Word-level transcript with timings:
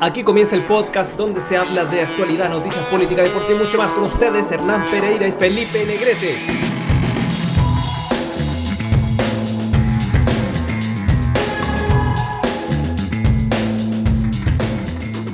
Aquí 0.00 0.22
comienza 0.22 0.54
el 0.54 0.62
podcast 0.62 1.16
donde 1.16 1.40
se 1.40 1.56
habla 1.56 1.84
de 1.84 2.02
actualidad, 2.02 2.48
noticias 2.48 2.84
políticas, 2.86 3.24
deporte 3.24 3.52
y 3.52 3.56
mucho 3.56 3.78
más 3.78 3.92
con 3.92 4.04
ustedes, 4.04 4.50
Hernán 4.52 4.84
Pereira 4.90 5.26
y 5.26 5.32
Felipe 5.32 5.84
Negrete. 5.84 6.36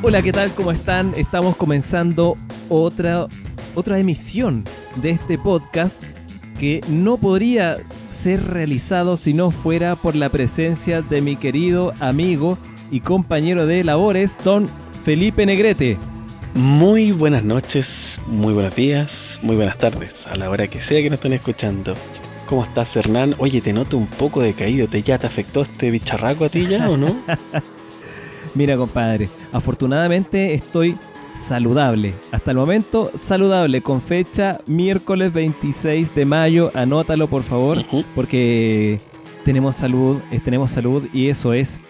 Hola, 0.03 0.23
¿qué 0.23 0.33
tal? 0.33 0.53
¿Cómo 0.55 0.73
están? 0.73 1.13
Estamos 1.17 1.57
comenzando 1.57 2.37
otra, 2.69 3.27
otra 3.75 3.99
emisión 3.99 4.65
de 4.97 5.11
este 5.11 5.39
podcast 5.39 6.03
que 6.59 6.81
no 6.89 7.19
podría 7.19 7.79
ser 8.11 8.47
realizado 8.47 9.17
si 9.17 9.35
no 9.35 9.51
fuera 9.51 9.97
por 9.97 10.15
la 10.15 10.29
presencia 10.31 11.03
de 11.03 11.21
mi 11.21 11.37
querido 11.37 11.93
amigo 12.01 12.57
y 12.95 13.01
compañero 13.01 13.67
de 13.67 13.83
labores, 13.83 14.37
don 14.45 14.69
Felipe 15.05 15.45
Negrete. 15.45 15.99
Muy 16.55 17.11
buenas 17.11 17.43
noches, 17.43 18.21
muy 18.29 18.55
buenos 18.55 18.77
días, 18.77 19.41
muy 19.43 19.57
buenas 19.57 19.79
tardes, 19.79 20.29
a 20.29 20.37
la 20.37 20.49
hora 20.49 20.69
que 20.69 20.81
sea 20.81 21.03
que 21.03 21.11
nos 21.11 21.17
estén 21.17 21.33
escuchando. 21.33 21.97
¿Cómo 22.47 22.63
estás, 22.63 22.95
Hernán? 22.95 23.35
Oye, 23.39 23.61
te 23.61 23.73
noto 23.73 23.97
un 23.97 24.07
poco 24.07 24.43
decaído. 24.43 24.87
¿Te 24.87 25.03
ya 25.03 25.19
te 25.19 25.27
afectó 25.27 25.63
este 25.63 25.91
bicharraco 25.91 26.45
a 26.45 26.49
ti 26.49 26.69
ya 26.69 26.89
o 26.89 26.97
no? 26.97 27.17
Mira, 28.55 28.77
compadre, 28.77 29.29
afortunadamente 29.53 30.55
estoy 30.55 30.97
saludable. 31.35 32.15
Hasta 32.31 32.53
el 32.53 32.59
momento, 32.59 33.11
saludable, 33.21 33.81
con 33.81 34.01
fecha 34.01 34.61
miércoles 34.67 35.33
26 35.33 36.15
de 36.15 36.25
mayo. 36.27 36.71
Anótalo, 36.75 37.27
por 37.27 37.43
favor, 37.43 37.85
porque 38.15 39.01
tenemos 39.45 39.75
salud, 39.75 40.21
tenemos 40.45 40.71
salud 40.71 41.09
y 41.13 41.29
eso 41.29 41.55
es 41.55 41.83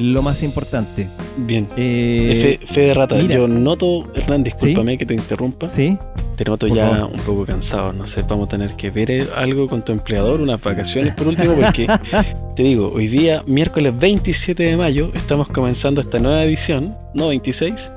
lo 0.00 0.22
más 0.22 0.42
importante. 0.42 1.08
Bien. 1.36 1.68
Eh, 1.76 2.58
Fe, 2.60 2.66
fe 2.66 2.80
de 2.80 2.94
rata, 2.94 3.14
mira. 3.16 3.36
yo 3.36 3.46
noto, 3.48 4.08
Hernán, 4.14 4.42
discúlpame 4.42 4.98
que 4.98 5.06
te 5.06 5.14
interrumpa. 5.14 5.68
¿Sí? 5.68 5.96
Te 6.36 6.44
noto 6.44 6.66
Por 6.68 6.76
ya 6.76 6.88
favor. 6.90 7.10
un 7.12 7.20
poco 7.20 7.44
cansado. 7.46 7.92
No 7.92 8.06
sé, 8.06 8.22
vamos 8.22 8.46
a 8.46 8.48
tener 8.48 8.70
que 8.76 8.90
ver 8.90 9.28
algo 9.36 9.66
con 9.68 9.84
tu 9.84 9.92
empleador, 9.92 10.40
unas 10.40 10.60
vacaciones 10.60 11.14
por 11.14 11.28
último, 11.28 11.54
porque 11.54 11.86
te 12.56 12.62
digo, 12.62 12.90
hoy 12.94 13.08
día, 13.08 13.42
miércoles 13.46 13.92
27 13.98 14.62
de 14.62 14.76
mayo, 14.76 15.10
estamos 15.14 15.48
comenzando 15.48 16.00
esta 16.00 16.18
nueva 16.18 16.42
edición, 16.44 16.96
no 17.14 17.28
26. 17.28 17.90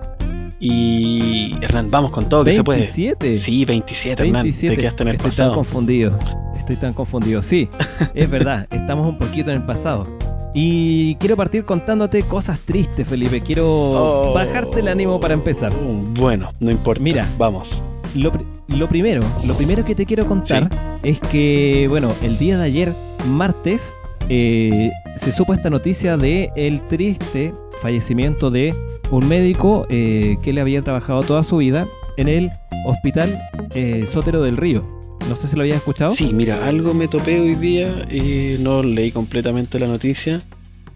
Y 0.60 1.56
Hernán, 1.62 1.92
vamos 1.92 2.12
con 2.12 2.30
todo 2.30 2.44
que 2.46 2.54
se 2.54 2.64
puede. 2.64 2.80
27. 2.80 3.36
Sí, 3.36 3.66
27, 3.66 4.24
Hernán. 4.24 4.44
27. 4.44 4.76
Te 4.76 4.82
quedaste 4.82 5.04
en 5.04 5.10
el 5.10 5.16
Estoy 5.16 5.30
pasado. 5.32 5.50
tan 5.50 5.56
confundido. 5.56 6.20
Estoy 6.56 6.76
tan 6.78 6.94
confundido. 6.94 7.42
Sí, 7.42 7.68
es 8.14 8.30
verdad. 8.30 8.68
Estamos 8.72 9.08
un 9.08 9.18
poquito 9.18 9.52
en 9.52 9.58
el 9.58 9.64
pasado. 9.66 10.08
Y 10.54 11.16
quiero 11.16 11.36
partir 11.36 11.66
contándote 11.66 12.22
cosas 12.24 12.60
tristes, 12.60 13.08
Felipe. 13.08 13.42
Quiero 13.42 13.66
Oh. 13.68 14.34
bajarte 14.34 14.82
el 14.82 14.88
ánimo 14.88 15.20
para 15.20 15.34
empezar. 15.34 15.72
Uh, 15.74 16.14
Bueno, 16.20 16.52
no 16.60 16.70
importa. 16.72 17.02
Mira. 17.04 17.28
vamos. 17.38 17.82
Lo, 18.16 18.32
lo 18.68 18.88
primero, 18.88 19.24
lo 19.44 19.56
primero 19.58 19.84
que 19.84 19.96
te 19.96 20.06
quiero 20.06 20.28
contar 20.28 20.70
es 21.02 21.20
que, 21.20 21.88
bueno, 21.90 22.14
el 22.22 22.38
día 22.38 22.58
de 22.60 22.64
ayer, 22.66 22.94
martes, 23.28 23.96
eh, 24.30 24.92
se 25.16 25.32
supo 25.32 25.54
esta 25.56 25.72
noticia 25.72 26.16
de 26.18 26.52
el 26.56 26.82
triste 26.88 27.54
fallecimiento 27.82 28.52
de 28.52 28.76
un 29.10 29.28
médico 29.28 29.88
eh, 29.90 30.38
que 30.44 30.54
le 30.54 30.62
había 30.62 30.82
trabajado 30.84 31.24
toda 31.24 31.42
su 31.44 31.58
vida 31.58 31.88
en 32.18 32.28
el 32.30 32.52
hospital 32.86 33.42
eh, 33.74 34.06
Sotero 34.06 34.44
del 34.44 34.58
Río. 34.58 34.86
No 35.30 35.36
sé 35.36 35.48
si 35.48 35.56
lo 35.56 35.62
habías 35.64 35.78
escuchado. 35.78 36.12
Sí, 36.12 36.32
mira, 36.34 36.66
algo 36.66 36.94
me 36.94 37.08
topé 37.08 37.40
hoy 37.40 37.56
día, 37.56 38.06
eh, 38.10 38.58
no 38.60 38.84
leí 38.84 39.12
completamente 39.12 39.80
la 39.80 39.88
noticia, 39.88 40.42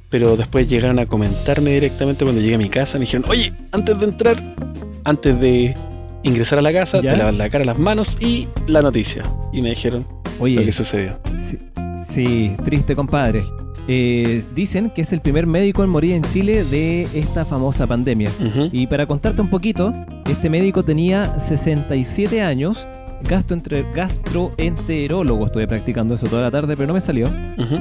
pero 0.09 0.35
después 0.35 0.67
llegaron 0.67 0.99
a 0.99 1.05
comentarme 1.05 1.71
directamente 1.71 2.23
cuando 2.25 2.41
llegué 2.41 2.55
a 2.55 2.59
mi 2.59 2.69
casa, 2.69 2.97
me 2.97 3.05
dijeron, 3.05 3.29
oye, 3.29 3.53
antes 3.71 3.99
de 3.99 4.05
entrar, 4.05 4.55
antes 5.03 5.39
de 5.39 5.75
ingresar 6.23 6.59
a 6.59 6.61
la 6.61 6.73
casa, 6.73 7.01
¿Ya? 7.01 7.11
te 7.13 7.17
lavas 7.17 7.35
la 7.35 7.49
cara, 7.49 7.65
las 7.65 7.79
manos 7.79 8.17
y 8.19 8.47
la 8.67 8.81
noticia. 8.81 9.23
Y 9.53 9.61
me 9.61 9.69
dijeron 9.69 10.05
lo 10.37 10.43
Oye, 10.43 10.63
que 10.63 10.71
sucedió. 10.71 11.19
Sí, 11.35 11.57
sí, 12.03 12.55
triste 12.63 12.95
compadre. 12.95 13.43
Eh, 13.89 14.43
dicen 14.53 14.89
que 14.89 15.01
es 15.01 15.13
el 15.13 15.21
primer 15.21 15.47
médico 15.47 15.83
en 15.83 15.89
morir 15.89 16.13
en 16.13 16.23
Chile 16.23 16.65
de 16.65 17.07
esta 17.13 17.45
famosa 17.45 17.87
pandemia. 17.87 18.29
Y 18.71 18.87
para 18.87 19.05
contarte 19.05 19.41
un 19.41 19.49
poquito, 19.49 19.93
este 20.29 20.49
médico 20.49 20.83
tenía 20.83 21.39
67 21.39 22.41
años, 22.41 22.85
gastroentre- 23.23 23.85
gastroenterólogo, 23.93 25.45
estuve 25.45 25.67
practicando 25.67 26.13
eso 26.15 26.27
toda 26.27 26.43
la 26.43 26.51
tarde, 26.51 26.75
pero 26.75 26.87
no 26.87 26.93
me 26.93 26.99
salió, 26.99 27.27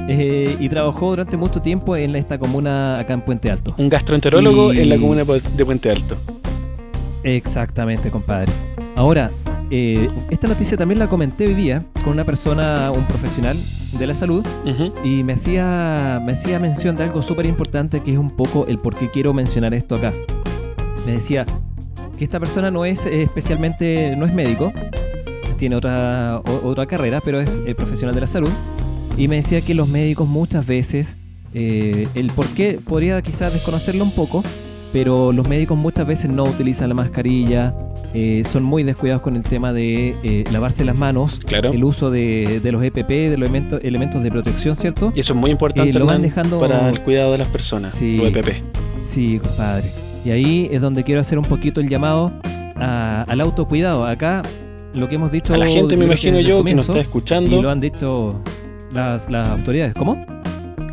eh, 0.09 0.55
y 0.59 0.69
trabajó 0.69 1.09
durante 1.11 1.37
mucho 1.37 1.61
tiempo 1.61 1.95
en 1.95 2.15
esta 2.15 2.37
comuna 2.37 2.99
acá 2.99 3.13
en 3.13 3.21
Puente 3.21 3.49
Alto. 3.51 3.73
Un 3.77 3.89
gastroenterólogo 3.89 4.73
Y- 4.73 4.79
en 4.79 4.89
la 4.89 4.97
comuna 4.97 5.23
de 5.23 5.65
Puente 5.65 5.91
Alto. 5.91 6.15
Exactamente, 7.23 8.09
compadre. 8.09 8.51
Ahora, 8.95 9.31
eh, 9.69 10.09
esta 10.29 10.47
noticia 10.47 10.77
también 10.77 10.99
la 10.99 11.07
comenté 11.07 11.47
hoy 11.47 11.53
día 11.53 11.83
con 12.03 12.13
una 12.13 12.23
persona, 12.23 12.91
un 12.91 13.05
profesional 13.05 13.57
de 13.97 14.07
la 14.07 14.13
salud, 14.13 14.45
y 15.03 15.23
me 15.23 15.33
hacía, 15.33 16.21
me 16.25 16.33
hacía 16.33 16.59
mención 16.59 16.95
de 16.95 17.03
algo 17.03 17.21
súper 17.21 17.45
importante 17.45 18.01
que 18.01 18.11
es 18.13 18.17
un 18.17 18.31
poco 18.31 18.65
el 18.67 18.77
por 18.79 18.95
qué 18.95 19.09
quiero 19.09 19.33
mencionar 19.33 19.73
esto 19.73 19.95
acá. 19.95 20.13
Me 21.05 21.13
decía 21.13 21.45
que 22.17 22.23
esta 22.23 22.39
persona 22.39 22.71
no 22.71 22.83
es 22.85 23.05
eh, 23.05 23.23
especialmente, 23.23 24.15
no 24.17 24.25
es 24.25 24.33
médico, 24.33 24.73
tiene 25.57 25.75
otra, 25.75 26.41
o- 26.45 26.67
otra 26.67 26.85
carrera, 26.85 27.21
pero 27.23 27.39
es 27.41 27.61
eh, 27.65 27.75
profesional 27.75 28.15
de 28.15 28.21
la 28.21 28.27
salud. 28.27 28.51
Y 29.17 29.27
me 29.27 29.37
decía 29.37 29.61
que 29.61 29.73
los 29.73 29.87
médicos 29.87 30.27
muchas 30.27 30.65
veces, 30.65 31.17
eh, 31.53 32.07
el 32.13 32.27
por 32.27 32.45
qué 32.47 32.79
podría 32.83 33.21
quizás 33.21 33.51
desconocerlo 33.51 34.03
un 34.03 34.11
poco, 34.11 34.43
pero 34.93 35.33
los 35.33 35.47
médicos 35.47 35.77
muchas 35.77 36.07
veces 36.07 36.29
no 36.29 36.43
utilizan 36.43 36.89
la 36.89 36.95
mascarilla, 36.95 37.73
eh, 38.13 38.43
son 38.49 38.63
muy 38.63 38.83
descuidados 38.83 39.21
con 39.21 39.35
el 39.35 39.43
tema 39.43 39.73
de 39.73 40.15
eh, 40.23 40.43
lavarse 40.51 40.85
las 40.85 40.97
manos, 40.97 41.39
Claro. 41.45 41.73
el 41.73 41.83
uso 41.83 42.09
de, 42.09 42.61
de 42.63 42.71
los 42.71 42.81
EPP, 42.83 43.09
de 43.09 43.37
los 43.37 43.47
elementos, 43.49 43.81
elementos 43.83 44.23
de 44.23 44.31
protección, 44.31 44.75
¿cierto? 44.75 45.11
Y 45.15 45.19
eso 45.19 45.33
es 45.33 45.39
muy 45.39 45.51
importante 45.51 45.89
Eh, 45.89 45.93
lo 45.93 46.05
van 46.05 46.21
dejando- 46.21 46.59
para 46.59 46.89
el 46.89 47.01
cuidado 47.01 47.33
de 47.33 47.39
las 47.39 47.49
personas, 47.49 47.91
Sí. 47.93 48.15
lo 48.17 48.27
EPP. 48.27 48.61
Sí, 49.01 49.39
compadre. 49.39 49.91
Y 50.23 50.31
ahí 50.31 50.69
es 50.71 50.81
donde 50.81 51.03
quiero 51.03 51.21
hacer 51.21 51.37
un 51.37 51.45
poquito 51.45 51.81
el 51.81 51.89
llamado 51.89 52.31
a- 52.75 53.23
al 53.27 53.41
autocuidado. 53.41 54.05
Acá 54.05 54.41
lo 54.97 55.07
que 55.07 55.15
hemos 55.15 55.31
dicho... 55.31 55.53
A 55.53 55.57
la 55.57 55.67
gente, 55.67 55.95
me 55.97 56.05
imagino 56.05 56.39
yo, 56.39 56.63
que 56.63 56.73
nos 56.75 56.85
está 56.89 56.97
Y 56.97 57.01
escuchando. 57.01 57.61
lo 57.61 57.69
han 57.69 57.79
dicho 57.79 58.41
las, 58.93 59.29
las 59.29 59.49
autoridades. 59.49 59.93
¿Cómo? 59.93 60.25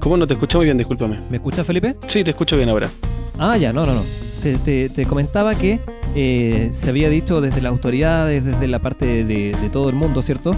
¿Cómo 0.00 0.16
no 0.16 0.26
te 0.26 0.34
escucho 0.34 0.58
muy 0.58 0.66
bien? 0.66 0.76
Discúlpame. 0.78 1.18
¿Me 1.30 1.36
escuchas, 1.38 1.66
Felipe? 1.66 1.96
Sí, 2.08 2.22
te 2.24 2.30
escucho 2.30 2.56
bien 2.56 2.68
ahora. 2.68 2.90
Ah, 3.38 3.56
ya, 3.56 3.72
no, 3.72 3.84
no, 3.86 3.94
no. 3.94 4.02
Te, 4.42 4.58
te- 4.58 4.90
te 4.90 5.06
comentaba 5.06 5.54
que 5.54 5.80
eh, 6.14 6.68
se 6.72 6.90
había 6.90 7.08
dicho 7.08 7.40
desde 7.40 7.60
las 7.62 7.70
autoridades, 7.72 8.44
desde 8.44 8.66
la 8.66 8.78
parte 8.80 9.24
de, 9.24 9.52
de 9.52 9.70
todo 9.70 9.88
el 9.88 9.94
mundo, 9.94 10.20
¿cierto? 10.22 10.54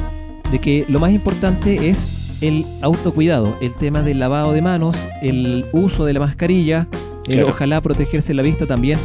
De 0.50 0.58
que 0.58 0.84
lo 0.88 0.98
más 0.98 1.12
importante 1.12 1.88
es 1.88 2.06
el 2.40 2.66
autocuidado, 2.82 3.56
el 3.62 3.74
tema 3.76 4.02
del 4.02 4.18
lavado 4.18 4.52
de 4.52 4.60
manos, 4.62 4.96
el 5.22 5.64
uso 5.72 6.04
de 6.04 6.12
la 6.12 6.20
mascarilla, 6.20 6.88
el 7.26 7.36
Claro. 7.36 7.48
ojalá 7.48 7.80
protegerse 7.80 8.34
la 8.34 8.42
vista 8.42 8.66
también 8.66 8.98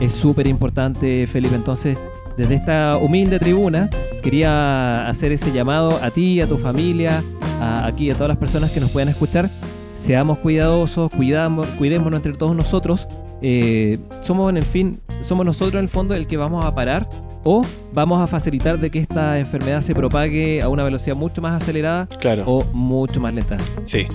es 0.00 0.12
súper 0.12 0.46
importante, 0.46 1.26
Felipe. 1.26 1.54
Entonces, 1.54 1.98
desde 2.36 2.54
esta 2.54 2.96
humilde 2.98 3.38
tribuna, 3.38 3.88
quería 4.22 5.08
hacer 5.08 5.32
ese 5.32 5.52
llamado 5.52 5.98
a 6.02 6.10
ti, 6.10 6.40
a 6.40 6.46
tu 6.46 6.58
familia, 6.58 7.22
a, 7.60 7.86
aquí 7.86 8.10
a 8.10 8.14
todas 8.14 8.28
las 8.28 8.36
personas 8.38 8.70
que 8.70 8.80
nos 8.80 8.90
puedan 8.90 9.08
escuchar. 9.08 9.50
Seamos 9.94 10.38
cuidadosos, 10.38 11.10
cuidamos, 11.10 11.66
cuidémonos 11.78 12.18
entre 12.18 12.32
todos 12.34 12.54
nosotros. 12.54 13.08
Eh, 13.42 13.98
somos 14.22 14.50
en 14.50 14.56
el 14.58 14.64
fin, 14.64 15.00
somos 15.22 15.44
nosotros 15.46 15.74
en 15.74 15.84
el 15.84 15.88
fondo 15.88 16.14
el 16.14 16.26
que 16.26 16.36
vamos 16.36 16.64
a 16.64 16.74
parar 16.74 17.08
o 17.44 17.64
vamos 17.92 18.20
a 18.20 18.26
facilitar 18.26 18.78
de 18.78 18.90
que 18.90 18.98
esta 18.98 19.38
enfermedad 19.38 19.80
se 19.80 19.94
propague 19.94 20.60
a 20.62 20.68
una 20.68 20.82
velocidad 20.84 21.16
mucho 21.16 21.40
más 21.40 21.62
acelerada 21.62 22.08
Claro. 22.20 22.44
o 22.46 22.64
mucho 22.72 23.20
más 23.20 23.32
lenta. 23.34 23.56
Sí. 23.84 24.06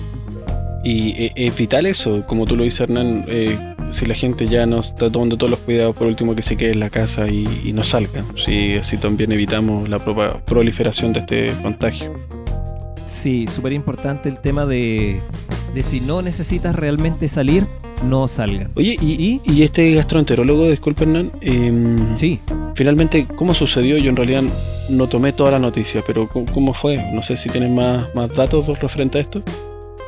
Y 0.84 1.10
eh, 1.26 1.32
es 1.36 1.56
vital 1.56 1.86
eso, 1.86 2.24
como 2.26 2.44
tú 2.44 2.56
lo 2.56 2.64
dices, 2.64 2.80
Hernán, 2.80 3.24
eh, 3.28 3.56
si 3.92 4.06
la 4.06 4.14
gente 4.14 4.46
ya 4.48 4.66
no 4.66 4.80
está 4.80 5.10
tomando 5.10 5.36
todos 5.36 5.50
los 5.50 5.60
cuidados, 5.60 5.94
por 5.94 6.06
último 6.06 6.34
que 6.34 6.42
se 6.42 6.56
quede 6.56 6.72
en 6.72 6.80
la 6.80 6.90
casa 6.90 7.28
y, 7.28 7.46
y 7.64 7.72
no 7.72 7.84
salga. 7.84 8.24
Sí, 8.44 8.74
así 8.74 8.96
también 8.96 9.32
evitamos 9.32 9.88
la 9.88 9.98
proliferación 9.98 11.12
de 11.12 11.20
este 11.20 11.52
contagio. 11.62 12.12
Sí, 13.06 13.46
súper 13.46 13.72
importante 13.72 14.28
el 14.28 14.40
tema 14.40 14.64
de, 14.64 15.20
de 15.74 15.82
si 15.82 16.00
no 16.00 16.22
necesitas 16.22 16.74
realmente 16.74 17.28
salir, 17.28 17.66
no 18.08 18.26
salgan. 18.26 18.70
Oye, 18.74 18.96
y, 19.00 19.40
y 19.44 19.62
este 19.62 19.92
gastroenterólogo, 19.92 20.70
disculpa 20.70 21.02
Hernán, 21.02 21.30
em, 21.40 22.16
Sí, 22.16 22.40
finalmente, 22.74 23.26
¿cómo 23.36 23.54
sucedió? 23.54 23.98
Yo 23.98 24.10
en 24.10 24.16
realidad 24.16 24.42
no 24.88 25.08
tomé 25.08 25.32
toda 25.32 25.50
la 25.52 25.58
noticia, 25.58 26.02
pero 26.06 26.28
¿cómo, 26.28 26.46
cómo 26.52 26.74
fue? 26.74 26.96
No 27.12 27.22
sé 27.22 27.36
si 27.36 27.48
tienen 27.48 27.74
más, 27.74 28.12
más 28.14 28.34
datos 28.34 28.66
referente 28.80 29.18
a 29.18 29.20
esto. 29.20 29.42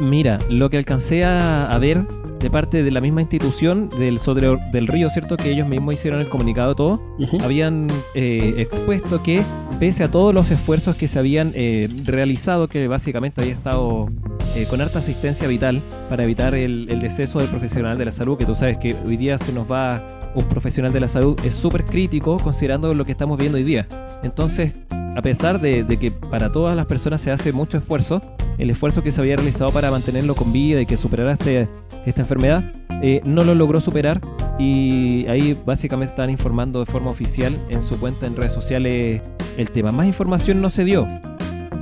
Mira, 0.00 0.38
lo 0.48 0.70
que 0.70 0.76
alcancé 0.78 1.24
a, 1.24 1.70
a 1.70 1.78
ver 1.78 2.04
de 2.44 2.50
parte 2.50 2.82
de 2.82 2.90
la 2.90 3.00
misma 3.00 3.22
institución 3.22 3.88
del 3.98 4.18
Sotero 4.18 4.60
del 4.70 4.86
Río, 4.86 5.08
¿cierto? 5.08 5.38
Que 5.38 5.50
ellos 5.50 5.66
mismos 5.66 5.94
hicieron 5.94 6.20
el 6.20 6.28
comunicado 6.28 6.74
todo, 6.74 7.02
habían 7.42 7.86
eh, 8.14 8.56
expuesto 8.58 9.22
que 9.22 9.42
pese 9.80 10.04
a 10.04 10.10
todos 10.10 10.34
los 10.34 10.50
esfuerzos 10.50 10.94
que 10.94 11.08
se 11.08 11.18
habían 11.18 11.52
eh, 11.54 11.88
realizado, 12.04 12.68
que 12.68 12.86
básicamente 12.86 13.40
había 13.40 13.54
estado 13.54 14.10
eh, 14.54 14.66
con 14.68 14.82
harta 14.82 14.98
asistencia 14.98 15.48
vital 15.48 15.80
para 16.10 16.24
evitar 16.24 16.54
el, 16.54 16.86
el 16.90 17.00
deceso 17.00 17.38
del 17.38 17.48
profesional 17.48 17.96
de 17.96 18.04
la 18.04 18.12
salud, 18.12 18.36
que 18.36 18.44
tú 18.44 18.54
sabes 18.54 18.76
que 18.76 18.94
hoy 19.06 19.16
día 19.16 19.38
se 19.38 19.50
nos 19.50 19.70
va 19.70 20.02
un 20.34 20.44
profesional 20.44 20.92
de 20.92 21.00
la 21.00 21.08
salud, 21.08 21.40
es 21.46 21.54
súper 21.54 21.86
crítico 21.86 22.36
considerando 22.36 22.92
lo 22.92 23.06
que 23.06 23.12
estamos 23.12 23.38
viendo 23.38 23.56
hoy 23.56 23.64
día. 23.64 23.88
Entonces, 24.22 24.74
a 24.90 25.22
pesar 25.22 25.62
de, 25.62 25.82
de 25.82 25.96
que 25.96 26.10
para 26.10 26.52
todas 26.52 26.76
las 26.76 26.84
personas 26.84 27.22
se 27.22 27.30
hace 27.30 27.54
mucho 27.54 27.78
esfuerzo, 27.78 28.20
el 28.58 28.70
esfuerzo 28.70 29.02
que 29.02 29.12
se 29.12 29.20
había 29.20 29.36
realizado 29.36 29.70
para 29.72 29.90
mantenerlo 29.90 30.34
con 30.34 30.52
vida 30.52 30.80
y 30.80 30.86
que 30.86 30.96
superara 30.96 31.32
este, 31.32 31.68
esta 32.06 32.22
enfermedad, 32.22 32.72
eh, 33.02 33.20
no 33.24 33.44
lo 33.44 33.54
logró 33.54 33.80
superar 33.80 34.20
y 34.58 35.26
ahí 35.26 35.58
básicamente 35.66 36.12
están 36.12 36.30
informando 36.30 36.80
de 36.80 36.86
forma 36.86 37.10
oficial 37.10 37.58
en 37.68 37.82
su 37.82 37.98
cuenta 37.98 38.26
en 38.26 38.36
redes 38.36 38.52
sociales 38.52 39.20
el 39.56 39.70
tema. 39.70 39.92
Más 39.92 40.06
información 40.06 40.60
no 40.60 40.70
se 40.70 40.84
dio, 40.84 41.06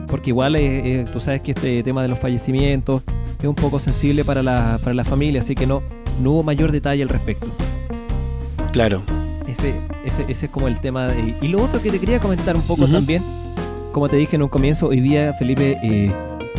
porque 0.06 0.30
igual 0.30 0.56
eh, 0.56 1.04
tú 1.12 1.20
sabes 1.20 1.40
que 1.42 1.52
este 1.52 1.82
tema 1.82 2.02
de 2.02 2.08
los 2.08 2.18
fallecimientos 2.18 3.02
es 3.40 3.46
un 3.46 3.54
poco 3.54 3.80
sensible 3.80 4.24
para 4.24 4.42
la, 4.42 4.78
para 4.82 4.94
la 4.94 5.04
familia, 5.04 5.40
así 5.40 5.54
que 5.54 5.66
no, 5.66 5.82
no 6.22 6.32
hubo 6.32 6.42
mayor 6.42 6.72
detalle 6.72 7.02
al 7.02 7.08
respecto. 7.08 7.48
Claro. 8.72 9.02
Ese, 9.46 9.74
ese, 10.04 10.24
ese 10.28 10.46
es 10.46 10.52
como 10.52 10.68
el 10.68 10.80
tema. 10.80 11.08
De, 11.08 11.34
y 11.42 11.48
lo 11.48 11.62
otro 11.62 11.82
que 11.82 11.90
te 11.90 11.98
quería 11.98 12.20
comentar 12.20 12.56
un 12.56 12.62
poco 12.62 12.86
también, 12.86 13.22
como 13.92 14.08
te 14.08 14.16
dije 14.16 14.36
en 14.36 14.42
un 14.42 14.48
comienzo, 14.48 14.86
hoy 14.88 15.00
día, 15.00 15.34
Felipe, 15.34 15.78
eh, 15.82 16.10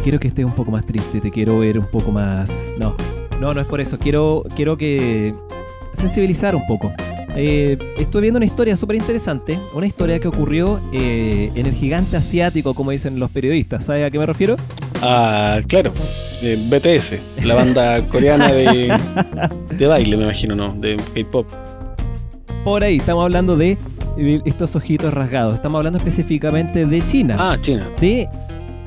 quiero 0.04 0.20
que 0.20 0.28
estés 0.28 0.46
un 0.46 0.52
poco 0.52 0.70
más 0.70 0.86
triste, 0.86 1.20
te 1.22 1.32
quiero 1.32 1.60
ver 1.60 1.80
un 1.80 1.88
poco 1.88 2.12
más... 2.12 2.70
No, 2.78 2.96
no, 3.40 3.54
no 3.54 3.62
es 3.62 3.66
por 3.68 3.80
eso, 3.82 3.98
quiero, 3.98 4.44
quiero 4.56 4.78
que 4.78 5.34
sensibilizar 5.94 6.56
un 6.56 6.68
poco. 6.68 6.92
Eh, 7.36 7.78
estuve 7.98 8.24
viendo 8.24 8.38
una 8.38 8.46
historia 8.46 8.76
súper 8.76 8.98
interesante, 8.98 9.58
una 9.74 9.88
historia 9.88 10.20
que 10.20 10.28
ocurrió 10.28 10.80
eh, 10.92 11.52
en 11.56 11.66
el 11.66 11.74
gigante 11.74 12.18
asiático, 12.18 12.76
como 12.76 12.92
dicen 12.92 13.18
los 13.18 13.32
periodistas. 13.32 13.86
¿Sabes 13.86 14.06
a 14.06 14.12
qué 14.12 14.20
me 14.20 14.26
refiero? 14.26 14.56
Ah, 15.02 15.60
claro. 15.68 15.92
eh, 16.42 16.58
BTS, 16.70 17.46
la 17.46 17.56
banda 17.56 18.06
coreana 18.12 18.52
de, 18.52 18.96
de 19.78 19.88
baile, 19.88 20.18
me 20.18 20.24
imagino, 20.24 20.56
¿no? 20.56 20.74
De 20.76 20.98
K-pop. 21.16 21.48
Por 22.64 22.84
ahí, 22.84 22.98
estamos 22.98 23.24
hablando 23.24 23.58
de 23.58 23.78
estos 24.46 24.76
ojitos 24.76 25.14
rasgados. 25.14 25.56
Estamos 25.56 25.80
hablando 25.80 25.98
específicamente 25.98 26.86
de 26.86 27.08
China. 27.08 27.36
Ah, 27.40 27.58
China. 27.60 27.90
de... 28.00 28.28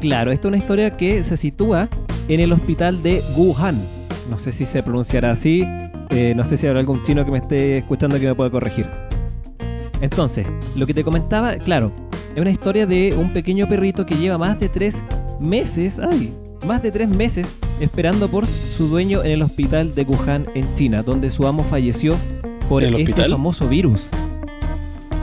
Claro, 0.01 0.31
esta 0.33 0.49
es 0.49 0.51
una 0.51 0.59
historia 0.59 0.91
que 0.91 1.23
se 1.25 1.37
sitúa 1.37 1.89
en 2.29 2.41
el 2.41 2.53
hospital 2.53 3.03
de 3.03 3.23
Wuhan. 3.37 3.87
No 4.31 4.39
sé 4.39 4.53
si 4.53 4.65
se 4.67 4.83
pronunciará 4.83 5.31
así. 5.31 5.65
eh, 6.11 6.35
no 6.37 6.45
sé 6.45 6.57
si 6.57 6.67
habrá 6.67 6.81
algún 6.81 7.03
chino 7.03 7.25
que 7.25 7.31
me 7.31 7.39
esté 7.39 7.79
escuchando 7.79 8.19
que 8.21 8.27
me 8.27 8.35
pueda 8.35 8.51
corregir. 8.51 8.89
Entonces, 10.01 10.47
lo 10.77 10.87
que 10.87 10.95
te 10.95 11.03
comentaba, 11.03 11.57
claro, 11.57 11.91
es 12.35 12.41
una 12.41 12.51
historia 12.51 12.87
de 12.87 13.15
un 13.17 13.33
pequeño 13.33 13.67
perrito 13.69 14.05
que 14.07 14.17
lleva 14.17 14.37
más 14.39 14.59
de 14.61 14.69
tres 14.69 15.03
meses, 15.41 15.99
ay, 15.99 16.33
más 16.67 16.83
de 16.83 16.91
tres 16.93 17.09
meses 17.09 17.47
esperando 17.81 18.29
por 18.29 18.47
su 18.47 18.89
dueño 18.89 19.23
en 19.25 19.33
el 19.33 19.43
hospital 19.43 19.95
de 19.95 20.03
Wuhan 20.05 20.47
en 20.55 20.73
China, 20.75 21.03
donde 21.03 21.31
su 21.31 21.47
amo 21.47 21.63
falleció 21.65 22.15
por 22.69 22.83
¿En 22.83 22.91
el 22.95 23.01
este 23.01 23.13
hospital? 23.13 23.31
famoso 23.33 23.69
virus. 23.69 24.09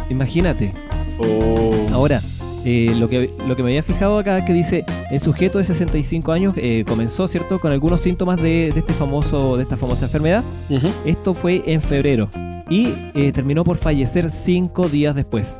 Imagínate. 0.09 0.71
Oh, 1.19 1.73
Ahora, 1.91 2.21
eh, 2.65 2.94
lo, 2.98 3.10
que, 3.10 3.33
lo 3.48 3.56
que 3.56 3.63
me 3.63 3.69
había 3.69 3.83
fijado 3.83 4.18
acá 4.18 4.44
que 4.45 4.54
dice, 4.54 4.86
el 5.12 5.19
sujeto 5.19 5.57
de 5.57 5.63
65 5.65 6.31
años 6.31 6.54
eh, 6.57 6.86
comenzó, 6.88 7.27
¿cierto?, 7.27 7.60
con 7.60 7.71
algunos 7.71 8.01
síntomas 8.01 8.42
de, 8.42 8.71
de 8.71 8.80
este 8.80 8.94
famoso, 8.94 9.57
de 9.57 9.63
esta 9.63 9.77
famosa 9.77 10.06
enfermedad. 10.06 10.44
ujú. 10.69 10.88
Esto 11.06 11.33
fue 11.33 11.62
en 11.65 11.81
febrero 11.81 12.30
y 12.69 12.94
eh, 13.13 13.31
terminó 13.33 13.63
por 13.63 13.77
fallecer 13.77 14.30
cinco 14.30 14.88
días 14.88 15.15
después. 15.15 15.57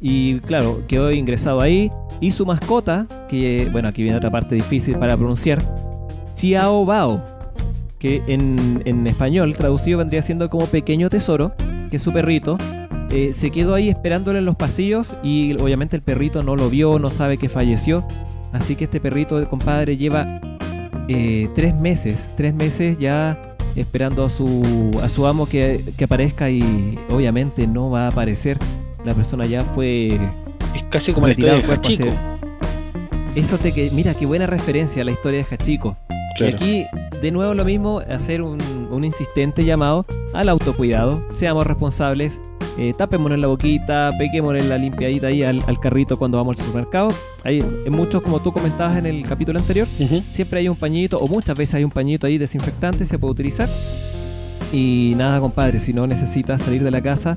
Y 0.00 0.38
claro, 0.40 0.82
quedó 0.88 1.12
ingresado 1.12 1.60
ahí. 1.60 1.90
Y 2.20 2.30
su 2.32 2.44
mascota, 2.46 3.06
que 3.28 3.68
bueno, 3.72 3.88
aquí 3.88 4.02
viene 4.02 4.16
otra 4.18 4.30
parte 4.30 4.54
difícil 4.54 4.96
para 4.96 5.16
pronunciar, 5.16 5.62
Chiao 6.34 6.84
Bao, 6.84 7.22
que 7.98 8.22
en, 8.26 8.82
en 8.84 9.06
español 9.06 9.54
traducido 9.56 9.98
vendría 9.98 10.22
siendo 10.22 10.48
como 10.50 10.66
pequeño 10.66 11.08
tesoro, 11.08 11.52
que 11.90 11.96
es 11.96 12.02
su 12.02 12.12
perrito, 12.12 12.58
eh, 13.10 13.32
se 13.32 13.50
quedó 13.50 13.74
ahí 13.74 13.88
esperándole 13.88 14.38
en 14.38 14.44
los 14.44 14.56
pasillos 14.56 15.12
y 15.22 15.54
obviamente 15.60 15.96
el 15.96 16.02
perrito 16.02 16.42
no 16.42 16.56
lo 16.56 16.70
vio, 16.70 16.98
no 16.98 17.10
sabe 17.10 17.36
que 17.38 17.48
falleció. 17.48 18.04
Así 18.52 18.76
que 18.76 18.84
este 18.84 19.00
perrito, 19.00 19.48
compadre, 19.48 19.96
lleva 19.96 20.40
eh, 21.08 21.48
tres 21.54 21.74
meses, 21.74 22.30
tres 22.36 22.54
meses 22.54 22.98
ya 22.98 23.56
esperando 23.76 24.24
a 24.24 24.30
su, 24.30 25.00
a 25.02 25.08
su 25.08 25.26
amo 25.26 25.46
que, 25.46 25.92
que 25.96 26.04
aparezca 26.04 26.50
y 26.50 26.98
obviamente 27.10 27.66
no 27.66 27.90
va 27.90 28.06
a 28.06 28.08
aparecer. 28.08 28.58
La 29.04 29.14
persona 29.14 29.46
ya 29.46 29.62
fue 29.64 30.06
Es 30.74 30.82
casi 30.90 31.12
como 31.12 31.26
la 31.26 31.32
historia 31.32 31.54
de 31.54 31.72
hace- 31.72 32.12
Eso 33.34 33.58
te 33.58 33.72
que, 33.72 33.90
mira, 33.92 34.14
qué 34.14 34.26
buena 34.26 34.46
referencia 34.46 35.02
a 35.02 35.04
la 35.04 35.12
historia 35.12 35.44
de 35.48 35.54
Hachiko. 35.56 35.96
Claro. 36.36 36.52
Y 36.52 36.54
aquí, 36.54 36.84
de 37.22 37.30
nuevo, 37.30 37.54
lo 37.54 37.64
mismo, 37.64 38.00
hacer 38.00 38.42
un, 38.42 38.60
un 38.90 39.04
insistente 39.04 39.64
llamado 39.64 40.04
al 40.34 40.48
autocuidado. 40.48 41.22
Seamos 41.32 41.66
responsables, 41.66 42.40
eh, 42.80 42.94
tapémonos 42.96 43.38
la 43.38 43.46
boquita, 43.46 44.10
peguémonos 44.18 44.64
la 44.64 44.78
limpiadita 44.78 45.26
ahí 45.26 45.42
al, 45.42 45.62
al 45.66 45.78
carrito 45.78 46.18
cuando 46.18 46.38
vamos 46.38 46.58
al 46.58 46.64
supermercado. 46.64 47.10
Hay 47.44 47.58
en 47.60 47.92
muchos, 47.92 48.22
como 48.22 48.40
tú 48.40 48.52
comentabas 48.52 48.96
en 48.96 49.04
el 49.04 49.26
capítulo 49.26 49.58
anterior, 49.58 49.86
siempre 50.30 50.60
hay 50.60 50.68
un 50.68 50.76
pañito, 50.76 51.18
o 51.18 51.28
muchas 51.28 51.56
veces 51.56 51.74
hay 51.74 51.84
un 51.84 51.90
pañito 51.90 52.26
ahí 52.26 52.38
desinfectante, 52.38 53.04
se 53.04 53.18
puede 53.18 53.32
utilizar. 53.32 53.68
Y 54.72 55.12
nada, 55.16 55.40
compadre, 55.40 55.78
si 55.78 55.92
no 55.92 56.06
necesitas 56.06 56.62
salir 56.62 56.82
de 56.82 56.90
la 56.90 57.02
casa, 57.02 57.36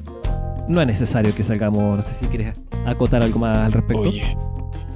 no 0.70 0.80
es 0.80 0.88
necesario 0.88 1.36
que 1.36 1.44
salgamos. 1.44 1.98
No 1.98 2.02
sé 2.02 2.14
si 2.14 2.28
quieres 2.28 2.58
acotar 2.86 3.22
algo 3.22 3.40
más 3.40 3.58
al 3.58 3.74
respecto. 3.74 4.10
Oye, 4.10 4.38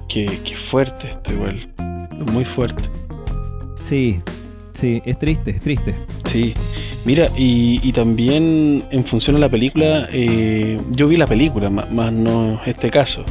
qué, 0.07 0.39
qué 0.45 0.55
fuerte 0.55 1.09
esto 1.09 1.33
igual. 1.33 1.73
Muy 2.31 2.45
fuerte. 2.45 2.83
Sí, 3.81 4.21
sí, 4.77 5.01
es 5.05 5.17
triste, 5.17 5.51
es 5.51 5.61
triste. 5.61 5.95
Sí, 6.25 6.53
mira, 7.03 7.29
y, 7.35 7.79
y 7.83 7.91
también 7.91 8.83
en 8.91 9.03
función 9.03 9.35
a 9.35 9.39
la 9.39 9.49
película, 9.49 10.07
eh, 10.11 10.79
yo 10.91 11.07
vi 11.07 11.17
la 11.17 11.25
película, 11.25 11.69
más, 11.69 12.13
no 12.13 12.61
este 12.65 12.91
caso. 12.91 13.25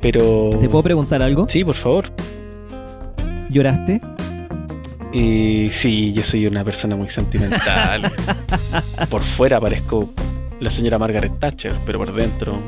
Pero... 0.00 0.50
¿Te 0.60 0.68
puedo 0.68 0.82
preguntar 0.82 1.22
algo? 1.22 1.48
Sí, 1.48 1.64
por 1.64 1.74
favor. 1.74 2.12
¿Lloraste? 3.48 4.00
Eh, 5.14 5.70
sí, 5.72 6.12
yo 6.12 6.22
soy 6.22 6.46
una 6.46 6.62
persona 6.64 6.96
muy 6.96 7.08
sentimental. 7.08 8.12
por 9.10 9.22
fuera 9.22 9.58
parezco 9.58 10.10
la 10.60 10.70
señora 10.70 10.98
Margaret 10.98 11.32
Thatcher, 11.38 11.72
pero 11.86 11.98
por 11.98 12.12
dentro 12.12 12.60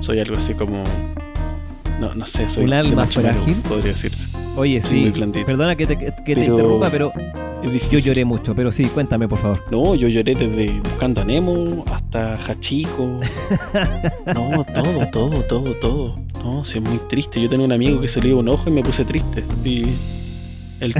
soy 0.00 0.20
algo 0.20 0.36
así 0.36 0.54
como... 0.54 0.84
No, 2.00 2.14
no 2.14 2.26
sé, 2.26 2.48
soy 2.48 2.64
¿Un 2.64 2.72
alma 2.72 3.06
frágil? 3.06 3.54
podría 3.68 3.92
decirse. 3.92 4.28
Oye, 4.56 4.80
Sí. 4.80 5.12
Perdona 5.46 5.76
que 5.76 5.86
te, 5.86 5.96
que 5.96 6.12
te 6.34 6.44
interrumpa, 6.44 6.90
pero 6.90 7.12
yo 7.90 7.98
lloré 7.98 8.24
mucho. 8.24 8.54
Pero 8.54 8.70
sí, 8.70 8.84
cuéntame, 8.86 9.28
por 9.28 9.38
favor. 9.38 9.62
No, 9.70 9.94
yo 9.94 10.08
lloré 10.08 10.34
desde 10.34 10.80
Buscando 10.80 11.20
a 11.22 11.24
Nemo 11.24 11.84
hasta 11.90 12.34
Hachiko. 12.34 13.20
No, 14.34 14.64
todo, 14.74 15.06
todo, 15.12 15.42
todo, 15.42 15.74
todo. 15.76 16.16
No, 16.42 16.64
sí, 16.64 16.78
es 16.78 16.84
muy 16.84 16.98
triste. 17.08 17.40
Yo 17.40 17.48
tenía 17.48 17.66
un 17.66 17.72
amigo 17.72 18.00
que 18.00 18.08
se 18.08 18.20
le 18.20 18.28
iba 18.30 18.38
un 18.38 18.48
ojo 18.48 18.68
y 18.68 18.72
me 18.72 18.82
puse 18.82 19.04
triste. 19.04 19.44
Y 19.64 19.84
él 20.80 20.94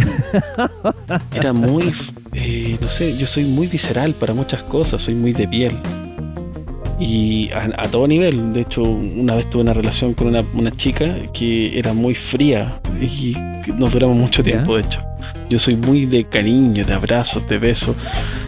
era 1.34 1.52
muy, 1.52 1.92
eh, 2.32 2.78
no 2.80 2.88
sé, 2.88 3.16
yo 3.16 3.26
soy 3.26 3.44
muy 3.44 3.66
visceral 3.66 4.14
para 4.14 4.32
muchas 4.34 4.62
cosas, 4.64 5.02
soy 5.02 5.14
muy 5.14 5.32
de 5.32 5.48
piel. 5.48 5.76
Y 6.98 7.50
a, 7.52 7.64
a 7.76 7.88
todo 7.88 8.06
nivel. 8.06 8.52
De 8.52 8.60
hecho, 8.62 8.82
una 8.82 9.34
vez 9.34 9.50
tuve 9.50 9.62
una 9.62 9.72
relación 9.74 10.14
con 10.14 10.28
una, 10.28 10.42
una 10.54 10.70
chica 10.70 11.16
que 11.32 11.78
era 11.78 11.92
muy 11.92 12.14
fría 12.14 12.80
y 13.00 13.36
nos 13.76 13.92
duramos 13.92 14.16
mucho 14.16 14.42
Ya. 14.42 14.52
tiempo, 14.52 14.76
de 14.76 14.82
hecho. 14.82 15.00
Yo 15.50 15.58
soy 15.58 15.76
muy 15.76 16.06
de 16.06 16.24
cariño, 16.24 16.84
de 16.84 16.92
abrazos, 16.92 17.46
de 17.48 17.58
besos. 17.58 17.96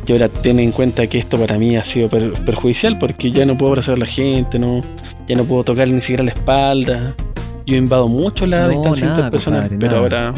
Y 0.06 0.12
ahora 0.12 0.28
ten 0.28 0.60
en 0.60 0.70
cuenta 0.72 1.06
que 1.06 1.18
esto 1.18 1.38
para 1.38 1.58
mí 1.58 1.76
ha 1.76 1.84
sido 1.84 2.08
per- 2.08 2.32
perjudicial 2.44 2.98
porque 2.98 3.32
ya 3.32 3.44
no 3.46 3.56
puedo 3.58 3.72
abrazar 3.72 3.94
a 3.94 3.98
la 3.98 4.06
gente, 4.06 4.58
no, 4.58 4.82
ya 5.26 5.36
no 5.36 5.44
puedo 5.44 5.64
tocar 5.64 5.88
ni 5.88 6.00
siquiera 6.00 6.22
la 6.24 6.30
espalda. 6.32 7.14
Yo 7.66 7.74
invado 7.76 8.06
mucho 8.08 8.46
la 8.46 8.62
No, 8.62 8.68
distancia 8.70 9.08
interpersonal, 9.08 9.68
pero 9.70 9.86
nada. 9.86 9.98
ahora 9.98 10.34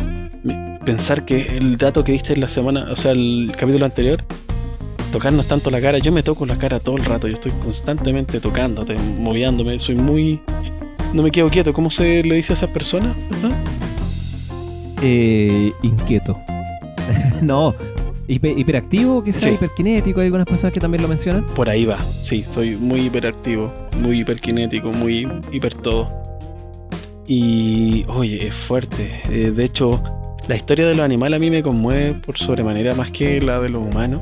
pensar 0.85 1.25
que 1.27 1.59
el 1.59 1.77
dato 1.77 2.03
que 2.03 2.13
diste 2.13 2.33
en 2.33 2.41
la 2.41 2.49
semana, 2.49 2.87
o 2.91 2.97
sea, 2.97 3.11
el 3.13 3.53
capítulo 3.59 3.85
anterior, 3.85 4.25
tocarnos 5.13 5.47
tanto 5.47 5.71
la 5.71 5.81
cara, 5.81 5.99
yo 5.99 6.13
me 6.13 6.23
toco 6.23 6.45
la 6.47 6.57
cara 6.57 6.81
todo 6.81 6.97
el 6.97 7.05
rato, 7.05 7.29
yo 7.29 7.35
estoy 7.35 7.53
constantemente 7.53 8.41
tocándote, 8.41 8.95
moviéndome, 9.19 9.79
soy 9.79 9.95
muy... 9.97 10.41
No 11.15 11.23
me 11.23 11.31
quedo 11.31 11.49
quieto, 11.49 11.73
¿cómo 11.73 11.91
se 11.91 12.23
le 12.23 12.35
dice 12.37 12.53
a 12.53 12.57
esas 12.57 12.71
personas? 12.71 13.17
¿verdad? 13.31 13.57
Eh, 15.03 15.73
inquieto. 15.83 16.39
no. 17.43 17.75
Hiper- 18.29 18.59
hiperactivo, 18.59 19.25
quizás 19.25 19.43
Sí. 19.45 19.49
hiperkinético. 19.51 20.21
Hay 20.21 20.27
algunas 20.27 20.47
personas 20.47 20.75
que 20.75 20.81
también 20.81 21.01
lo 21.01 21.09
mencionan. 21.09 21.47
Por 21.47 21.71
ahí 21.71 21.87
va, 21.87 21.97
sí, 22.23 22.45
soy 22.53 22.77
muy 22.77 23.07
hiperactivo, 23.07 23.73
muy 24.03 24.21
hiperkinético, 24.21 24.93
muy 24.93 25.27
hiper 25.51 25.75
todo. 25.75 26.13
Y, 27.27 28.05
oye, 28.09 28.49
es 28.49 28.55
fuerte. 28.55 29.23
Eh, 29.31 29.51
de 29.51 29.65
hecho, 29.65 30.03
la 30.47 30.57
historia 30.57 30.87
de 30.87 30.95
los 30.95 31.05
animales 31.05 31.37
a 31.37 31.41
mí 31.41 31.49
me 31.51 31.63
conmueve 31.63 32.13
por 32.15 32.37
sobremanera 32.37 32.95
más 32.95 33.11
que 33.11 33.41
la 33.41 33.61
de 33.61 33.71
los 33.71 33.83
humanos. 33.87 34.21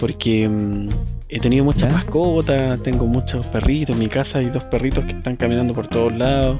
Porque 0.00 0.48
mm, 0.48 0.88
he 1.28 1.40
tenido 1.40 1.64
muchas 1.64 1.90
¿Ya? 1.90 1.96
mascotas, 1.98 2.82
tengo 2.82 3.06
muchos 3.06 3.46
perritos. 3.46 3.94
En 3.96 4.00
mi 4.00 4.08
casa 4.08 4.38
hay 4.38 4.46
dos 4.46 4.64
perritos 4.64 5.04
que 5.04 5.12
están 5.12 5.36
caminando 5.36 5.74
por 5.74 5.88
todos 5.88 6.12
lados. 6.12 6.58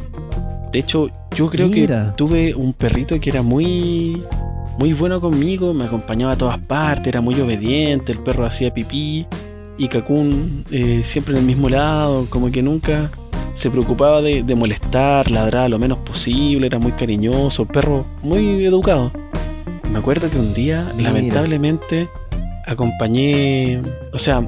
De 0.72 0.78
hecho, 0.78 1.08
yo 1.34 1.48
creo 1.48 1.68
Mira. 1.68 2.10
que 2.10 2.16
tuve 2.16 2.54
un 2.54 2.72
perrito 2.72 3.18
que 3.20 3.30
era 3.30 3.42
muy 3.42 4.22
muy 4.78 4.92
bueno 4.92 5.20
conmigo, 5.20 5.74
me 5.74 5.86
acompañaba 5.86 6.34
a 6.34 6.38
todas 6.38 6.58
partes, 6.64 7.08
era 7.08 7.20
muy 7.20 7.34
obediente, 7.40 8.12
el 8.12 8.18
perro 8.20 8.46
hacía 8.46 8.72
pipí 8.72 9.26
y 9.76 9.88
Kakun 9.88 10.64
eh, 10.70 11.02
siempre 11.04 11.34
en 11.34 11.40
el 11.40 11.46
mismo 11.46 11.68
lado, 11.68 12.26
como 12.30 12.52
que 12.52 12.62
nunca 12.62 13.10
se 13.54 13.70
preocupaba 13.70 14.22
de, 14.22 14.44
de 14.44 14.54
molestar, 14.54 15.32
ladraba 15.32 15.68
lo 15.68 15.80
menos 15.80 15.98
posible, 15.98 16.68
era 16.68 16.78
muy 16.78 16.92
cariñoso, 16.92 17.66
perro 17.66 18.06
muy 18.22 18.64
educado. 18.64 19.10
Me 19.90 19.98
acuerdo 19.98 20.30
que 20.30 20.38
un 20.38 20.54
día, 20.54 20.92
Mira. 20.96 21.10
lamentablemente, 21.10 22.08
acompañé, 22.68 23.80
o 24.12 24.18
sea, 24.18 24.42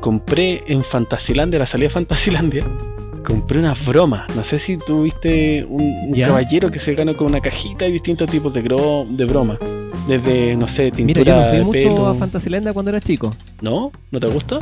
compré 0.00 0.62
en 0.66 0.82
Fantasilandia, 0.84 1.58
la 1.58 1.66
salida 1.66 1.88
de 1.88 1.94
Fantasilandia, 1.94 2.64
compré 3.26 3.58
unas 3.58 3.84
bromas. 3.84 4.24
No 4.36 4.44
sé 4.44 4.58
si 4.58 4.76
tuviste 4.76 5.64
un, 5.68 6.12
caballero 6.14 6.70
que 6.70 6.78
se 6.78 6.94
ganó 6.94 7.16
con 7.16 7.28
una 7.28 7.40
cajita 7.40 7.86
y 7.86 7.92
distintos 7.92 8.28
tipos 8.30 8.52
de, 8.54 8.62
gro- 8.62 9.06
de 9.08 9.24
bromas. 9.24 9.58
Desde, 10.06 10.54
no 10.54 10.68
sé, 10.68 10.90
tintura 10.90 11.20
Mira, 11.24 11.34
yo 11.34 11.42
me 11.42 11.48
fui 11.48 11.64
mucho 11.82 11.94
pelo. 11.94 12.06
a 12.08 12.14
Fantasylandia 12.14 12.74
cuando 12.74 12.90
era 12.90 13.00
chico. 13.00 13.30
¿No? 13.62 13.90
¿No 14.10 14.20
te 14.20 14.26
gusta? 14.26 14.58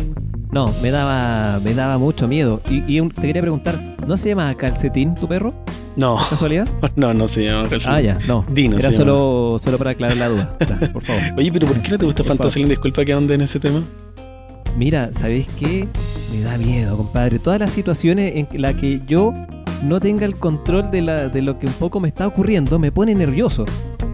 No, 0.53 0.73
me 0.81 0.93
daba, 0.93 1.59
me 1.59 1.75
daba 1.75 1.99
mucho 1.99 2.29
miedo. 2.29 2.61
Y, 2.71 2.85
y 2.95 3.01
un- 3.01 3.11
te 3.11 3.23
quería 3.23 3.43
preguntar, 3.43 3.75
¿no 4.07 4.17
se 4.17 4.29
llama 4.29 4.55
calcetín 4.55 5.17
tu 5.17 5.27
perro? 5.27 5.53
No, 5.97 6.19
¿Casualidad? 6.31 6.67
no, 6.97 7.13
no 7.13 7.29
se 7.29 7.45
llama 7.45 7.69
calcetín. 7.69 7.93
Ah, 7.95 8.01
ya, 8.01 8.19
no. 8.27 8.45
Dino 8.51 8.79
Era 8.79 8.91
se 8.91 8.97
solo, 8.97 9.57
solo 9.61 9.79
para 9.79 9.91
aclarar 9.91 10.17
la 10.17 10.29
duda. 10.29 10.59
Por 10.93 11.03
favor. 11.03 11.23
Oye, 11.37 11.53
pero 11.53 11.67
¿por 11.67 11.81
qué 11.81 11.91
no 11.91 11.99
te 11.99 12.07
gusta. 12.07 12.25
Fantasyland? 12.25 12.71
Disculpa 12.71 13.05
que 13.05 13.13
ande 13.13 13.35
en 13.35 13.43
ese 13.43 13.61
tema. 13.61 13.83
Mira, 14.77 15.11
¿sabéis 15.13 15.49
qué? 15.59 15.87
Me 16.33 16.41
da 16.41 16.57
miedo, 16.57 16.97
compadre. 16.97 17.39
Todas 17.39 17.61
las 17.61 17.73
situaciones 17.73 18.35
en 18.37 18.49
las 18.61 18.75
que 18.75 19.01
yo 19.07 19.35
no 19.83 20.01
tenga 20.01 20.25
el 20.25 20.37
control 20.37 20.91
de, 20.91 21.03
la, 21.03 21.29
de 21.29 21.43
lo 21.43 21.59
que 21.59 21.67
un 21.67 21.75
poco 21.75 22.01
me 22.01 22.09
está 22.09 22.27
ocurriendo 22.27 22.79
me 22.79 22.91
pone 22.91 23.15
nervioso. 23.15 23.67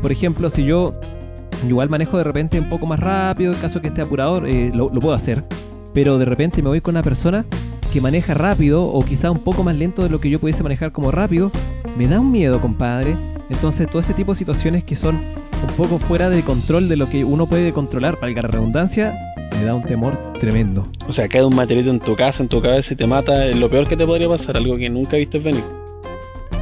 Por 0.02 0.10
ejemplo, 0.10 0.50
si 0.50 0.64
yo 0.64 0.94
igual 1.66 1.88
manejo 1.90 2.18
de 2.18 2.24
repente 2.24 2.58
un 2.58 2.68
poco 2.68 2.86
más 2.86 2.98
rápido, 2.98 3.52
en 3.52 3.58
caso 3.60 3.80
que 3.80 3.88
esté 3.88 4.02
apurado, 4.02 4.44
eh, 4.46 4.72
lo, 4.74 4.90
lo 4.92 5.00
puedo 5.00 5.14
hacer. 5.14 5.44
Pero 5.94 6.18
de 6.18 6.24
repente 6.24 6.60
me 6.60 6.68
voy 6.68 6.80
con 6.80 6.94
una 6.94 7.02
persona 7.02 7.44
que 7.88 8.00
maneja 8.00 8.34
rápido 8.34 8.84
o 8.84 9.04
quizá 9.04 9.30
un 9.30 9.40
poco 9.40 9.64
más 9.64 9.76
lento 9.76 10.02
de 10.02 10.10
lo 10.10 10.20
que 10.20 10.30
yo 10.30 10.38
pudiese 10.38 10.62
manejar 10.62 10.92
como 10.92 11.10
rápido, 11.10 11.50
me 11.96 12.06
da 12.06 12.20
un 12.20 12.30
miedo, 12.30 12.60
compadre. 12.60 13.16
Entonces, 13.50 13.88
todo 13.88 14.00
ese 14.00 14.14
tipo 14.14 14.32
de 14.32 14.38
situaciones 14.38 14.84
que 14.84 14.94
son 14.94 15.16
un 15.16 15.74
poco 15.76 15.98
fuera 15.98 16.28
de 16.28 16.42
control 16.42 16.88
de 16.88 16.96
lo 16.96 17.08
que 17.08 17.24
uno 17.24 17.46
puede 17.46 17.72
controlar, 17.72 18.18
para 18.20 18.32
la 18.32 18.42
redundancia, 18.42 19.14
me 19.58 19.64
da 19.64 19.74
un 19.74 19.82
temor 19.82 20.34
tremendo. 20.38 20.86
O 21.08 21.12
sea, 21.12 21.28
cae 21.28 21.44
un 21.44 21.54
material 21.54 21.88
en 21.88 22.00
tu 22.00 22.14
casa, 22.14 22.42
en 22.42 22.48
tu 22.48 22.60
cabeza 22.60 22.94
y 22.94 22.96
te 22.96 23.06
mata. 23.06 23.46
Es 23.46 23.58
lo 23.58 23.68
peor 23.68 23.88
que 23.88 23.96
te 23.96 24.06
podría 24.06 24.28
pasar, 24.28 24.56
algo 24.56 24.76
que 24.76 24.88
nunca 24.88 25.16
viste 25.16 25.38
venir. 25.38 25.64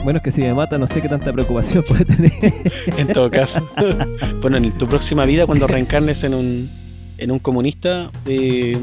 Bueno, 0.05 0.19
es 0.19 0.23
que 0.23 0.31
si 0.31 0.41
me 0.41 0.55
mata, 0.55 0.79
no 0.79 0.87
sé 0.87 1.03
qué 1.03 1.09
tanta 1.09 1.33
preocupación 1.33 1.85
puede 1.89 2.05
tener. 2.05 2.33
En 2.97 3.09
todo 3.09 3.31
caso. 3.31 3.69
bueno, 4.41 4.57
en 4.57 4.71
tu 4.73 4.87
próxima 4.87 5.25
vida, 5.25 5.47
cuando 5.47 5.67
reencarnes 5.69 6.23
en 6.25 6.35
un, 6.35 6.86
en 7.19 7.31
un 7.31 7.39
comunista, 7.39 8.11
eh, 8.27 8.77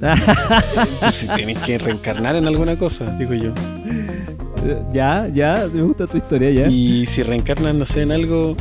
pues 1.00 1.14
si 1.14 1.28
tienes 1.28 1.58
que 1.58 1.78
reencarnar 1.78 2.36
en 2.36 2.46
alguna 2.46 2.78
cosa, 2.78 3.04
digo 3.18 3.34
yo. 3.34 3.52
ya, 4.92 5.28
ya, 5.32 5.66
me 5.72 5.82
gusta 5.82 6.06
tu 6.06 6.16
historia, 6.16 6.50
ya. 6.50 6.68
Y 6.68 7.06
si 7.06 7.22
reencarnas, 7.22 7.74
no 7.74 7.86
sé, 7.86 8.02
en 8.02 8.12
algo, 8.12 8.56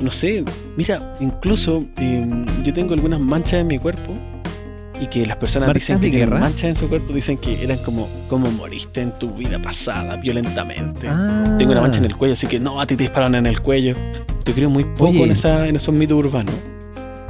no 0.00 0.10
sé, 0.10 0.44
mira, 0.76 1.16
incluso 1.20 1.84
eh, 1.98 2.26
yo 2.64 2.72
tengo 2.72 2.94
algunas 2.94 3.20
manchas 3.20 3.54
en 3.54 3.66
mi 3.66 3.78
cuerpo 3.78 4.14
y 5.00 5.08
que 5.08 5.26
las 5.26 5.36
personas 5.36 5.68
¿Marcas 5.68 5.82
dicen 5.82 6.00
que 6.00 6.10
tienen 6.10 6.30
manchas 6.30 6.64
en 6.64 6.76
su 6.76 6.88
cuerpo, 6.88 7.12
dicen 7.12 7.36
que 7.36 7.62
eran 7.62 7.78
como, 7.78 8.08
como 8.28 8.50
moriste 8.50 9.00
en 9.00 9.10
tu 9.18 9.30
vida 9.30 9.58
pasada, 9.58 10.16
violentamente. 10.16 11.08
Ah. 11.08 11.56
Tengo 11.58 11.72
una 11.72 11.80
mancha 11.80 11.98
en 11.98 12.04
el 12.04 12.16
cuello, 12.16 12.34
así 12.34 12.46
que 12.46 12.60
no, 12.60 12.80
a 12.80 12.86
ti 12.86 12.96
te 12.96 13.04
dispararon 13.04 13.34
en 13.34 13.46
el 13.46 13.60
cuello. 13.60 13.96
Yo 14.44 14.54
creo 14.54 14.70
muy 14.70 14.84
poco 14.84 15.10
Oye. 15.10 15.24
en, 15.24 15.30
esa, 15.32 15.66
en 15.66 15.76
esos 15.76 15.94
mitos 15.94 16.16
urbanos. 16.16 16.54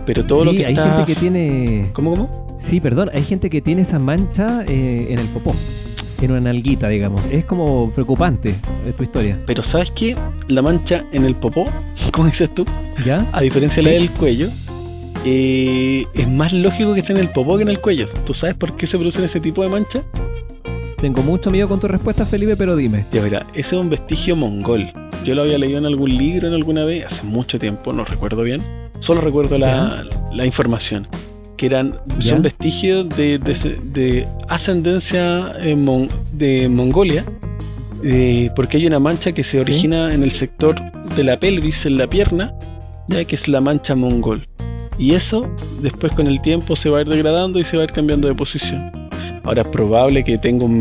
Pero 0.06 0.24
todo 0.24 0.40
sí, 0.40 0.46
lo 0.46 0.52
que 0.52 0.66
hay 0.66 0.74
está... 0.74 0.96
gente 0.96 1.14
que 1.14 1.20
tiene. 1.20 1.90
¿Cómo, 1.92 2.10
cómo? 2.10 2.56
Sí, 2.58 2.80
perdón, 2.80 3.10
hay 3.12 3.22
gente 3.24 3.50
que 3.50 3.60
tiene 3.60 3.82
esa 3.82 3.98
mancha 3.98 4.64
eh, 4.66 5.06
en 5.10 5.18
el 5.18 5.26
popó. 5.28 5.54
En 6.20 6.30
una 6.30 6.40
nalguita, 6.40 6.88
digamos. 6.88 7.20
Es 7.32 7.44
como 7.44 7.90
preocupante 7.90 8.50
eh, 8.50 8.92
tu 8.96 9.02
historia. 9.02 9.40
Pero 9.46 9.64
¿sabes 9.64 9.90
qué? 9.90 10.16
La 10.46 10.62
mancha 10.62 11.04
en 11.12 11.24
el 11.24 11.34
popó, 11.34 11.66
como 12.12 12.28
dices 12.28 12.54
tú, 12.54 12.64
¿Ya? 13.04 13.26
a 13.32 13.40
diferencia 13.40 13.82
de 13.82 13.88
Sí. 13.88 13.94
la 13.94 14.00
del 14.00 14.10
cuello, 14.12 14.48
eh, 15.24 16.04
es 16.14 16.28
más 16.28 16.52
lógico 16.52 16.94
que 16.94 17.00
esté 17.00 17.12
en 17.12 17.18
el 17.18 17.28
popó 17.30 17.56
que 17.56 17.62
en 17.62 17.68
el 17.68 17.80
cuello. 17.80 18.08
¿Tú 18.24 18.34
sabes 18.34 18.54
por 18.54 18.76
qué 18.76 18.86
se 18.86 18.96
producen 18.98 19.24
ese 19.24 19.40
tipo 19.40 19.62
de 19.62 19.68
manchas? 19.68 20.04
Tengo 21.00 21.22
mucho 21.22 21.50
miedo 21.50 21.66
con 21.66 21.80
tu 21.80 21.88
respuesta, 21.88 22.24
Felipe, 22.24 22.56
pero 22.56 22.76
dime. 22.76 23.06
Ya 23.10 23.20
verá, 23.22 23.44
ese 23.54 23.74
es 23.74 23.80
un 23.82 23.90
vestigio 23.90 24.36
mongol. 24.36 24.92
Yo 25.24 25.34
lo 25.34 25.42
había 25.42 25.58
leído 25.58 25.78
en 25.78 25.86
algún 25.86 26.16
libro 26.16 26.46
en 26.46 26.54
alguna 26.54 26.84
vez, 26.84 27.04
hace 27.04 27.24
mucho 27.24 27.58
tiempo, 27.58 27.92
no 27.92 28.04
recuerdo 28.04 28.42
bien. 28.42 28.62
Solo 29.02 29.20
recuerdo 29.20 29.58
la, 29.58 30.04
la 30.32 30.46
información. 30.46 31.06
Que 31.56 31.66
eran, 31.66 31.94
¿Ya? 32.18 32.30
son 32.30 32.42
vestigios 32.42 33.08
de, 33.10 33.38
de- 33.38 33.80
de 33.92 34.28
ascendencia 34.48 35.52
eh, 35.60 35.74
mon- 35.76 36.08
de 36.32 36.68
Mongolia. 36.68 37.24
eh, 38.04 38.50
porque 38.56 38.78
hay 38.78 38.86
una 38.86 38.98
mancha 38.98 39.30
que 39.32 39.44
se 39.44 39.60
origina 39.60 40.12
en 40.14 40.22
el 40.24 40.30
sector 40.32 40.74
de 41.16 41.22
la 41.24 41.38
pelvis, 41.38 41.86
en 41.86 41.98
la 41.98 42.06
pierna, 42.08 42.52
ya 43.08 43.24
que 43.24 43.34
es 43.36 43.46
la 43.48 43.60
mancha 43.60 43.94
mongol. 43.94 44.46
Y 44.98 45.14
eso 45.14 45.48
después 45.80 46.12
con 46.12 46.26
el 46.26 46.40
tiempo 46.40 46.74
se 46.76 46.90
va 46.90 46.98
a 46.98 47.00
ir 47.02 47.08
degradando 47.08 47.58
y 47.60 47.64
se 47.64 47.76
va 47.76 47.82
a 47.82 47.86
ir 47.86 47.92
cambiando 47.92 48.26
de 48.28 48.34
posición. 48.34 48.90
Ahora 49.44 49.62
es 49.62 49.68
probable 49.68 50.22
que 50.24 50.38
tenga 50.38 50.64
un 50.64 50.78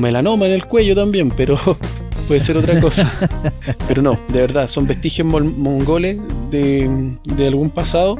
melanoma 0.00 0.46
en 0.46 0.52
el 0.52 0.64
cuello 0.66 0.94
también, 0.94 1.30
pero 1.30 1.58
puede 2.30 2.42
ser 2.44 2.56
otra 2.58 2.80
cosa. 2.80 3.10
pero 3.88 4.02
no, 4.02 4.20
de 4.28 4.40
verdad, 4.42 4.68
son 4.68 4.86
vestigios 4.86 5.26
mongoles 5.26 6.16
de, 6.48 6.88
de 7.24 7.46
algún 7.48 7.70
pasado 7.70 8.16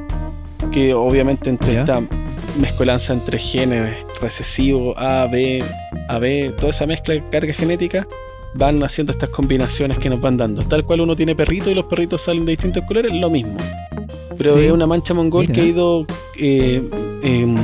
que 0.72 0.92
obviamente 0.94 1.48
entre 1.48 1.74
Ya. 1.74 1.80
esta 1.82 2.02
mezcolanza 2.60 3.12
entre 3.12 3.38
genes 3.38 3.94
recesivos 4.20 4.96
A, 4.98 5.28
B, 5.30 5.62
AB, 6.08 6.56
toda 6.56 6.70
esa 6.70 6.86
mezcla 6.86 7.14
de 7.14 7.22
carga 7.30 7.52
genética 7.54 8.04
van 8.54 8.82
haciendo 8.82 9.12
estas 9.12 9.28
combinaciones 9.28 9.96
que 10.00 10.10
nos 10.10 10.20
van 10.20 10.36
dando. 10.36 10.62
Tal 10.64 10.84
cual 10.84 11.02
uno 11.02 11.14
tiene 11.14 11.36
perrito 11.36 11.70
y 11.70 11.74
los 11.74 11.84
perritos 11.84 12.22
salen 12.22 12.44
de 12.44 12.50
distintos 12.50 12.82
colores, 12.88 13.14
lo 13.14 13.30
mismo. 13.30 13.58
Pero 14.36 14.54
Sí. 14.54 14.64
es 14.66 14.72
una 14.72 14.88
mancha 14.88 15.14
mongol 15.14 15.42
Mira. 15.42 15.54
que 15.54 15.60
ha 15.60 15.64
ido, 15.66 16.04
eh, 16.36 16.82
em, 17.22 17.54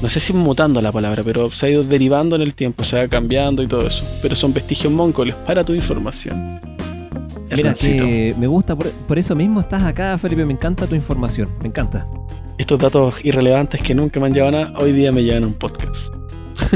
no 0.00 0.08
sé 0.08 0.20
si 0.20 0.32
mutando 0.32 0.80
la 0.80 0.90
palabra, 0.92 1.22
pero 1.22 1.50
se 1.52 1.66
ha 1.66 1.70
ido 1.70 1.82
derivando 1.84 2.36
en 2.36 2.42
el 2.42 2.54
tiempo, 2.54 2.84
se 2.84 2.96
va 2.96 3.06
cambiando 3.08 3.62
y 3.62 3.66
todo 3.66 3.86
eso. 3.86 4.04
Pero 4.22 4.34
son 4.34 4.52
vestigios 4.54 4.92
mongoles 4.92 5.34
para 5.34 5.62
tu 5.64 5.74
información. 5.74 6.60
Mira, 7.54 7.74
que 7.74 8.34
me 8.38 8.46
gusta, 8.46 8.76
por, 8.76 8.88
por 8.90 9.18
eso 9.18 9.34
mismo 9.34 9.60
estás 9.60 9.82
acá, 9.82 10.16
Felipe. 10.18 10.44
Me 10.44 10.52
encanta 10.52 10.86
tu 10.86 10.94
información, 10.94 11.48
me 11.60 11.68
encanta. 11.68 12.06
Estos 12.58 12.78
datos 12.78 13.14
irrelevantes 13.24 13.80
que 13.82 13.94
nunca 13.94 14.20
me 14.20 14.26
han 14.26 14.34
llevado 14.34 14.56
a 14.58 14.60
nada, 14.66 14.78
hoy 14.78 14.92
día 14.92 15.10
me 15.10 15.22
llevan 15.24 15.44
a 15.44 15.46
un 15.48 15.54
podcast. 15.54 16.12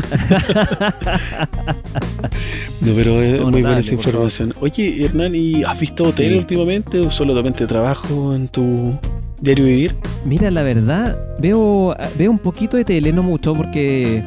no, 2.80 2.94
pero 2.94 3.22
es 3.22 3.40
No, 3.40 3.50
muy 3.50 3.62
buena 3.62 3.78
esa 3.80 3.94
información. 3.94 4.52
Oye, 4.60 5.04
Hernán, 5.04 5.34
¿y 5.34 5.62
has 5.62 5.78
visto 5.78 6.04
hotel 6.04 6.32
Sí. 6.32 6.38
últimamente 6.38 7.00
o 7.00 7.10
solamente 7.10 7.66
trabajo 7.66 8.34
en 8.34 8.48
tu 8.48 8.98
diario 9.40 9.64
vivir? 9.64 9.94
Mira, 10.24 10.50
la 10.50 10.62
verdad, 10.62 11.18
veo, 11.38 11.94
veo 12.16 12.30
un 12.30 12.38
poquito 12.38 12.76
de 12.76 12.84
tele, 12.84 13.12
no 13.12 13.22
mucho, 13.22 13.54
porque 13.54 14.24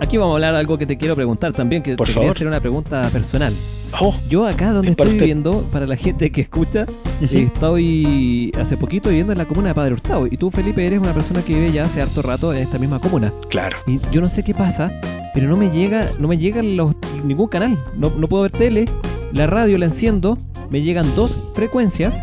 aquí 0.00 0.16
vamos 0.16 0.32
a 0.32 0.36
hablar 0.36 0.52
de 0.54 0.60
algo 0.60 0.76
que 0.78 0.86
te 0.86 0.96
quiero 0.98 1.14
preguntar 1.14 1.52
también, 1.52 1.82
que 1.82 1.96
Por 1.96 2.06
te 2.06 2.12
quería 2.12 2.22
favor. 2.28 2.36
hacer 2.36 2.46
una 2.48 2.60
pregunta 2.60 3.08
personal. 3.10 3.54
Oh, 4.00 4.12
Yo 4.28 4.44
acá 4.46 4.72
donde 4.72 4.88
Es 4.88 4.90
estoy 4.92 5.06
parte- 5.06 5.18
viviendo, 5.20 5.62
para 5.70 5.86
la 5.86 5.94
gente 5.96 6.30
que 6.32 6.40
escucha, 6.40 6.84
estoy 7.30 8.52
hace 8.60 8.76
poquito 8.76 9.08
viviendo 9.08 9.32
en 9.32 9.38
la 9.38 9.44
comuna 9.46 9.68
de 9.68 9.74
Padre 9.74 9.92
Hurtado. 9.94 10.26
Y 10.26 10.36
tú, 10.36 10.50
Felipe, 10.50 10.84
eres 10.84 10.98
una 10.98 11.12
persona 11.12 11.42
que 11.42 11.54
vive 11.54 11.70
ya 11.72 11.84
hace 11.84 12.02
harto 12.02 12.20
rato 12.20 12.52
en 12.52 12.62
esta 12.62 12.78
misma 12.78 12.98
comuna. 13.00 13.32
claro. 13.48 13.76
Y 13.86 14.00
yo 14.10 14.20
no 14.20 14.28
sé 14.28 14.42
qué 14.42 14.52
pasa, 14.54 14.92
pero 15.32 15.48
no 15.48 15.56
me 15.56 15.70
llega, 15.70 16.10
no 16.18 16.26
me 16.28 16.38
llega 16.38 16.62
los, 16.62 16.94
ningún 17.24 17.46
canal. 17.48 17.78
No, 17.96 18.10
no 18.16 18.28
puedo 18.28 18.42
ver 18.42 18.50
tele, 18.52 18.86
la 19.32 19.46
radio 19.46 19.78
la 19.78 19.86
enciendo, 19.86 20.38
me 20.70 20.82
llegan 20.82 21.14
dos 21.14 21.36
frecuencias 21.54 22.20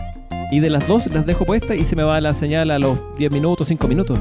y 0.51 0.59
de 0.59 0.69
las 0.69 0.87
dos 0.87 1.07
las 1.07 1.25
dejo 1.25 1.45
puestas 1.45 1.77
y 1.77 1.83
se 1.85 1.95
me 1.95 2.03
va 2.03 2.19
la 2.21 2.33
señal 2.33 2.69
a 2.71 2.77
los 2.77 2.99
10 3.17 3.31
minutos, 3.31 3.67
5 3.69 3.87
minutos. 3.87 4.19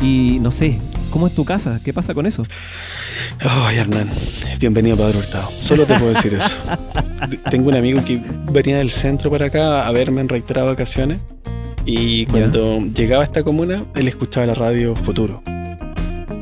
Y 0.00 0.38
no 0.40 0.50
sé, 0.50 0.78
¿cómo 1.10 1.26
es 1.26 1.34
tu 1.34 1.44
casa? 1.44 1.80
¿Qué 1.84 1.92
pasa 1.92 2.14
con 2.14 2.24
eso? 2.24 2.46
Ay, 3.40 3.78
Hernán, 3.78 4.08
bienvenido 4.60 4.96
Padre 4.96 5.18
Hurtado. 5.18 5.50
Solo 5.60 5.84
te 5.84 5.98
puedo 5.98 6.14
decir 6.14 6.34
eso. 6.34 6.56
Tengo 7.50 7.68
un 7.68 7.76
amigo 7.76 8.02
que 8.04 8.22
venía 8.52 8.76
del 8.78 8.92
centro 8.92 9.28
para 9.28 9.46
acá 9.46 9.86
a 9.86 9.90
verme 9.90 10.20
en 10.20 10.28
reiteradas 10.28 10.72
ocasiones. 10.72 11.18
Y 11.84 12.26
cuando 12.26 12.80
llegaba 12.80 13.22
a 13.22 13.26
esta 13.26 13.42
comuna, 13.42 13.84
él 13.96 14.06
escuchaba 14.08 14.46
la 14.46 14.54
radio 14.54 14.94
Futuro. 14.94 15.42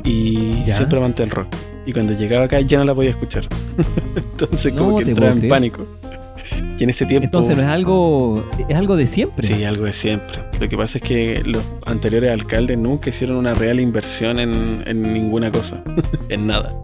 Y 0.04 0.62
siempre 0.64 0.98
amante 0.98 1.22
del 1.22 1.30
rock. 1.30 1.48
Y 1.86 1.92
cuando 1.92 2.12
llegaba 2.12 2.44
acá 2.44 2.60
ya 2.60 2.78
no 2.78 2.84
la 2.84 2.94
podía 2.94 3.10
escuchar. 3.10 3.46
Entonces 4.16 4.72
como 4.74 4.98
que 4.98 5.10
entraba 5.10 5.32
en 5.32 5.48
pánico. 5.48 5.86
Y 6.78 6.84
en 6.84 6.90
ese 6.90 7.06
tiempo... 7.06 7.24
Entonces 7.24 7.56
no 7.56 7.62
es 7.62 7.68
algo, 7.68 8.44
es 8.68 8.76
algo 8.76 8.96
de 8.96 9.06
siempre. 9.06 9.46
Sí, 9.46 9.64
algo 9.64 9.84
de 9.84 9.92
siempre. 9.92 10.38
Lo 10.60 10.68
que 10.68 10.76
pasa 10.76 10.98
es 10.98 11.04
que 11.04 11.42
los 11.44 11.62
anteriores 11.86 12.30
alcaldes 12.30 12.78
nunca 12.78 13.10
hicieron 13.10 13.36
una 13.36 13.54
real 13.54 13.80
inversión 13.80 14.38
en, 14.38 14.82
en 14.86 15.12
ninguna 15.12 15.50
cosa, 15.50 15.82
en 16.28 16.46
nada. 16.46 16.74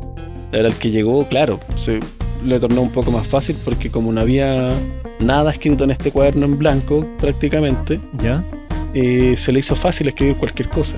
La 0.52 0.59
verdad, 0.59 0.73
el 0.73 0.79
que 0.79 0.90
llegó, 0.90 1.26
claro, 1.26 1.61
se 1.76 2.00
le 2.45 2.59
tornó 2.59 2.83
un 2.83 2.90
poco 2.90 3.11
más 3.11 3.26
fácil 3.26 3.57
porque 3.64 3.90
como 3.90 4.12
no 4.12 4.21
había 4.21 4.71
nada 5.21 5.52
escrito 5.52 5.85
en 5.85 5.90
este 5.90 6.11
cuaderno 6.11 6.47
en 6.47 6.59
blanco 6.59 7.07
prácticamente, 7.21 8.00
¿Ya? 8.23 8.43
eh, 8.95 9.35
se 9.38 9.52
le 9.52 9.61
hizo 9.61 9.76
fácil 9.76 10.09
escribir 10.09 10.37
cualquier 10.37 10.69
cosa. 10.69 10.97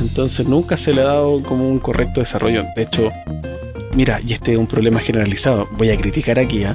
Entonces 0.00 0.46
nunca 0.46 0.76
se 0.76 0.92
le 0.92 1.02
ha 1.02 1.04
dado 1.04 1.42
como 1.42 1.68
un 1.68 1.78
correcto 1.78 2.20
desarrollo. 2.20 2.64
De 2.76 2.82
hecho, 2.82 3.10
mira, 3.94 4.20
y 4.26 4.32
este 4.32 4.52
es 4.52 4.58
un 4.58 4.66
problema 4.66 5.00
generalizado, 5.00 5.68
voy 5.78 5.90
a 5.90 5.96
criticar 5.96 6.38
aquí, 6.38 6.64
¿ah? 6.64 6.74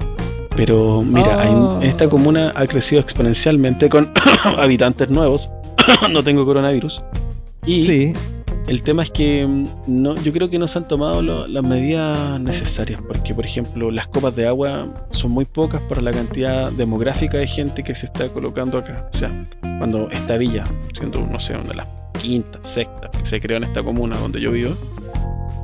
Pero 0.56 1.01
mira, 1.03 1.41
hay- 1.41 1.50
Oh. 1.53 1.79
esta 1.82 2.08
comuna 2.10 2.51
ha 2.56 2.65
crecido 2.68 3.01
exponencialmente 3.01 3.89
con 3.89 4.12
habitantes 4.58 5.10
nuevos, 5.10 5.50
no 6.12 6.24
tengo 6.24 6.46
coronavirus. 6.46 7.01
Y 7.65 7.84
Sí, 7.84 8.13
el 8.68 8.84
tema 8.84 9.03
es 9.03 9.10
que 9.12 9.46
mm, 9.48 9.65
no, 9.88 10.15
yo 10.15 10.32
creo 10.34 10.50
que 10.50 10.58
no 10.60 10.68
se 10.68 10.77
han 10.79 10.88
tomado 10.88 11.22
lo- 11.22 11.48
las 11.48 11.63
medidas 11.63 12.39
necesarias, 12.39 13.01
porque 13.08 13.34
por 13.34 13.46
ejemplo 13.46 13.91
las 13.91 14.08
copas 14.08 14.36
de 14.36 14.48
agua 14.48 14.88
son 15.12 15.32
muy 15.32 15.46
pocas 15.46 15.82
para 15.84 16.01
la 16.01 16.12
cantidad 16.12 16.72
demográfica 16.72 17.38
de 17.38 17.48
gente 17.48 17.84
que 17.84 17.96
se 17.96 18.06
está 18.08 18.27
colocando 18.29 18.77
acá. 18.77 19.10
O 19.13 19.18
sea, 19.18 19.32
cuando 19.77 20.10
esta 20.10 20.38
villa, 20.38 20.63
siendo 20.98 21.25
no 21.25 21.39
sé, 21.39 21.53
una 21.53 21.63
de 21.63 21.75
las 21.75 21.88
quintas, 22.22 22.62
sextas 22.68 23.10
que 23.12 23.25
se 23.25 23.39
creó 23.39 23.58
en 23.58 23.63
esta 23.63 23.82
comuna 23.84 24.18
donde 24.18 24.41
yo 24.41 24.51
vivo, 24.51 24.72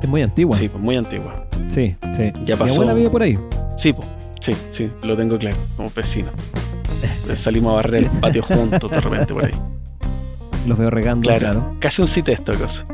es 0.02 0.08
muy 0.08 0.22
antigua. 0.22 0.56
sí, 0.56 0.68
pues 0.68 0.82
muy 0.82 0.96
antigua. 0.96 1.46
sí. 1.68 1.96
sí. 2.12 2.32
Ya 2.44 2.54
Mi 2.54 2.60
pasó. 2.60 2.74
abuela 2.74 2.94
vive 2.94 3.10
por 3.10 3.22
ahí. 3.22 3.38
Sí, 3.76 3.92
pues, 3.92 4.06
sí, 4.40 4.52
sí, 4.70 4.90
lo 5.02 5.16
tengo 5.16 5.38
claro, 5.38 5.56
como 5.76 5.90
vecino. 5.90 6.28
Salimos 7.34 7.72
a 7.72 7.76
barrer 7.76 8.04
el 8.04 8.10
patio 8.20 8.42
juntos 8.48 8.90
de 8.90 9.00
repente 9.00 9.34
por 9.34 9.44
ahí. 9.44 9.52
Los 10.66 10.78
veo 10.78 10.90
regando, 10.90 11.22
Claro, 11.28 11.40
claro. 11.40 11.76
casi 11.80 12.02
un 12.02 12.08
sitio 12.08 12.34
esta 12.34 12.52
cosa. 12.54 12.84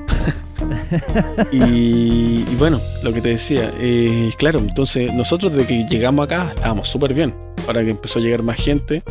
y, 1.52 2.44
y 2.50 2.56
bueno, 2.58 2.80
lo 3.02 3.12
que 3.12 3.20
te 3.20 3.28
decía, 3.30 3.70
eh, 3.78 4.30
claro, 4.36 4.58
entonces 4.58 5.12
nosotros 5.14 5.52
desde 5.52 5.66
que 5.66 5.86
llegamos 5.88 6.24
acá 6.26 6.52
estábamos 6.54 6.88
súper 6.88 7.14
bien. 7.14 7.34
Ahora 7.66 7.82
que 7.82 7.90
empezó 7.90 8.18
a 8.18 8.22
llegar 8.22 8.42
más 8.42 8.60
gente, 8.60 9.02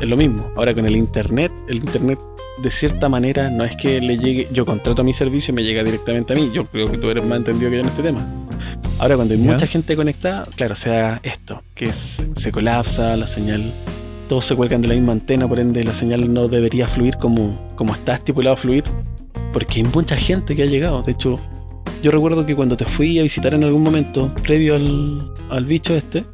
es 0.00 0.08
lo 0.08 0.16
mismo. 0.16 0.50
Ahora 0.56 0.72
con 0.74 0.86
el 0.86 0.96
internet, 0.96 1.52
el 1.68 1.76
internet 1.76 2.18
de 2.62 2.70
cierta 2.70 3.08
manera 3.08 3.50
no 3.50 3.64
es 3.64 3.76
que 3.76 4.00
le 4.00 4.16
llegue, 4.18 4.48
yo 4.52 4.64
contrato 4.64 5.02
mi 5.04 5.12
servicio 5.12 5.52
y 5.52 5.56
me 5.56 5.62
llega 5.62 5.82
directamente 5.82 6.32
a 6.32 6.36
mí. 6.36 6.50
Yo 6.52 6.64
creo 6.66 6.90
que 6.90 6.96
tú 6.98 7.10
eres 7.10 7.24
más 7.24 7.38
entendido 7.38 7.70
que 7.70 7.76
yo 7.76 7.82
en 7.82 7.88
este 7.88 8.02
tema. 8.02 8.26
Ahora 9.00 9.16
cuando 9.16 9.34
hay 9.34 9.42
Ya. 9.42 9.52
mucha 9.52 9.66
gente 9.66 9.96
conectada, 9.96 10.44
claro, 10.56 10.74
se 10.74 10.90
da 10.90 11.20
esto, 11.22 11.62
que 11.74 11.86
es- 11.86 12.22
se 12.34 12.52
colapsa 12.52 13.16
la 13.16 13.26
señal 13.26 13.72
todos 14.28 14.46
se 14.46 14.54
cuelgan 14.54 14.80
de 14.80 14.86
la 14.88 14.94
misma 14.94 15.10
antena, 15.12 15.48
por 15.48 15.58
ende 15.58 15.82
la 15.82 15.92
señal 15.92 16.32
no 16.32 16.46
debería 16.46 16.86
fluir 16.86 17.16
como, 17.16 17.58
como 17.74 17.94
está 17.94 18.14
estipulado 18.14 18.56
fluir, 18.56 18.84
porque 19.52 19.80
hay 19.80 19.84
mucha 19.92 20.16
gente 20.16 20.54
que 20.54 20.62
ha 20.62 20.66
llegado. 20.66 21.02
De 21.02 21.10
hecho, 21.12 21.34
yo 22.00 22.12
recuerdo 22.12 22.46
que 22.46 22.54
cuando 22.54 22.76
te 22.76 22.84
fui 22.84 23.18
a 23.18 23.22
visitar 23.24 23.54
en 23.54 23.64
algún 23.64 23.82
momento, 23.82 24.30
previo 24.44 24.76
al, 24.76 25.32
al 25.50 25.64
bicho 25.64 25.96
este, 25.96 26.24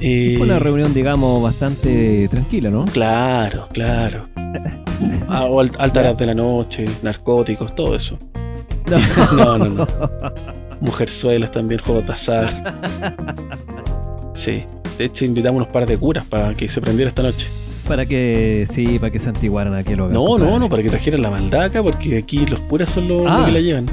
eh, 0.00 0.34
Fue 0.38 0.46
una 0.46 0.58
reunión, 0.58 0.92
digamos, 0.92 1.40
bastante 1.40 2.26
tranquila, 2.28 2.68
¿no? 2.70 2.84
Claro, 2.86 3.68
claro. 3.72 4.28
Ah, 5.28 5.44
o 5.44 5.60
al- 5.60 5.70
altas 5.78 5.98
horas 6.02 6.18
de 6.18 6.26
la 6.26 6.34
noche, 6.34 6.84
narcóticos, 7.02 7.74
todo 7.76 7.94
eso. 7.94 8.18
No, 8.90 9.56
no, 9.58 9.68
no. 9.68 9.86
Mujerzuelas 10.80 11.50
también, 11.52 11.80
juegos 11.80 12.06
de 12.06 12.12
azar. 12.12 12.74
Sí. 14.34 14.64
De 14.98 15.04
hecho, 15.06 15.24
invitamos 15.24 15.62
unos 15.62 15.72
par 15.72 15.86
de 15.86 15.96
curas 15.96 16.24
para 16.26 16.54
que 16.54 16.68
se 16.68 16.80
prendiera 16.80 17.08
esta 17.08 17.22
noche. 17.22 17.46
Para 17.88 18.06
que, 18.06 18.66
sí, 18.70 18.98
para 18.98 19.10
que 19.10 19.18
se 19.18 19.28
antiguaran 19.30 19.74
aquel 19.74 20.00
hogar. 20.00 20.12
No, 20.14 20.38
no, 20.38 20.58
no, 20.58 20.68
para 20.68 20.82
que 20.82 20.90
trajeran 20.90 21.22
la 21.22 21.30
maldad 21.30 21.62
acá, 21.64 21.82
porque 21.82 22.18
aquí 22.18 22.46
los 22.46 22.60
curas 22.60 22.90
son 22.90 23.08
los, 23.08 23.24
los 23.24 23.32
Ah. 23.32 23.44
que 23.46 23.52
la 23.52 23.60
llevan. 23.60 23.86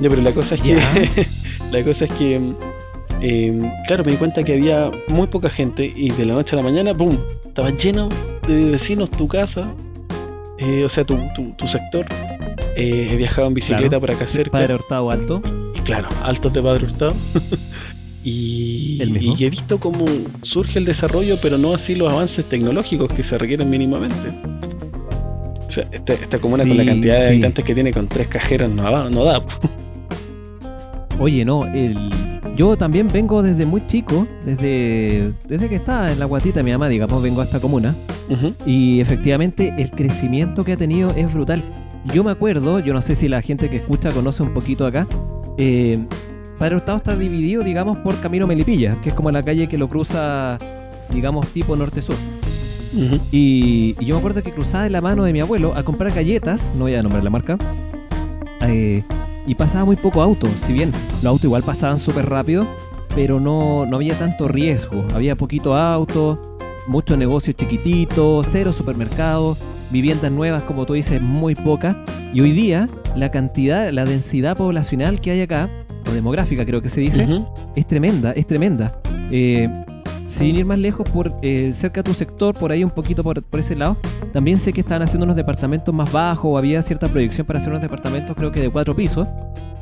Ya, 0.00 0.08
pero 0.10 0.22
la 0.22 0.32
cosa 0.32 0.54
es 0.56 0.60
que. 0.60 0.76
La 1.70 1.82
cosa 1.82 2.04
es 2.04 2.12
que. 2.12 2.40
eh, 3.20 3.72
claro, 3.88 4.04
me 4.04 4.12
di 4.12 4.18
cuenta 4.18 4.42
que 4.44 4.52
había 4.54 4.90
muy 5.08 5.26
poca 5.26 5.48
gente 5.50 5.84
y 5.94 6.10
de 6.10 6.24
la 6.26 6.34
noche 6.34 6.54
a 6.54 6.58
la 6.58 6.62
mañana, 6.62 6.94
¡pum! 6.94 7.16
Estaba 7.46 7.70
lleno 7.70 8.08
de 8.46 8.70
vecinos 8.70 9.10
tu 9.10 9.26
casa, 9.28 9.72
eh, 10.58 10.84
o 10.84 10.88
sea, 10.88 11.04
tu, 11.04 11.18
tu, 11.34 11.50
tu 11.52 11.66
sector. 11.66 12.06
Eh, 12.76 13.08
he 13.10 13.16
viajado 13.16 13.46
en 13.48 13.54
bicicleta 13.54 13.88
Claro. 13.88 14.00
por 14.00 14.10
acá 14.12 14.26
cerca. 14.28 14.50
Padre 14.52 14.74
Hurtado 14.74 15.10
Alto. 15.10 15.42
Claro, 15.84 16.08
altos 16.22 16.52
de 16.52 16.62
Padre 16.62 16.84
Hurtado. 16.86 17.14
y, 18.24 18.98
El 19.00 19.10
mismo. 19.10 19.36
y 19.38 19.44
he 19.44 19.50
visto 19.50 19.78
cómo 19.78 20.04
surge 20.42 20.78
el 20.78 20.84
desarrollo, 20.84 21.36
pero 21.42 21.58
no 21.58 21.74
así 21.74 21.94
los 21.94 22.12
avances 22.12 22.44
tecnológicos 22.48 23.12
que 23.12 23.22
se 23.22 23.36
requieren 23.38 23.68
mínimamente. 23.70 24.30
O 25.66 25.70
sea, 25.70 25.86
esta, 25.92 26.12
esta 26.14 26.38
comuna 26.38 26.64
con 26.66 26.76
la 26.76 26.84
cantidad 26.84 27.14
de 27.16 27.20
sí. 27.26 27.32
habitantes 27.32 27.64
que 27.64 27.74
tiene 27.74 27.92
con 27.92 28.06
tres 28.08 28.28
cajeras 28.28 28.70
no, 28.70 28.82
da- 28.84 29.10
no 29.10 29.24
da. 29.24 29.42
Oye, 31.18 31.44
no, 31.44 31.64
el... 31.66 31.96
yo 32.56 32.76
también 32.76 33.08
vengo 33.08 33.42
desde 33.42 33.66
muy 33.66 33.86
chico, 33.86 34.26
desde, 34.44 35.32
desde 35.46 35.68
que 35.68 35.76
estaba 35.76 36.10
en 36.12 36.18
la 36.18 36.24
guatita 36.24 36.60
de 36.60 36.64
mi 36.64 36.72
mamá, 36.72 36.88
digamos, 36.88 37.22
vengo 37.22 37.40
a 37.40 37.44
esta 37.44 37.60
comuna. 37.60 37.94
Y 38.64 39.00
efectivamente 39.00 39.74
el 39.78 39.90
crecimiento 39.90 40.64
que 40.64 40.72
ha 40.72 40.76
tenido 40.76 41.10
es 41.14 41.32
brutal. 41.32 41.62
Yo 42.12 42.24
me 42.24 42.30
acuerdo, 42.30 42.80
yo 42.80 42.92
no 42.92 43.00
sé 43.02 43.14
si 43.14 43.28
la 43.28 43.42
gente 43.42 43.68
que 43.70 43.76
escucha 43.76 44.10
conoce 44.12 44.42
un 44.42 44.52
poquito 44.54 44.86
acá, 44.86 45.06
eh, 45.56 45.98
Padre 46.58 46.76
Hurtado 46.76 46.98
está 46.98 47.16
dividido, 47.16 47.62
digamos, 47.62 47.98
por 47.98 48.18
Camino 48.20 48.46
Melipilla, 48.46 49.00
que 49.00 49.10
es 49.10 49.14
como 49.14 49.30
la 49.30 49.42
calle 49.42 49.66
que 49.68 49.78
lo 49.78 49.88
cruza, 49.88 50.58
digamos, 51.10 51.46
tipo 51.48 51.76
norte-sur. 51.76 52.16
y 53.32 53.94
yo 54.04 54.14
me 54.14 54.18
acuerdo 54.18 54.42
que 54.42 54.52
cruzaba 54.52 54.84
de 54.84 54.90
la 54.90 55.00
mano 55.00 55.24
de 55.24 55.32
mi 55.32 55.40
abuelo 55.40 55.74
a 55.76 55.82
comprar 55.82 56.12
galletas, 56.12 56.70
no 56.76 56.84
voy 56.84 56.94
a 56.94 57.02
nombrar 57.02 57.24
la 57.24 57.30
marca, 57.30 57.58
eh, 58.62 59.02
y 59.46 59.54
pasaba 59.54 59.84
muy 59.84 59.96
poco 59.96 60.22
auto. 60.22 60.48
Si 60.56 60.72
bien 60.72 60.92
los 61.22 61.26
autos 61.26 61.44
igual 61.44 61.62
pasaban 61.62 61.98
súper 61.98 62.28
rápido, 62.28 62.66
pero 63.14 63.40
no, 63.40 63.86
no 63.86 63.96
había 63.96 64.18
tanto 64.18 64.48
riesgo. 64.48 65.04
Había 65.14 65.36
poquito 65.36 65.76
auto, 65.76 66.56
muchos 66.86 67.18
negocios 67.18 67.56
chiquititos, 67.56 68.46
cero 68.50 68.72
supermercados, 68.72 69.58
viviendas 69.90 70.32
nuevas, 70.32 70.62
como 70.62 70.86
tú 70.86 70.94
dices, 70.94 71.20
muy 71.20 71.54
pocas. 71.54 71.96
Y 72.32 72.40
hoy 72.40 72.52
día 72.52 72.88
la 73.16 73.30
cantidad, 73.30 73.90
la 73.90 74.04
densidad 74.04 74.56
poblacional 74.56 75.20
que 75.20 75.30
hay 75.30 75.42
acá, 75.42 75.70
o 76.08 76.12
demográfica 76.12 76.64
creo 76.64 76.82
que 76.82 76.88
se 76.88 77.00
dice, 77.00 77.26
es 77.76 77.86
tremenda, 77.86 78.32
es 78.32 78.46
tremenda. 78.46 79.00
Eh, 79.30 79.68
sin 80.26 80.56
ir 80.56 80.64
más 80.64 80.78
lejos, 80.78 81.08
por 81.08 81.34
eh, 81.42 81.70
cerca 81.74 82.02
de 82.02 82.10
tu 82.10 82.14
sector, 82.14 82.54
por 82.54 82.72
ahí 82.72 82.82
un 82.82 82.90
poquito 82.90 83.22
por, 83.22 83.42
por 83.42 83.60
ese 83.60 83.76
lado, 83.76 83.96
también 84.32 84.58
sé 84.58 84.72
que 84.72 84.80
estaban 84.80 85.02
haciendo 85.02 85.24
unos 85.24 85.36
departamentos 85.36 85.94
más 85.94 86.10
bajos 86.10 86.46
o 86.46 86.58
había 86.58 86.80
cierta 86.82 87.08
proyección 87.08 87.46
para 87.46 87.58
hacer 87.58 87.70
unos 87.70 87.82
departamentos, 87.82 88.34
creo 88.36 88.50
que 88.50 88.60
de 88.60 88.70
cuatro 88.70 88.96
pisos. 88.96 89.28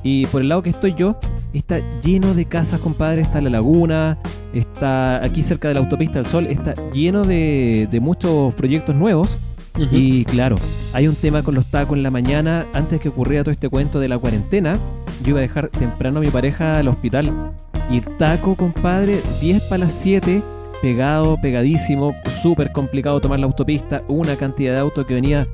Y 0.03 0.27
por 0.27 0.42
el 0.42 0.49
lado 0.49 0.62
que 0.62 0.71
estoy 0.71 0.95
yo, 0.95 1.16
está 1.53 1.81
lleno 2.01 2.35
de 2.35 2.45
casas, 2.47 2.81
compadre. 2.81 3.23
Está 3.23 3.40
la 3.40 3.51
laguna, 3.51 4.18
está 4.53 5.25
aquí 5.25 5.42
cerca 5.42 5.68
de 5.68 5.75
la 5.75 5.81
autopista 5.81 6.14
del 6.14 6.27
Sol, 6.27 6.47
está 6.49 6.75
lleno 6.92 7.25
de, 7.25 7.88
de 7.90 8.01
muchos 8.01 8.53
proyectos 8.55 8.97
nuevos. 8.97 9.38
Y 9.78 10.24
claro, 10.26 10.56
hay 10.92 11.08
un 11.08 11.14
tema 11.16 11.42
con 11.42 11.54
los 11.54 11.66
tacos 11.66 11.96
en 11.96 12.02
la 12.02 12.11
mañana. 12.11 12.66
Antes 12.74 13.00
que 13.00 13.08
ocurriera 13.08 13.42
todo 13.44 13.52
este 13.52 13.68
cuento 13.68 14.00
de 14.00 14.08
la 14.08 14.18
cuarentena, 14.18 14.78
yo 15.24 15.30
iba 15.30 15.38
a 15.38 15.42
dejar 15.42 15.68
temprano 15.68 16.18
a 16.18 16.22
mi 16.22 16.28
pareja 16.28 16.78
al 16.78 16.88
hospital. 16.88 17.52
Y 17.90 17.96
el 17.98 18.04
taco, 18.18 18.54
compadre, 18.54 19.20
10 19.40 19.62
para 19.64 19.85
las 19.85 19.94
7, 19.94 20.42
pegado, 20.82 21.37
pegadísimo, 21.40 22.14
súper 22.42 22.70
complicado 22.72 23.20
tomar 23.20 23.40
la 23.40 23.46
autopista. 23.46 24.02
Una 24.08 24.37
cantidad 24.37 24.72
de 24.74 24.78
autos 24.80 25.06
que 25.06 25.14
venía 25.14 25.48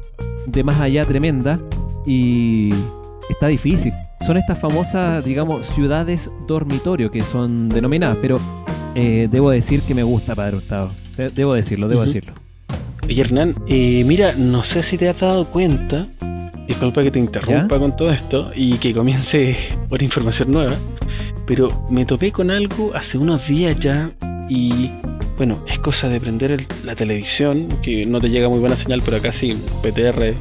de 0.46 0.64
más 0.64 0.80
allá 0.80 1.04
tremenda. 1.04 1.60
Y 2.04 2.70
está 3.30 3.46
difícil. 3.46 3.92
Son 4.26 4.36
estas 4.36 4.58
famosas, 4.58 5.24
digamos, 5.24 5.64
ciudades 5.66 6.30
dormitorio 6.46 7.10
que 7.10 7.22
son 7.22 7.68
denominadas, 7.68 8.18
pero 8.20 8.40
eh, 8.94 9.28
debo 9.30 9.50
decir 9.50 9.82
que 9.82 9.94
me 9.94 10.02
gusta 10.02 10.34
Padre 10.34 10.56
Hurtado. 10.56 10.90
De- 11.16 11.28
Debo 11.28 11.54
decirlo, 11.54 11.88
debo 11.88 12.02
decirlo. 12.02 12.32
Oye, 13.08 13.20
Hernán, 13.22 13.54
eh, 13.66 14.04
mira, 14.06 14.34
no 14.36 14.62
sé 14.64 14.82
si 14.82 14.98
te 14.98 15.08
has 15.08 15.18
dado 15.18 15.46
cuenta, 15.46 16.06
disculpa 16.66 17.02
que 17.02 17.10
te 17.10 17.18
interrumpa 17.18 17.78
con 17.78 17.96
todo 17.96 18.12
esto 18.12 18.50
y 18.54 18.74
que 18.78 18.92
comience 18.92 19.56
por 19.88 20.02
información 20.02 20.52
nueva, 20.52 20.74
pero 21.46 21.86
me 21.90 22.04
topé 22.04 22.30
con 22.32 22.50
algo 22.50 22.92
hace 22.94 23.16
unos 23.16 23.46
días 23.48 23.78
ya 23.80 24.10
y 24.48 24.90
bueno, 25.38 25.64
es 25.68 25.78
cosa 25.78 26.08
de 26.08 26.20
prender 26.20 26.50
el- 26.50 26.66
la 26.84 26.94
televisión, 26.94 27.68
que 27.82 28.04
no 28.04 28.20
te 28.20 28.28
llega 28.28 28.48
muy 28.48 28.58
buena 28.58 28.76
señal, 28.76 29.00
pero 29.04 29.16
acá 29.18 29.32
sí, 29.32 29.56
PTR 29.82 30.34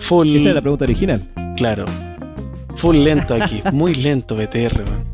full, 0.00 0.36
Esa 0.36 0.50
es 0.50 0.54
la 0.54 0.60
pregunta 0.62 0.84
original. 0.84 1.22
claro, 1.56 1.84
full 2.76 2.96
lento 2.98 3.34
aquí, 3.34 3.62
muy 3.72 3.94
lento 3.96 4.34
PTR, 4.36 4.78
man, 4.88 5.04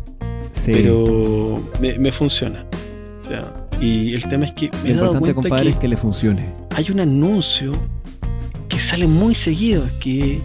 Sí. 0.52 0.72
pero 0.74 1.60
me, 1.80 1.98
me 1.98 2.12
funciona. 2.12 2.64
O 3.24 3.28
sea, 3.28 3.52
y 3.80 4.14
el 4.14 4.24
tema 4.28 4.46
es 4.46 4.52
que 4.52 4.70
me 4.70 4.76
Lo 4.76 4.78
he 4.88 4.92
dado 4.94 5.06
importante, 5.06 5.20
cuenta 5.34 5.42
compadre, 5.48 5.64
que 5.64 5.70
es 5.70 5.76
que 5.76 5.88
le 5.88 5.96
funcione. 5.96 6.46
hay 6.76 6.90
un 6.90 7.00
anuncio 7.00 7.72
que 8.68 8.78
sale 8.78 9.06
muy 9.06 9.34
seguido 9.34 9.84
que 10.00 10.40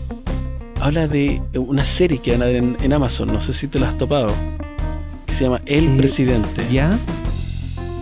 habla 0.82 1.08
de 1.08 1.42
una 1.56 1.86
serie 1.86 2.18
que 2.20 2.32
van 2.32 2.42
a 2.42 2.46
dar 2.46 2.56
en, 2.56 2.78
en 2.82 2.94
Amazon, 2.94 3.32
no 3.32 3.42
sé 3.42 3.54
si 3.54 3.68
te 3.68 3.80
la 3.80 3.90
has 3.90 3.98
topado, 3.98 4.34
que 5.26 5.34
se 5.36 5.44
llama 5.46 5.62
El 5.66 5.88
Presidente. 5.98 6.64
Ya, 6.72 6.98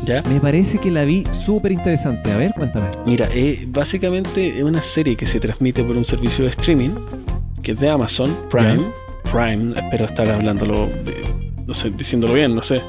¿Ya? 0.05 0.21
me 0.23 0.39
parece 0.39 0.77
que 0.79 0.91
la 0.91 1.03
vi 1.05 1.23
súper 1.45 1.71
interesante. 1.71 2.31
A 2.31 2.37
ver, 2.37 2.53
cuéntame. 2.55 2.87
Mira, 3.05 3.27
eh, 3.33 3.65
básicamente 3.69 4.57
es 4.57 4.63
una 4.63 4.81
serie 4.81 5.15
que 5.15 5.25
se 5.25 5.39
transmite 5.39 5.83
por 5.83 5.95
un 5.97 6.03
servicio 6.05 6.45
de 6.45 6.51
streaming 6.51 6.91
que 7.61 7.71
es 7.73 7.79
de 7.79 7.89
Amazon 7.89 8.35
Prime. 8.51 8.81
Prime, 9.31 9.73
espero 9.79 10.05
estar 10.05 10.29
hablándolo 10.29 10.87
de- 11.05 11.42
no 11.67 11.73
sé, 11.73 11.89
diciéndolo 11.91 12.33
bien, 12.33 12.55
no 12.55 12.63
sé, 12.63 12.81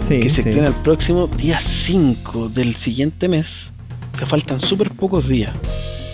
Sí, 0.00 0.20
que 0.20 0.28
se 0.30 0.42
sí. 0.42 0.48
estrena 0.48 0.68
el 0.68 0.74
próximo 0.74 1.26
día 1.28 1.60
5 1.60 2.48
del 2.50 2.74
siguiente 2.76 3.28
mes. 3.28 3.72
O 4.14 4.18
sea, 4.18 4.26
faltan 4.26 4.60
súper 4.60 4.90
pocos 4.90 5.28
días. 5.28 5.52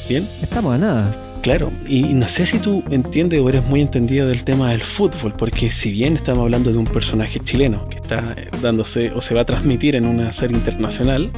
¿Bien? 0.09 0.29
Estamos 0.43 0.75
a 0.75 0.79
nada. 0.79 1.17
Claro, 1.43 1.73
y 1.89 2.03
no 2.03 2.29
sé 2.29 2.45
si 2.45 2.59
tú 2.59 2.83
entiendes 2.91 3.41
o 3.41 3.49
eres 3.49 3.65
muy 3.65 3.81
entendido 3.81 4.29
del 4.29 4.45
tema 4.45 4.71
del 4.71 4.83
fútbol, 4.83 5.33
porque 5.33 5.71
si 5.71 5.91
bien 5.91 6.17
estamos 6.17 6.43
hablando 6.43 6.71
de 6.71 6.77
un 6.79 6.87
personaje 6.87 7.41
chileno 7.41 7.89
que 7.89 7.97
está 7.97 8.35
eh, 8.37 8.49
dándose 8.61 9.11
o 9.13 9.23
se 9.23 9.35
va 9.35 9.41
a 9.43 9.45
transmitir 9.47 9.95
en 9.97 10.05
una 10.05 10.33
serie 10.35 10.57
internacional, 10.57 11.31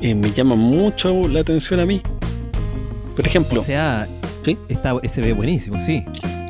eh, 0.00 0.14
me 0.14 0.32
llama 0.32 0.54
mucho 0.54 1.28
la 1.28 1.40
atención 1.40 1.80
a 1.80 1.86
mí. 1.86 2.00
Por 3.14 3.26
ejemplo, 3.26 3.60
O 3.60 3.64
sea, 3.64 4.08
Sí. 4.44 4.56
está, 4.68 4.94
se 5.06 5.20
ve 5.20 5.32
buenísimo, 5.34 5.78
sí. 5.78 6.02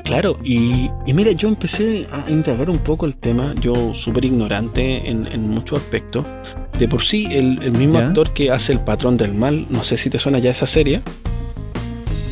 Claro, 0.04 0.38
y, 0.44 0.90
y 1.06 1.12
mira, 1.14 1.32
yo 1.32 1.48
empecé 1.48 2.06
a 2.10 2.28
indagar 2.28 2.68
un 2.68 2.78
poco 2.78 3.06
el 3.06 3.16
tema, 3.16 3.54
yo 3.60 3.94
súper 3.94 4.24
ignorante 4.24 5.08
en, 5.08 5.26
en 5.32 5.48
muchos 5.48 5.78
aspectos. 5.78 6.26
De 6.78 6.88
por 6.88 7.04
sí, 7.04 7.26
el, 7.30 7.62
el 7.62 7.72
mismo 7.72 8.00
Ya. 8.00 8.06
actor 8.08 8.30
que 8.30 8.50
hace 8.50 8.72
El 8.72 8.80
Patrón 8.80 9.16
del 9.16 9.32
Mal, 9.32 9.66
no 9.70 9.84
sé 9.84 9.96
si 9.96 10.10
te 10.10 10.18
suena 10.18 10.38
ya 10.40 10.50
esa 10.50 10.66
serie. 10.66 11.00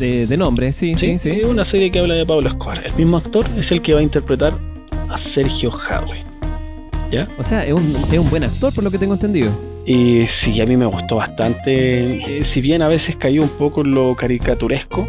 De, 0.01 0.27
de 0.27 0.37
nombre, 0.37 0.73
sí, 0.73 0.95
sí, 0.97 1.19
sí. 1.19 1.31
Es 1.31 1.45
una 1.45 1.65
serie 1.65 1.91
que 1.91 1.99
habla 2.01 2.15
de 2.15 2.25
Pablo 2.27 2.49
Escobar. 2.49 2.81
El 2.85 2.95
mismo 2.95 3.19
actor 3.19 3.47
es 3.57 3.71
el 3.71 3.83
que 3.83 3.93
va 3.95 4.01
a 4.01 4.03
interpretar 4.03 4.55
a 5.09 5.19
Sergio 5.19 5.71
Jadwe. 5.71 6.25
O 7.39 7.43
sea, 7.43 7.67
es 7.67 7.73
un, 7.73 7.97
es 8.11 8.19
un 8.19 8.31
buen 8.31 8.45
actor 8.45 8.73
por 8.73 8.83
lo 8.85 8.91
que 8.91 8.97
tengo 8.99 9.15
entendido. 9.15 9.51
Y 9.85 10.27
sí, 10.29 10.61
a 10.61 10.67
mí 10.67 10.77
me 10.77 10.87
gustó 10.87 11.17
bastante. 11.17 12.39
eh, 12.39 12.45
si 12.45 12.61
bien 12.61 12.83
a 12.83 12.89
veces 12.89 13.17
cayó 13.17 13.43
un 13.43 13.49
poco 13.49 13.81
en 13.83 13.91
lo 13.93 14.15
caricaturesco, 14.17 15.07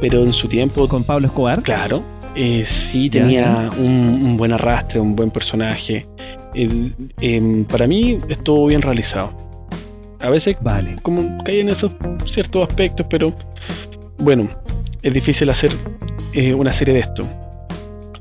pero 0.00 0.22
en 0.22 0.32
su 0.32 0.48
tiempo 0.48 0.88
Con 0.88 1.04
Pablo 1.04 1.26
Escobar. 1.26 1.62
Claro, 1.62 2.02
eh, 2.34 2.64
sí 2.66 3.08
tenía 3.10 3.70
Un, 3.78 4.20
un 4.22 4.36
buen 4.36 4.52
arrastre, 4.52 5.00
un 5.00 5.14
buen 5.14 5.30
personaje. 5.30 6.06
Em, 6.54 7.64
para 7.64 7.86
mí 7.86 8.18
estuvo 8.28 8.66
bien 8.66 8.82
realizado. 8.82 9.32
A 10.20 10.30
veces 10.30 10.56
Vale. 10.60 10.96
como 11.02 11.42
cae 11.44 11.60
en 11.60 11.68
esos 11.68 11.92
ciertos 12.24 12.68
aspectos, 12.68 13.06
pero 13.10 13.34
bueno, 14.18 14.48
es 15.02 15.12
difícil 15.12 15.50
hacer 15.50 15.72
eh, 16.32 16.54
una 16.54 16.72
serie 16.72 16.94
de 16.94 17.00
esto. 17.00 17.28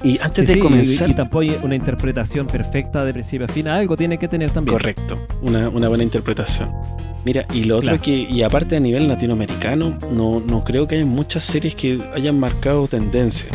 Y 0.04 0.20
antes 0.22 0.46
Sí, 0.46 0.46
de 0.46 0.54
sí, 0.56 0.60
comenzar, 0.60 1.10
y, 1.10 1.12
y 1.12 1.16
tampoco 1.16 1.42
hay 1.42 1.58
una 1.64 1.76
interpretación 1.76 2.46
perfecta 2.48 3.06
de 3.06 3.14
principio 3.14 3.46
a 3.46 3.50
fin. 3.50 3.68
Algo 3.70 3.96
tiene 3.96 4.18
que 4.20 4.28
tener 4.28 4.52
también. 4.52 4.74
correcto, 4.74 5.18
una, 5.42 5.70
una 5.70 5.88
buena 5.88 6.04
interpretación. 6.04 6.72
Mira, 7.24 7.46
y 7.54 7.64
lo 7.64 7.78
otro 7.78 7.98
que, 8.00 8.12
y 8.12 8.44
aparte 8.44 8.76
a 8.76 8.80
nivel 8.82 9.08
latinoamericano, 9.08 9.98
no, 10.12 10.42
no 10.42 10.64
creo 10.66 10.88
que 10.88 10.96
haya 10.96 11.06
muchas 11.06 11.46
series 11.46 11.76
que 11.76 12.02
hayan 12.14 12.38
marcado 12.38 12.88
tendencia. 12.88 13.48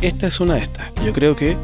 Esta 0.00 0.28
es 0.28 0.38
una 0.40 0.54
de 0.54 0.60
estas, 0.62 0.86
yo 1.04 1.12
creo 1.12 1.34
que 1.36 1.56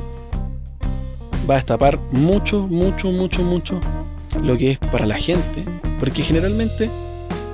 va 1.48 1.54
a 1.54 1.56
destapar 1.58 1.98
mucho, 2.10 2.66
mucho, 2.66 3.12
mucho, 3.12 3.42
mucho 3.42 3.80
lo 4.42 4.58
que 4.58 4.72
es 4.72 4.78
para 4.78 5.06
la 5.06 5.16
gente, 5.16 5.64
porque 6.00 6.22
generalmente 6.22 6.90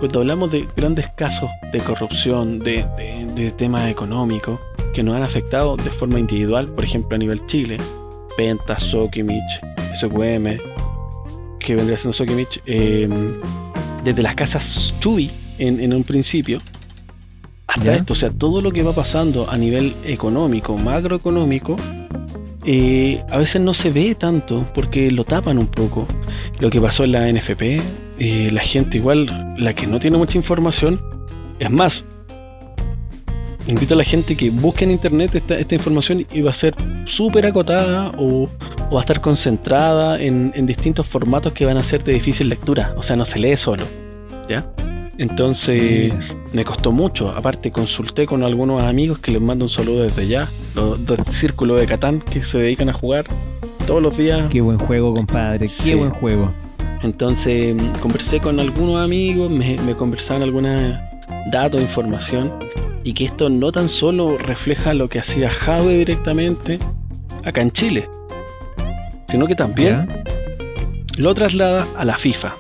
cuando 0.01 0.21
hablamos 0.21 0.51
de 0.51 0.67
grandes 0.77 1.09
casos 1.15 1.51
de 1.73 1.79
corrupción, 1.81 2.59
de, 2.59 2.85
de, 2.97 3.27
de 3.35 3.53
temas 3.53 3.89
económicos 3.89 4.59
que 4.93 5.03
nos 5.03 5.15
han 5.17 5.23
afectado 5.23 5.77
de 5.77 5.91
forma 5.91 6.19
individual, 6.19 6.69
por 6.69 6.85
ejemplo 6.85 7.15
a 7.17 7.19
nivel 7.19 7.45
Chile, 7.47 7.77
Penta, 8.37 8.79
Sokimich, 8.79 9.43
SQM, 9.95 10.59
que 11.59 11.75
vendría 11.75 11.97
siendo 11.99 12.13
Sokimich, 12.13 12.61
eh, 12.67 13.09
desde 14.05 14.23
las 14.23 14.35
casas 14.35 14.93
Chuy 15.01 15.31
en, 15.59 15.81
en 15.81 15.93
un 15.95 16.03
principio, 16.05 16.59
hasta 17.67 17.85
Ya. 17.87 17.95
esto, 17.97 18.13
o 18.13 18.17
sea, 18.17 18.31
todo 18.31 18.61
lo 18.61 18.71
que 18.73 18.83
va 18.83 18.93
pasando 18.93 19.49
a 19.51 19.57
nivel 19.57 19.95
económico, 20.05 20.77
macroeconómico, 20.77 21.77
eh, 22.65 23.23
a 23.31 23.39
veces 23.39 23.61
no 23.61 23.75
se 23.75 23.91
ve 23.91 24.15
tanto 24.15 24.65
porque 24.75 25.11
lo 25.11 25.25
tapan 25.25 25.59
un 25.59 25.67
poco. 25.67 26.07
Lo 26.61 26.71
que 26.71 26.81
pasó 26.81 27.05
en 27.05 27.13
la 27.13 27.29
NFP, 27.33 27.81
eh, 28.19 28.51
la 28.53 28.61
gente 28.61 28.99
igual, 28.99 29.55
la 29.59 29.75
que 29.75 29.87
no 29.87 29.99
tiene 29.99 30.19
mucha 30.19 30.37
información, 30.39 31.01
es 31.59 31.71
más, 31.71 32.05
invito 33.67 33.95
a 33.95 33.97
la 33.97 34.05
gente 34.05 34.37
que 34.37 34.51
busque 34.51 34.85
en 34.85 34.91
internet 34.91 35.35
esta, 35.35 35.59
esta 35.59 35.75
información 35.75 36.27
y 36.33 36.41
va 36.43 36.51
a 36.51 36.55
ser 36.55 36.75
súper 37.07 37.47
acotada 37.47 38.11
o, 38.19 38.49
o 38.91 38.95
va 38.95 39.01
a 39.01 39.03
estar 39.03 39.21
concentrada 39.21 40.21
en, 40.21 40.53
en 40.55 40.67
distintos 40.67 41.07
formatos 41.07 41.53
que 41.53 41.65
van 41.67 41.77
a 41.77 41.85
ser 41.85 42.03
de 42.05 42.15
difícil 42.15 42.49
lectura, 42.49 42.95
o 42.97 43.03
sea, 43.03 43.17
no 43.17 43.25
se 43.25 43.39
lee 43.39 43.57
solo, 43.57 43.85
¿ya? 44.49 44.67
Entonces 45.19 46.13
Mira. 46.15 46.35
me 46.53 46.65
costó 46.65 46.91
mucho, 46.91 47.29
aparte 47.29 47.71
consulté 47.71 48.27
con 48.27 48.43
algunos 48.43 48.83
amigos 48.83 49.19
que 49.19 49.31
les 49.31 49.41
mando 49.41 49.67
un 49.67 49.69
saludo 49.69 50.03
desde 50.03 50.27
ya, 50.27 50.49
los 50.75 51.05
del 51.05 51.25
círculo 51.29 51.77
de 51.77 51.87
Catán 51.87 52.21
que 52.21 52.43
se 52.43 52.59
dedican 52.59 52.89
a 52.89 52.93
jugar 52.93 53.27
todos 53.87 54.03
los 54.03 54.17
días. 54.17 54.49
Qué 54.51 54.61
buen 54.61 54.79
juego, 54.79 55.15
compadre. 55.15 55.69
Sí. 55.69 55.91
Qué 55.91 55.95
buen 55.97 56.11
juego. 56.11 56.51
Entonces 57.03 57.75
mm, 57.75 58.01
conversé 58.01 58.41
con 58.41 58.59
algunos 58.59 59.03
amigos, 59.03 59.51
me, 59.51 59.77
me 59.79 59.95
conversaban 59.95 60.43
algunos 60.43 60.95
datos, 61.51 61.81
información, 61.81 62.53
y 63.05 63.15
que 63.15 63.25
esto 63.25 63.49
no 63.49 63.73
tan 63.73 63.89
solo 63.89 64.39
refleja 64.39 64.95
lo 64.95 65.09
que 65.09 65.19
hacía 65.19 65.51
Jave 65.51 65.97
directamente 65.99 66.79
acá 67.45 67.61
en 67.63 67.73
Chile, 67.73 68.09
sino 69.29 69.47
que 69.47 69.55
también 69.55 70.07
¿Ya? 70.09 70.23
lo 71.19 71.35
traslada 71.35 71.87
a 71.97 72.05
la 72.05 72.17
FIFA. 72.17 72.55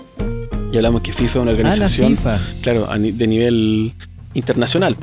Y 0.72 0.76
hablamos 0.76 1.02
que 1.02 1.12
FIFA 1.12 1.30
es 1.30 1.36
una 1.42 1.50
Ah, 1.50 1.54
organización, 1.54 2.18
claro, 2.62 2.88
de 2.98 3.26
nivel 3.26 3.92
internacional. 4.34 4.96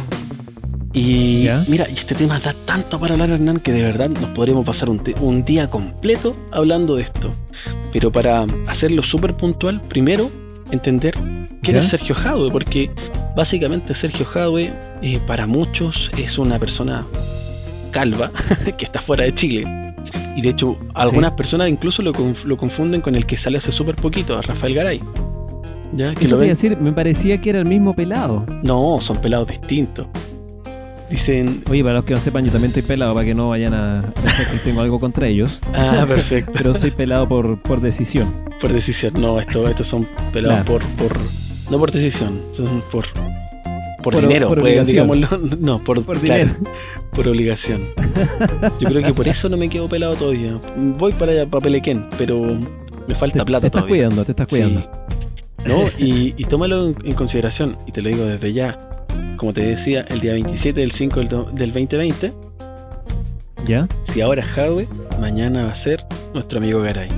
Y 0.92 1.44
¿Ya? 1.44 1.64
mira, 1.68 1.86
este 1.86 2.16
tema 2.16 2.40
da 2.40 2.56
tanto 2.66 3.00
para 3.00 3.14
hablar, 3.14 3.30
Hernán, 3.30 3.60
que 3.60 3.72
de 3.72 3.84
verdad 3.84 4.10
nos 4.10 4.26
podríamos 4.32 4.66
pasar 4.66 4.90
un, 4.90 5.02
un 5.22 5.46
día 5.46 5.70
completo 5.70 6.36
hablando 6.52 6.96
de 6.96 7.04
esto. 7.04 7.32
Pero 7.94 8.12
para 8.12 8.48
hacerlo 8.68 9.04
súper 9.04 9.38
puntual, 9.38 9.82
primero 9.82 10.32
entender 10.72 11.14
quién 11.62 11.76
¿Ya? 11.76 11.80
es 11.80 11.88
Sergio 11.88 12.16
Jadwe, 12.16 12.52
porque 12.52 12.90
básicamente 13.36 13.96
Sergio 13.96 14.26
Jadwe, 14.26 14.72
eh, 15.02 15.20
para 15.28 15.46
muchos, 15.46 16.10
es 16.18 16.38
una 16.38 16.58
persona 16.60 17.06
calva 17.92 18.32
que 18.78 18.86
está 18.86 19.02
fuera 19.02 19.24
de 19.24 19.34
Chile. 19.34 19.94
Y 20.36 20.42
de 20.42 20.50
hecho, 20.50 20.78
algunas 20.94 21.32
personas 21.34 21.70
incluso 21.70 22.02
lo, 22.02 22.14
conf- 22.14 22.44
lo 22.46 22.56
confunden 22.58 23.02
con 23.02 23.16
el 23.16 23.26
que 23.26 23.36
sale 23.36 23.58
hace 23.58 23.72
súper 23.72 23.96
poquito, 23.96 24.38
a 24.38 24.42
Rafael 24.42 24.74
Garay. 24.74 25.02
¿Ya? 25.96 26.14
Que 26.14 26.26
Eso 26.26 26.38
te 26.38 26.44
iba 26.46 26.52
a 26.52 26.56
decir, 26.56 26.78
me 26.78 26.94
parecía 26.94 27.42
que 27.42 27.50
era 27.50 27.60
el 27.60 27.66
mismo 27.66 27.94
pelado. 27.96 28.46
No, 28.64 29.00
son 29.02 29.18
pelados 29.18 29.50
distintos. 29.50 30.06
Dicen. 31.10 31.64
Oye, 31.70 31.82
para 31.84 31.96
los 31.96 32.06
que 32.06 32.14
no 32.14 32.20
sepan, 32.20 32.46
yo 32.46 32.52
también 32.52 32.70
estoy 32.70 32.84
pelado 32.84 33.14
para 33.14 33.26
que 33.26 33.34
no 33.34 33.50
vayan 33.50 33.74
a 33.74 34.04
pensar 34.22 34.52
que 34.52 34.58
tengo 34.60 34.82
algo 34.82 35.00
contra 35.00 35.28
ellos. 35.28 35.60
Ah, 35.74 36.06
perfecto. 36.08 36.52
Pero 36.56 36.78
soy 36.80 36.92
pelado 36.92 37.28
por, 37.28 37.60
por 37.62 37.82
decisión. 37.82 38.32
por 38.62 38.72
decisión. 38.72 39.14
No, 39.20 39.40
esto, 39.40 39.68
estos 39.68 39.88
son 39.88 40.08
pelados 40.32 40.66
Claro. 40.66 40.80
por, 40.98 41.08
por. 41.10 41.18
No 41.72 41.80
por 41.80 41.92
decisión, 41.92 42.42
son 42.52 42.84
por. 42.92 43.06
Por, 44.04 44.14
Por- 44.14 44.22
dinero, 44.22 44.48
por 44.48 44.62
pues, 44.62 44.88
digámoslo. 44.88 45.28
No, 45.60 45.84
por, 45.84 46.06
Por 46.06 46.20
claro, 46.20 46.44
dinero. 46.46 46.60
por 47.12 47.28
obligación. 47.28 47.82
Yo 48.80 48.88
creo 48.88 49.04
que 49.04 49.14
por 49.14 49.28
eso 49.28 49.50
no 49.50 49.58
me 49.58 49.68
quedo 49.68 49.90
pelado 49.90 50.14
todavía. 50.16 50.58
Voy 50.98 51.12
para 51.12 51.34
allá, 51.34 51.46
para 51.46 51.62
Pelequén, 51.62 52.06
pero 52.18 52.58
me 53.08 53.16
falta 53.16 53.40
Te, 53.40 53.46
plata 53.46 53.62
te 53.62 53.68
estás 53.68 53.82
todavía. 53.82 53.90
cuidando, 54.06 54.24
te 54.24 54.32
estás 54.32 54.48
cuidando. 54.48 54.82
Sí. 54.82 55.68
No, 55.68 55.84
y, 55.98 56.34
y 56.38 56.44
tómalo 56.46 56.88
en, 56.88 56.96
en 57.04 57.14
consideración, 57.14 57.78
y 57.88 57.92
te 57.92 58.02
lo 58.02 58.08
digo 58.08 58.24
desde 58.24 58.54
ya. 58.54 58.89
Como 59.38 59.54
te 59.54 59.62
decía, 59.62 60.06
el 60.10 60.20
día 60.20 60.34
27 60.34 60.80
del 60.80 60.92
5 60.92 61.20
del, 61.20 61.30
do- 61.30 61.52
del 61.52 61.72
2020, 61.72 62.34
¿Ya? 63.66 63.88
si 64.04 64.22
ahora 64.22 64.42
es 64.42 64.48
Jadwe, 64.50 64.88
mañana 65.20 65.64
va 65.66 65.72
a 65.72 65.76
ser 65.76 66.06
nuestro 66.34 66.60
amigo 66.60 66.82
Garay. 66.82 67.10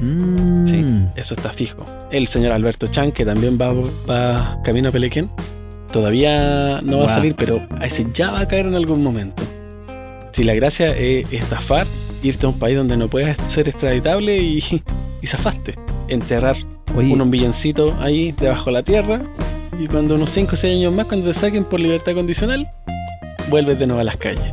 Mm, 0.00 0.66
Sí. 0.66 0.84
Eso 1.16 1.34
está 1.34 1.50
fijo. 1.50 1.84
El 2.10 2.26
señor 2.26 2.52
Alberto 2.52 2.86
Chan, 2.88 3.12
que 3.12 3.24
también 3.24 3.58
va, 3.60 3.72
va 4.08 4.58
camino 4.64 4.88
a 4.88 4.92
Pelequén, 4.92 5.30
todavía 5.92 6.80
no 6.82 6.98
va 6.98 7.06
a 7.06 7.14
salir, 7.14 7.34
pero 7.36 7.62
a 7.78 7.86
ese 7.86 8.06
ya 8.12 8.30
va 8.30 8.40
a 8.40 8.48
caer 8.48 8.66
en 8.66 8.74
algún 8.74 9.02
momento. 9.02 9.42
Si 10.32 10.44
la 10.44 10.54
gracia 10.54 10.94
es 10.96 11.32
estafar, 11.32 11.86
irte 12.22 12.44
a 12.46 12.50
un 12.50 12.58
país 12.58 12.76
donde 12.76 12.96
no 12.96 13.08
puedas 13.08 13.38
ser 13.50 13.68
extraditable 13.68 14.36
y, 14.38 14.58
y 15.22 15.26
zafaste. 15.26 15.76
Enterrar 16.08 16.56
Oye, 16.96 17.12
unos 17.12 17.30
billoncitos 17.30 17.92
ahí 18.00 18.32
debajo 18.32 18.66
de 18.66 18.72
la 18.72 18.82
tierra 18.82 19.20
y 19.78 19.86
cuando 19.86 20.14
unos 20.14 20.30
5 20.30 20.50
o 20.52 20.56
6 20.56 20.76
años 20.76 20.92
más, 20.92 21.06
cuando 21.06 21.28
te 21.28 21.34
saquen 21.34 21.64
por 21.64 21.80
libertad 21.80 22.14
condicional, 22.14 22.68
vuelves 23.50 23.78
de 23.78 23.86
nuevo 23.86 24.00
a 24.00 24.04
las 24.04 24.16
calles. 24.16 24.52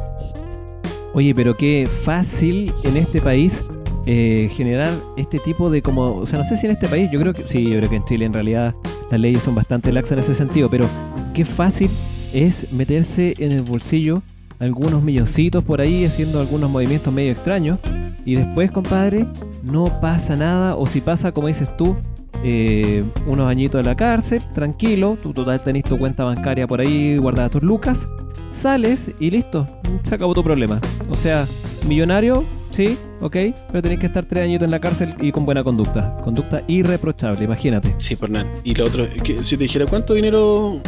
oye, 1.14 1.34
pero 1.34 1.56
qué 1.56 1.88
fácil 1.88 2.74
en 2.84 2.98
este 2.98 3.22
país 3.22 3.64
eh, 4.06 4.50
generar 4.54 4.92
este 5.16 5.40
tipo 5.40 5.70
de 5.70 5.82
como, 5.82 6.16
o 6.16 6.26
sea, 6.26 6.40
no 6.40 6.46
sé 6.46 6.58
si 6.58 6.66
en 6.66 6.74
este 6.74 6.88
país, 6.88 7.10
yo 7.12 7.20
creo 7.20 7.34
que 7.34 7.44
sí, 7.44 7.70
yo 7.70 7.78
creo 7.78 7.90
que 7.90 7.96
en 7.98 8.06
Chile 8.06 8.26
en 8.26 8.34
realidad 8.34 8.74
las 9.10 9.20
leyes 9.20 9.44
son 9.44 9.56
bastante 9.56 9.92
laxas 9.92 10.14
en 10.14 10.20
ese 10.20 10.36
sentido, 10.36 10.70
pero 10.70 10.88
qué 11.34 11.46
fácil 11.46 11.90
es 12.34 12.72
meterse 12.72 13.36
en 13.38 13.52
el 13.52 13.62
bolsillo 13.62 14.22
algunos 14.60 15.04
milloncitos 15.04 15.64
por 15.64 15.82
ahí 15.82 16.06
haciendo 16.06 16.40
algunos 16.40 16.70
movimientos 16.70 17.14
medio 17.14 17.32
extraños 17.32 17.80
y 18.26 18.36
después, 18.36 18.72
compadre, 18.72 19.26
no 19.64 19.86
pasa 20.02 20.36
nada 20.36 20.76
o 20.76 20.86
si 20.86 21.02
pasa, 21.02 21.32
como 21.32 21.48
dices 21.48 21.76
tú, 21.78 21.98
eh, 22.44 23.04
unos 23.26 23.50
añitos 23.50 23.80
en 23.80 23.86
la 23.86 23.96
cárcel, 23.96 24.42
tranquilo, 24.54 25.18
tú 25.22 25.34
total 25.34 25.62
tenés 25.64 25.84
tu 25.84 25.98
cuenta 25.98 26.24
bancaria 26.24 26.68
por 26.68 26.82
ahí 26.82 27.18
guardada 27.18 27.50
tus 27.50 27.64
lucas, 27.64 28.08
sales 28.52 29.12
y 29.20 29.32
listo, 29.32 29.68
se 30.04 30.16
acabó 30.16 30.34
tu 30.34 30.44
problema. 30.44 30.80
O 31.10 31.16
sea, 31.16 31.48
Millonario, 31.88 32.46
sí, 32.72 32.98
ok, 33.20 33.36
pero 33.68 33.82
tenés 33.82 34.00
que 34.00 34.06
estar 34.06 34.26
tres 34.26 34.44
añitos 34.46 34.64
en 34.64 34.72
la 34.72 34.80
cárcel 34.80 35.16
y 35.20 35.34
con 35.34 35.46
buena 35.46 35.64
conducta. 35.64 36.16
Conducta 36.24 36.64
irreprochable, 36.68 37.44
imagínate. 37.44 37.94
Sí, 37.98 38.16
por 38.16 38.30
nada. 38.30 38.50
Y 38.64 38.74
lo 38.74 38.86
otro, 38.86 39.06
que 39.24 39.44
si 39.44 39.58
te 39.58 39.64
dijera 39.64 39.86
cuánto 39.86 40.14
dinero, 40.14 40.80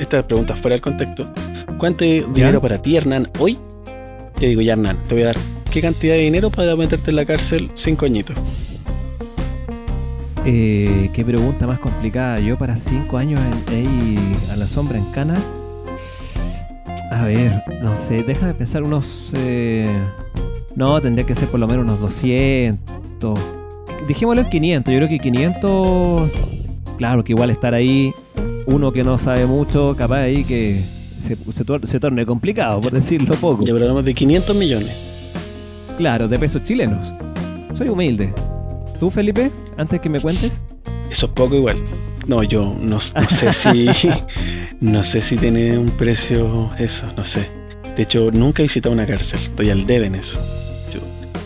esta 0.00 0.26
pregunta 0.26 0.56
fuera 0.56 0.74
del 0.74 0.80
contexto, 0.80 1.26
¿cuánto 1.78 2.04
dinero 2.04 2.60
para 2.60 2.82
ti, 2.82 2.96
Hernán, 2.96 3.30
hoy? 3.38 3.56
Te 4.38 4.46
digo 4.46 4.60
ya, 4.60 4.72
Hernán, 4.72 4.98
te 5.08 5.14
voy 5.14 5.22
a 5.22 5.26
dar 5.26 5.36
qué 5.70 5.80
cantidad 5.80 6.14
de 6.14 6.22
dinero 6.22 6.50
para 6.50 6.74
meterte 6.74 7.10
en 7.10 7.16
la 7.16 7.24
cárcel 7.24 7.70
cinco 7.74 8.06
añitos. 8.06 8.36
Eh, 10.46 11.10
qué 11.14 11.24
pregunta 11.24 11.66
más 11.66 11.78
complicada. 11.78 12.38
Yo 12.40 12.58
para 12.58 12.76
cinco 12.76 13.16
años 13.18 13.40
ahí 13.68 14.18
a 14.50 14.56
la 14.56 14.66
sombra 14.66 14.98
en 14.98 15.06
cana. 15.06 15.36
A 17.10 17.24
ver, 17.24 17.62
no 17.82 17.94
sé, 17.96 18.22
déjame 18.22 18.54
pensar 18.54 18.82
unos... 18.82 19.32
eh, 19.36 19.88
no, 20.74 21.00
tendría 21.00 21.24
que 21.24 21.34
ser 21.34 21.48
por 21.48 21.60
lo 21.60 21.68
menos 21.68 21.84
unos 21.84 22.00
200. 22.00 23.38
Dijémoslo 24.08 24.42
en 24.42 24.48
500. 24.50 24.92
Yo 24.92 24.98
creo 24.98 25.08
que 25.08 25.18
500... 25.20 26.30
Claro 26.98 27.24
que 27.24 27.32
igual 27.32 27.50
estar 27.50 27.74
ahí, 27.74 28.12
uno 28.66 28.92
que 28.92 29.02
no 29.02 29.18
sabe 29.18 29.46
mucho, 29.46 29.94
capaz 29.96 30.18
ahí 30.18 30.44
que 30.44 30.80
se, 31.18 31.36
se, 31.50 31.64
tor- 31.66 31.84
se 31.86 31.98
torne 31.98 32.24
complicado, 32.24 32.80
por 32.80 32.92
decirlo 32.92 33.34
poco. 33.36 33.64
Ya 33.64 33.72
hablamos 33.72 34.04
de 34.04 34.14
500 34.14 34.54
millones. 34.56 34.92
Claro, 35.96 36.28
de 36.28 36.38
pesos 36.38 36.62
chilenos. 36.62 37.12
Soy 37.74 37.88
humilde. 37.88 38.32
¿Tú, 39.04 39.10
Felipe? 39.10 39.50
Antes 39.76 40.00
que 40.00 40.08
me 40.08 40.18
cuentes. 40.18 40.62
Eso 41.10 41.26
es 41.26 41.32
poco 41.32 41.54
igual. 41.54 41.76
No, 42.26 42.42
yo 42.42 42.74
no, 42.80 42.96
no 42.96 43.00
sé 43.28 43.52
si. 43.52 43.86
no 44.80 45.04
sé 45.04 45.20
si 45.20 45.36
tiene 45.36 45.76
un 45.76 45.90
precio 45.90 46.70
eso, 46.78 47.04
no 47.14 47.22
sé. 47.22 47.46
De 47.98 48.02
hecho, 48.04 48.30
nunca 48.30 48.62
he 48.62 48.64
visitado 48.64 48.94
una 48.94 49.06
cárcel. 49.06 49.40
Estoy 49.42 49.68
al 49.68 49.84
debe 49.84 50.06
en 50.06 50.14
eso. 50.14 50.38
Yo- 50.90 51.00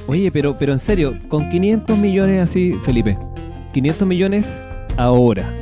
Oye, 0.07 0.31
pero, 0.31 0.57
pero 0.57 0.73
en 0.73 0.79
serio, 0.79 1.19
con 1.27 1.51
500 1.51 1.99
millones 1.99 2.45
así, 2.45 2.75
Felipe, 2.85 3.19
500 3.73 4.07
millones 4.07 4.63
ahora, 4.97 5.53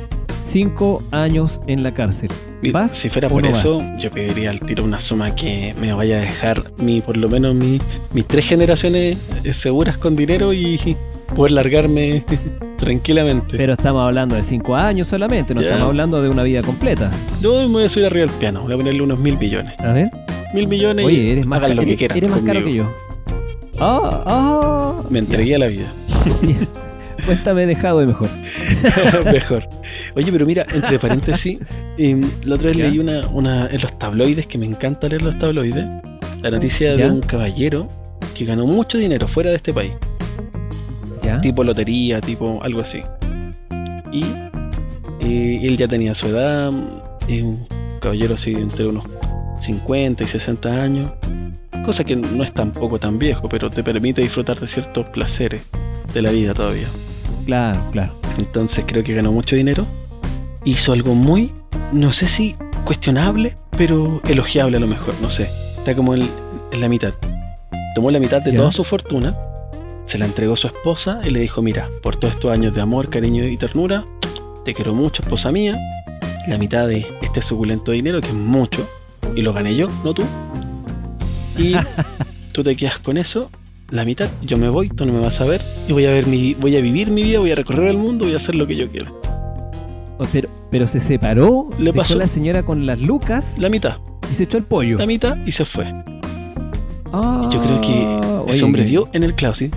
5 0.43 1.01
años 1.09 1.59
en 1.65 1.81
la 1.81 1.95
cárcel. 1.95 2.29
¿Vas 2.71 2.91
si 2.91 3.09
fuera 3.09 3.27
por 3.27 3.41
no 3.41 3.49
eso, 3.49 3.79
vas? 3.79 4.03
yo 4.03 4.11
pediría 4.11 4.51
al 4.51 4.59
tiro 4.59 4.83
una 4.83 4.99
suma 4.99 5.33
que 5.33 5.73
me 5.81 5.93
vaya 5.93 6.17
a 6.17 6.21
dejar 6.21 6.63
mi, 6.77 7.01
por 7.01 7.17
lo 7.17 7.27
menos 7.27 7.55
mi, 7.55 7.81
mis 8.13 8.27
tres 8.27 8.45
generaciones 8.45 9.17
eh, 9.43 9.53
seguras 9.55 9.97
con 9.97 10.15
dinero 10.15 10.53
y 10.53 10.95
poder 11.35 11.51
largarme 11.51 12.23
tranquilamente. 12.77 13.57
Pero 13.57 13.73
estamos 13.73 14.05
hablando 14.05 14.35
de 14.35 14.43
5 14.43 14.75
años 14.75 15.07
solamente, 15.07 15.53
no 15.53 15.61
estamos 15.61 15.87
hablando 15.87 16.21
de 16.21 16.29
una 16.29 16.43
vida 16.43 16.61
completa. 16.61 17.11
Yo 17.41 17.61
me 17.61 17.67
voy 17.67 17.83
a 17.83 17.89
subir 17.89 18.05
arriba 18.05 18.25
del 18.25 18.35
piano, 18.35 18.61
voy 18.61 18.73
a 18.73 18.77
ponerle 18.77 19.01
unos 19.01 19.19
mil 19.19 19.37
millones. 19.37 19.79
A 19.79 19.93
ver. 19.93 20.09
Mil 20.53 20.67
millones 20.67 21.05
Oye, 21.05 21.17
y 21.17 21.29
eres 21.31 21.45
más, 21.45 21.61
hagan 21.61 21.75
lo 21.75 21.83
que 21.83 21.97
quieran. 21.97 22.17
eres 22.17 22.31
más 22.31 22.41
caro 22.41 22.63
que 22.63 22.73
yo. 22.73 22.91
Ah, 23.79 24.23
ah. 24.25 25.03
Me 25.09 25.19
entregué 25.19 25.55
a 25.55 25.59
la 25.59 25.67
vida. 25.67 25.91
Cuéntame 27.25 27.65
dejado 27.65 27.99
de 27.99 28.05
mejor. 28.05 28.29
Mejor. 29.33 29.67
Oye, 30.15 30.31
pero 30.31 30.45
mira, 30.45 30.65
entre 30.73 30.97
paréntesis, 30.97 31.59
em, 31.97 32.21
la 32.45 32.55
otra 32.55 32.69
vez 32.69 32.77
¿Ya? 32.77 32.85
leí 32.85 32.99
una, 32.99 33.27
una 33.27 33.67
en 33.67 33.81
los 33.81 33.99
tabloides, 33.99 34.47
que 34.47 34.57
me 34.57 34.65
encanta 34.65 35.09
leer 35.09 35.23
los 35.23 35.37
tabloides, 35.37 35.85
la 36.41 36.51
noticia 36.51 36.95
de 36.95 37.09
un 37.09 37.21
caballero 37.21 37.89
que 38.33 38.45
ganó 38.45 38.65
mucho 38.65 38.97
dinero 38.97 39.27
fuera 39.27 39.49
de 39.49 39.57
este 39.57 39.73
país, 39.73 39.93
¿Ya? 41.27 41.41
tipo 41.41 41.63
lotería, 41.63 42.21
tipo 42.21 42.61
algo 42.63 42.81
así. 42.81 43.01
Y 44.11 44.23
eh, 45.19 45.59
él 45.63 45.77
ya 45.77 45.87
tenía 45.87 46.13
su 46.15 46.27
edad, 46.27 46.71
es 47.27 47.41
un 47.43 47.67
caballero 48.01 48.35
así 48.35 48.53
entre 48.53 48.85
unos 48.87 49.03
50 49.61 50.23
y 50.23 50.27
60 50.27 50.69
años, 50.69 51.11
cosa 51.85 52.03
que 52.03 52.15
no 52.15 52.43
es 52.43 52.53
tampoco 52.53 52.99
tan 52.99 53.17
viejo, 53.19 53.49
pero 53.49 53.69
te 53.69 53.83
permite 53.83 54.21
disfrutar 54.21 54.59
de 54.59 54.67
ciertos 54.67 55.05
placeres 55.09 55.61
de 56.13 56.21
la 56.21 56.31
vida 56.31 56.53
todavía. 56.53 56.87
Claro, 57.45 57.79
claro. 57.91 58.13
Entonces 58.37 58.83
creo 58.87 59.03
que 59.03 59.13
ganó 59.15 59.31
mucho 59.31 59.55
dinero. 59.55 59.85
Hizo 60.63 60.93
algo 60.93 61.15
muy, 61.15 61.51
no 61.91 62.11
sé 62.13 62.27
si 62.27 62.55
cuestionable, 62.85 63.55
pero 63.77 64.21
elogiable 64.27 64.77
a 64.77 64.79
lo 64.79 64.87
mejor, 64.87 65.15
no 65.21 65.29
sé. 65.29 65.49
Está 65.77 65.95
como 65.95 66.13
en, 66.13 66.27
en 66.71 66.81
la 66.81 66.89
mitad. 66.89 67.13
Tomó 67.95 68.11
la 68.11 68.19
mitad 68.19 68.41
de 68.41 68.51
Ya. 68.51 68.57
toda 68.57 68.71
su 68.71 68.83
fortuna, 68.83 69.35
se 70.07 70.17
la 70.17 70.25
entregó 70.25 70.53
a 70.53 70.57
su 70.57 70.67
esposa 70.67 71.19
y 71.23 71.29
le 71.29 71.39
dijo, 71.39 71.61
mira, 71.61 71.89
por 72.01 72.15
todos 72.15 72.33
estos 72.33 72.51
años 72.51 72.73
de 72.73 72.81
amor, 72.81 73.09
cariño 73.09 73.45
y 73.45 73.57
ternura, 73.57 74.05
te 74.65 74.73
quiero 74.73 74.93
mucho, 74.95 75.21
esposa 75.21 75.51
mía. 75.51 75.77
La 76.47 76.57
mitad 76.57 76.87
de 76.87 77.05
este 77.21 77.41
suculento 77.41 77.91
dinero, 77.91 78.21
que 78.21 78.27
es 78.29 78.33
mucho, 78.33 78.87
y 79.35 79.41
lo 79.41 79.51
gané 79.53 79.75
yo, 79.75 79.87
no 80.03 80.13
tú. 80.13 80.23
Y 81.57 81.73
tú 82.53 82.63
te 82.63 82.75
quedas 82.75 82.99
con 82.99 83.17
eso, 83.17 83.49
la 83.89 84.05
mitad, 84.05 84.29
yo 84.41 84.57
me 84.57 84.69
voy, 84.69 84.89
tú 84.89 85.05
no 85.05 85.13
me 85.13 85.19
vas 85.19 85.39
a 85.41 85.45
ver, 85.45 85.61
y 85.87 85.93
voy 85.93 86.05
a 86.05 86.09
ver 86.11 86.25
mi, 86.27 86.53
voy 86.53 86.75
a 86.77 86.81
vivir 86.81 87.11
mi 87.11 87.23
vida, 87.23 87.39
voy 87.39 87.51
a 87.51 87.55
recorrer 87.55 87.87
el 87.89 87.97
mundo, 87.97 88.25
voy 88.25 88.33
a 88.33 88.37
hacer 88.37 88.55
lo 88.55 88.65
que 88.65 88.75
yo 88.75 88.89
quiero. 88.89 89.19
Pero, 90.31 90.49
pero 90.71 90.87
se 90.87 90.99
separó, 90.99 91.69
Le 91.77 91.85
dejó 91.91 91.97
pasó. 91.97 92.15
la 92.15 92.27
señora 92.27 92.63
con 92.63 92.85
las 92.87 92.99
lucas 92.99 93.55
La 93.59 93.69
mitad, 93.69 93.97
y 94.31 94.33
se 94.33 94.43
echó 94.43 94.57
el 94.57 94.63
pollo. 94.63 94.97
la 94.97 95.05
mitad 95.05 95.35
y 95.45 95.51
se 95.51 95.63
fue. 95.65 95.85
Ah, 97.13 97.45
Y 97.49 97.53
yo 97.53 97.61
creo 97.61 97.81
que 97.81 97.87
oye, 98.43 98.51
ese 98.51 98.63
hombre 98.63 98.83
dio 98.85 99.07
en 99.13 99.23
el 99.23 99.35
clavo, 99.35 99.53
¿sí? 99.55 99.69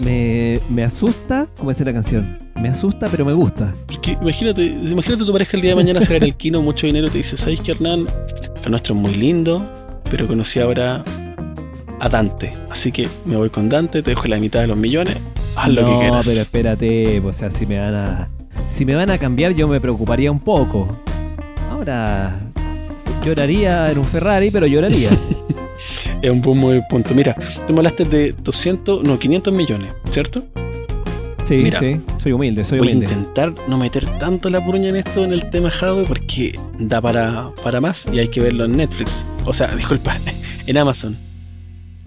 Me, 0.00 0.60
me 0.68 0.82
asusta, 0.82 1.46
como 1.56 1.70
dice 1.70 1.84
la 1.84 1.92
canción. 1.92 2.38
Me 2.60 2.68
asusta, 2.68 3.08
pero 3.08 3.24
me 3.24 3.32
gusta. 3.32 3.74
Porque 3.86 4.12
imagínate, 4.12 4.64
imagínate 4.64 5.24
tu 5.24 5.32
pareja 5.32 5.56
el 5.56 5.62
día 5.62 5.70
de 5.70 5.76
mañana 5.76 6.00
sacar 6.00 6.24
el 6.24 6.34
kino, 6.34 6.62
mucho 6.62 6.86
dinero, 6.86 7.06
y 7.06 7.10
te 7.10 7.18
dice, 7.18 7.36
¿sabes 7.36 7.60
qué, 7.60 7.72
Hernán? 7.72 8.06
Lo 8.62 8.70
nuestro 8.70 8.94
es 8.94 9.00
muy 9.00 9.14
lindo, 9.14 9.66
pero 10.10 10.26
conocí 10.26 10.60
ahora 10.60 11.04
a 12.00 12.08
Dante. 12.08 12.52
Así 12.70 12.92
que 12.92 13.08
me 13.24 13.36
voy 13.36 13.50
con 13.50 13.68
Dante, 13.68 14.02
te 14.02 14.10
dejo 14.10 14.26
la 14.26 14.38
mitad 14.38 14.60
de 14.60 14.66
los 14.66 14.76
millones, 14.76 15.16
haz 15.56 15.68
lo 15.68 15.84
que 15.84 15.90
no, 15.90 16.00
quieras. 16.00 16.26
pero 16.26 16.40
espérate, 16.40 17.20
o 17.20 17.32
sea, 17.32 17.50
si 17.50 17.66
me 17.66 17.78
van 17.78 17.94
a. 17.94 18.28
Si 18.68 18.84
me 18.84 18.94
van 18.94 19.10
a 19.10 19.18
cambiar, 19.18 19.52
yo 19.54 19.68
me 19.68 19.80
preocuparía 19.80 20.30
un 20.30 20.40
poco. 20.40 20.88
Ahora. 21.70 22.38
Lloraría 23.24 23.90
en 23.90 23.98
un 23.98 24.04
Ferrari, 24.06 24.50
pero 24.50 24.66
lloraría. 24.66 25.10
Es 26.22 26.30
un 26.30 26.40
buen 26.42 26.58
muy 26.58 26.80
punto. 26.88 27.14
Mira, 27.14 27.34
tú 27.66 27.72
me 27.72 27.78
hablaste 27.78 28.04
de 28.04 28.32
200, 28.42 29.02
no, 29.04 29.18
500 29.18 29.52
millones, 29.54 29.92
¿cierto? 30.10 30.44
Sí, 31.44 31.56
Mira, 31.56 31.78
sí. 31.80 32.00
Soy 32.18 32.32
humilde, 32.32 32.62
soy 32.62 32.78
Voy 32.78 32.88
a 32.88 32.92
humilde. 32.92 33.12
intentar 33.12 33.54
no 33.68 33.76
meter 33.78 34.06
tanto 34.18 34.50
la 34.50 34.64
puruña 34.64 34.90
en 34.90 34.96
esto 34.96 35.24
en 35.24 35.32
el 35.32 35.48
tema 35.50 35.70
hardware 35.70 36.06
porque 36.06 36.52
da 36.78 37.00
para, 37.00 37.50
para 37.64 37.80
más 37.80 38.06
y 38.12 38.18
hay 38.20 38.28
que 38.28 38.40
verlo 38.40 38.66
en 38.66 38.76
Netflix. 38.76 39.24
O 39.46 39.52
sea, 39.52 39.68
disculpa, 39.76 40.16
en 40.66 40.76
Amazon. 40.76 41.16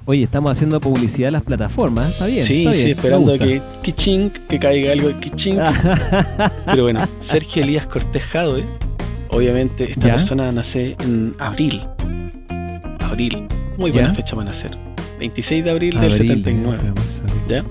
Oye, 0.05 0.23
estamos 0.23 0.51
haciendo 0.51 0.79
publicidad 0.79 1.29
en 1.29 1.33
las 1.33 1.43
plataformas. 1.43 2.11
Está 2.11 2.25
bien. 2.27 2.43
Sí, 2.43 2.59
está 2.59 2.71
bien, 2.71 2.85
sí, 2.85 2.91
esperando 2.91 3.31
gusta. 3.31 3.45
que 3.45 3.61
kichink, 3.83 4.33
que 4.47 4.59
caiga 4.59 4.91
algo 4.91 5.07
de 5.07 5.15
kichink. 5.15 5.59
Pero 6.65 6.83
bueno, 6.83 6.99
Sergio 7.19 7.63
Elías 7.63 7.87
Cortés 7.87 8.23
Jadwe, 8.23 8.63
obviamente 9.29 9.91
esta 9.91 10.07
¿Ya? 10.07 10.13
persona 10.15 10.51
nace 10.51 10.95
en 11.03 11.33
abril. 11.39 11.81
Abril, 12.99 13.47
muy 13.77 13.91
¿Ya? 13.91 14.01
buena 14.01 14.13
fecha 14.15 14.35
para 14.35 14.49
nacer. 14.49 14.77
26 15.19 15.63
de 15.63 15.71
abril, 15.71 15.99
del 15.99 16.13
Abril, 16.13 16.27
79. 16.29 16.77
vamos 16.95 17.21
a 17.21 17.49
ver. 17.49 17.63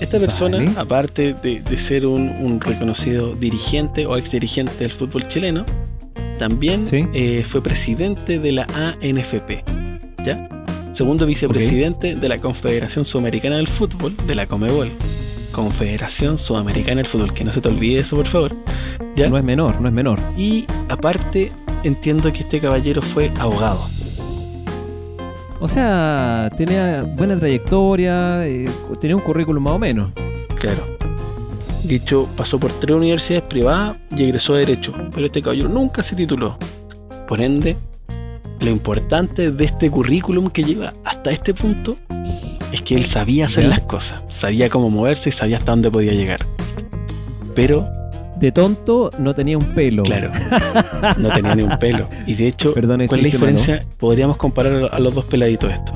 Esta 0.00 0.18
persona, 0.18 0.58
Vale. 0.58 0.72
aparte 0.76 1.32
de, 1.42 1.60
de 1.60 1.78
ser 1.78 2.06
un, 2.06 2.28
un 2.28 2.60
reconocido 2.60 3.34
dirigente 3.36 4.04
o 4.04 4.16
ex 4.16 4.32
dirigente 4.32 4.72
del 4.78 4.90
fútbol 4.90 5.28
chileno, 5.28 5.64
también 6.38 6.86
Sí. 6.88 7.04
eh, 7.14 7.44
fue 7.46 7.62
presidente 7.62 8.38
de 8.40 8.52
la 8.52 8.66
ANFP. 8.74 9.62
¿Ya? 10.24 10.48
Segundo 10.92 11.24
vicepresidente 11.24 12.16
de 12.16 12.28
la 12.28 12.38
Confederación 12.38 13.04
Sudamericana 13.04 13.56
del 13.56 13.68
Fútbol, 13.68 14.14
de 14.26 14.34
la 14.34 14.46
Comebol. 14.46 14.90
Confederación 15.52 16.36
Sudamericana 16.38 16.96
del 16.96 17.06
Fútbol, 17.06 17.32
que 17.32 17.44
no 17.44 17.52
se 17.52 17.60
te 17.60 17.68
olvide 17.68 18.00
eso, 18.00 18.16
por 18.16 18.26
favor. 18.26 18.52
¿Ya? 19.16 19.28
No 19.28 19.38
es 19.38 19.44
menor, 19.44 19.80
no 19.80 19.88
es 19.88 19.94
menor. 19.94 20.18
Y 20.36 20.64
aparte, 20.88 21.52
entiendo 21.84 22.32
que 22.32 22.40
este 22.40 22.58
caballero 22.60 23.02
fue 23.02 23.30
abogado. 23.38 23.88
O 25.62 25.68
sea, 25.68 26.50
tenía 26.56 27.02
buena 27.02 27.38
trayectoria, 27.38 28.44
eh, 28.44 28.68
tenía 29.00 29.14
un 29.14 29.22
currículum 29.22 29.62
más 29.62 29.74
o 29.74 29.78
menos. 29.78 30.10
Claro. 30.58 30.96
Dicho, 31.84 32.28
pasó 32.36 32.58
por 32.58 32.72
tres 32.80 32.96
universidades 32.96 33.46
privadas 33.48 33.96
y 34.10 34.24
egresó 34.24 34.54
a 34.54 34.58
Derecho, 34.58 34.92
pero 35.14 35.26
este 35.26 35.40
caballero 35.40 35.68
nunca 35.68 36.02
se 36.02 36.16
tituló. 36.16 36.58
Por 37.28 37.40
ende, 37.40 37.76
lo 38.58 38.70
importante 38.70 39.52
de 39.52 39.64
este 39.64 39.88
currículum 39.88 40.50
que 40.50 40.64
lleva 40.64 40.94
hasta 41.04 41.30
este 41.30 41.54
punto 41.54 41.96
es 42.72 42.82
que 42.82 42.96
él 42.96 43.04
sabía 43.04 43.46
hacer 43.46 43.62
¿Ya? 43.62 43.70
las 43.70 43.80
cosas, 43.82 44.20
sabía 44.30 44.68
cómo 44.68 44.90
moverse 44.90 45.28
y 45.28 45.32
sabía 45.32 45.58
hasta 45.58 45.70
dónde 45.70 45.92
podía 45.92 46.12
llegar. 46.12 46.44
Pero, 47.54 47.88
De 48.42 48.50
tonto 48.50 49.12
no 49.20 49.34
tenía 49.34 49.56
un 49.56 49.64
pelo. 49.66 50.02
claro, 50.02 50.30
no 51.16 51.30
tenía 51.32 51.54
ni 51.54 51.62
un 51.62 51.78
pelo. 51.78 52.08
Y 52.26 52.34
de 52.34 52.48
hecho, 52.48 52.74
Perdón, 52.74 53.06
¿cuál 53.06 53.20
es 53.24 53.32
la 53.34 53.38
malo. 53.38 53.52
diferencia? 53.56 53.86
Podríamos 53.98 54.36
comparar 54.36 54.88
a 54.92 54.98
los 54.98 55.14
dos 55.14 55.24
peladitos 55.26 55.72
esto. 55.72 55.92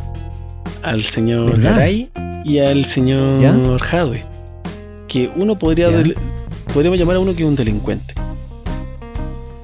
Al 0.82 1.02
señor. 1.02 1.60
Garay 1.60 2.08
y 2.44 2.58
al 2.60 2.84
señor 2.84 3.40
¿Ya? 3.40 3.52
Jadwe. 3.84 4.22
Que 5.08 5.28
uno 5.34 5.58
podría 5.58 5.88
podríamos 6.72 6.98
llamar 7.00 7.16
a 7.16 7.18
uno 7.18 7.34
que 7.34 7.42
es 7.42 7.48
un 7.48 7.56
delincuente. 7.56 8.14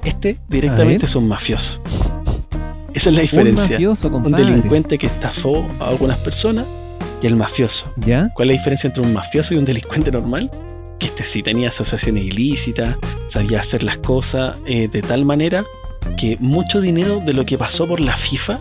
Este 0.03 0.37
directamente 0.49 1.05
es 1.05 1.15
un 1.15 1.27
mafioso. 1.29 1.81
Esa 2.93 3.09
es 3.09 3.15
la 3.15 3.21
Un 3.21 3.21
diferencia. 3.21 3.63
mafioso, 3.63 4.07
Un 4.09 4.31
delincuente 4.33 4.97
que 4.97 5.07
estafó 5.07 5.65
a 5.79 5.87
algunas 5.87 6.17
personas 6.17 6.65
y 7.21 7.27
el 7.27 7.37
mafioso. 7.37 7.85
¿Ya? 7.95 8.29
¿Cuál 8.35 8.49
es 8.49 8.55
la 8.55 8.59
diferencia 8.59 8.87
entre 8.89 9.03
un 9.03 9.13
mafioso 9.13 9.53
y 9.53 9.57
un 9.57 9.63
delincuente 9.63 10.11
normal? 10.11 10.51
Este 11.03 11.23
sí 11.23 11.43
tenía 11.43 11.69
asociaciones 11.69 12.23
ilícitas, 12.25 12.97
sabía 13.27 13.59
hacer 13.59 13.83
las 13.83 13.97
cosas 13.97 14.57
eh, 14.65 14.87
de 14.87 15.01
tal 15.01 15.25
manera 15.25 15.65
que 16.17 16.37
mucho 16.39 16.81
dinero 16.81 17.21
de 17.25 17.33
lo 17.33 17.45
que 17.45 17.57
pasó 17.57 17.87
por 17.87 17.99
la 17.99 18.17
FIFA, 18.17 18.59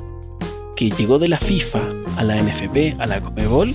que 0.77 0.91
llegó 0.91 1.19
de 1.19 1.29
la 1.29 1.39
FIFA 1.39 1.81
a 2.17 2.25
la 2.25 2.37
NFP, 2.37 3.01
a 3.01 3.07
la 3.07 3.21
Comebol, 3.21 3.75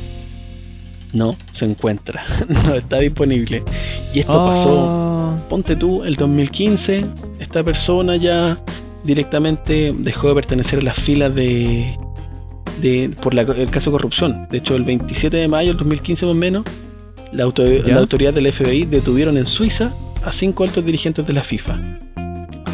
no 1.14 1.36
se 1.52 1.66
encuentra, 1.66 2.26
no 2.48 2.76
está 2.76 2.98
disponible. 3.00 3.64
Y 4.14 4.20
esto 4.20 4.34
pasó, 4.46 4.70
Oh, 4.70 5.50
ponte 5.50 5.76
tú, 5.76 6.04
el 6.04 6.16
2015, 6.16 7.06
esta 7.40 7.64
persona 7.64 8.16
ya 8.18 8.58
directamente 9.04 9.94
dejó 9.98 10.30
de 10.30 10.36
pertenecer 10.36 10.80
a 10.80 10.82
las 10.84 10.98
filas 10.98 11.34
de, 11.36 11.96
de 12.82 13.12
por 13.22 13.34
la- 13.34 13.42
el 13.44 13.70
caso 13.70 13.90
de 13.90 13.94
corrupción. 13.98 14.48
De 14.50 14.58
hecho, 14.60 14.76
el 14.76 14.84
27 14.84 15.36
de 15.38 15.48
mayo 15.48 15.70
del 15.70 15.78
2015 15.78 16.26
más 16.26 16.32
o 16.32 16.36
menos, 16.38 16.66
la, 17.32 17.44
auto- 17.44 17.64
la 17.66 17.98
autoridad 17.98 18.34
del 18.34 18.52
FBI 18.52 18.86
detuvieron 18.86 19.38
en 19.38 19.46
Suiza 19.46 19.94
a 20.24 20.32
cinco 20.32 20.64
altos 20.64 20.84
dirigentes 20.86 21.26
de 21.26 21.34
la 21.34 21.44
FIFA. 21.44 21.78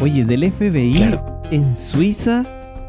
Oye, 0.00 0.24
del 0.24 0.50
FBI 0.52 0.94
Claro. 0.94 1.40
en 1.50 1.74
Suiza, 1.74 2.44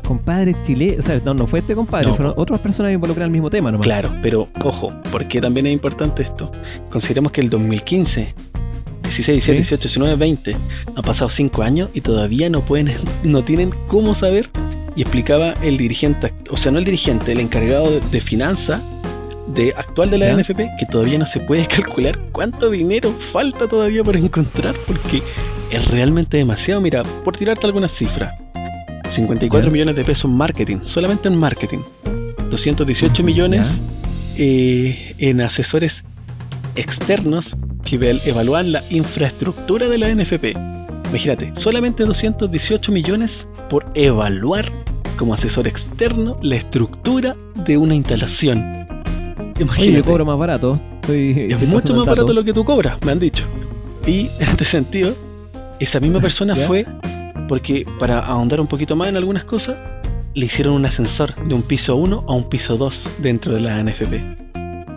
compadre 0.05 0.55
chile, 0.63 0.95
o 0.99 1.01
sea, 1.01 1.19
no, 1.23 1.33
no 1.33 1.47
fue 1.47 1.59
este 1.59 1.75
compadre, 1.75 2.07
No. 2.07 2.15
fueron 2.15 2.33
otras 2.37 2.59
personas 2.59 2.91
involucradas 2.93 3.27
en 3.27 3.31
el 3.31 3.31
mismo 3.33 3.49
tema 3.49 3.71
nomás. 3.71 3.85
Claro, 3.85 4.09
pero 4.21 4.47
ojo, 4.63 4.91
porque 5.11 5.39
también 5.41 5.67
es 5.67 5.73
importante 5.73 6.23
esto. 6.23 6.51
Consideremos 6.89 7.31
que 7.31 7.41
el 7.41 7.49
2015, 7.49 8.33
16, 9.03 9.27
17, 9.35 9.41
Sí. 9.41 9.51
18, 9.75 9.81
19, 9.87 10.15
20, 10.15 10.57
han 10.95 11.03
pasado 11.03 11.29
5 11.29 11.61
años 11.61 11.89
y 11.93 12.01
todavía 12.01 12.49
no 12.49 12.61
pueden, 12.61 12.91
no 13.23 13.43
tienen 13.43 13.71
cómo 13.87 14.15
saber. 14.15 14.49
Y 14.97 15.01
explicaba 15.01 15.55
el 15.61 15.77
dirigente, 15.77 16.33
o 16.49 16.55
sea, 16.55 16.71
no 16.71 16.79
el 16.79 16.85
dirigente, 16.85 17.33
el 17.33 17.41
encargado 17.41 17.91
de, 17.91 17.99
de 17.99 18.21
finanzas 18.21 18.81
de 19.47 19.73
actual 19.75 20.09
de 20.09 20.17
la 20.17 20.25
¿Ya? 20.27 20.37
NFP, 20.37 20.59
que 20.79 20.85
todavía 20.89 21.17
no 21.17 21.25
se 21.25 21.39
puede 21.39 21.67
calcular 21.67 22.19
cuánto 22.31 22.69
dinero 22.69 23.11
falta 23.11 23.67
todavía 23.67 24.03
por 24.03 24.15
encontrar, 24.15 24.73
porque 24.87 25.21
es 25.71 25.87
realmente 25.89 26.37
demasiado. 26.37 26.81
Mira, 26.81 27.03
por 27.23 27.37
tirarte 27.37 27.65
algunas 27.65 27.91
cifras. 27.91 28.39
54 29.09 29.67
¿Ya? 29.67 29.71
millones 29.71 29.95
de 29.95 30.03
pesos 30.03 30.25
en 30.25 30.37
marketing, 30.37 30.77
solamente 30.83 31.27
en 31.27 31.35
marketing. 31.37 31.79
218 32.49 33.23
millones 33.23 33.81
eh, 34.37 35.15
en 35.17 35.41
asesores 35.41 36.03
externos 36.75 37.55
que 37.83 38.19
evalúan 38.25 38.71
la 38.71 38.83
infraestructura 38.89 39.87
de 39.87 39.97
la 39.97 40.13
NFP. 40.13 40.53
Imagínate, 41.09 41.53
solamente 41.55 42.03
218 42.03 42.91
millones 42.91 43.47
por 43.69 43.85
evaluar 43.93 44.71
como 45.17 45.33
asesor 45.33 45.67
externo 45.67 46.35
la 46.41 46.57
estructura 46.57 47.35
de 47.65 47.77
una 47.77 47.95
instalación. 47.95 48.85
Oye, 49.55 49.63
Imagínate, 49.63 49.97
yo 49.97 50.03
cobro 50.03 50.25
más 50.25 50.37
barato. 50.37 50.75
Estoy, 51.01 51.47
es 51.49 51.67
mucho 51.67 51.93
más 51.95 52.05
barato 52.05 52.33
lo 52.33 52.43
que 52.43 52.53
tú 52.53 52.63
cobras, 52.65 52.97
me 53.05 53.11
han 53.11 53.19
dicho. 53.19 53.43
Y 54.05 54.29
en 54.39 54.49
este 54.49 54.65
sentido, 54.65 55.15
esa 55.79 55.99
misma 55.99 56.19
persona 56.19 56.55
fue 56.67 56.85
porque 57.47 57.85
para 57.99 58.19
ahondar 58.19 58.59
un 58.59 58.67
poquito 58.67 58.95
más 58.95 59.07
en 59.09 59.17
algunas 59.17 59.43
cosas, 59.45 59.77
le 60.33 60.45
hicieron 60.45 60.73
un 60.73 60.85
ascensor 60.85 61.35
de 61.47 61.53
un 61.53 61.61
piso 61.61 61.95
1 61.95 62.25
a 62.27 62.33
un 62.33 62.49
piso 62.49 62.75
2 62.77 63.09
dentro 63.19 63.53
de 63.55 63.61
la 63.61 63.81
NFP. 63.81 64.13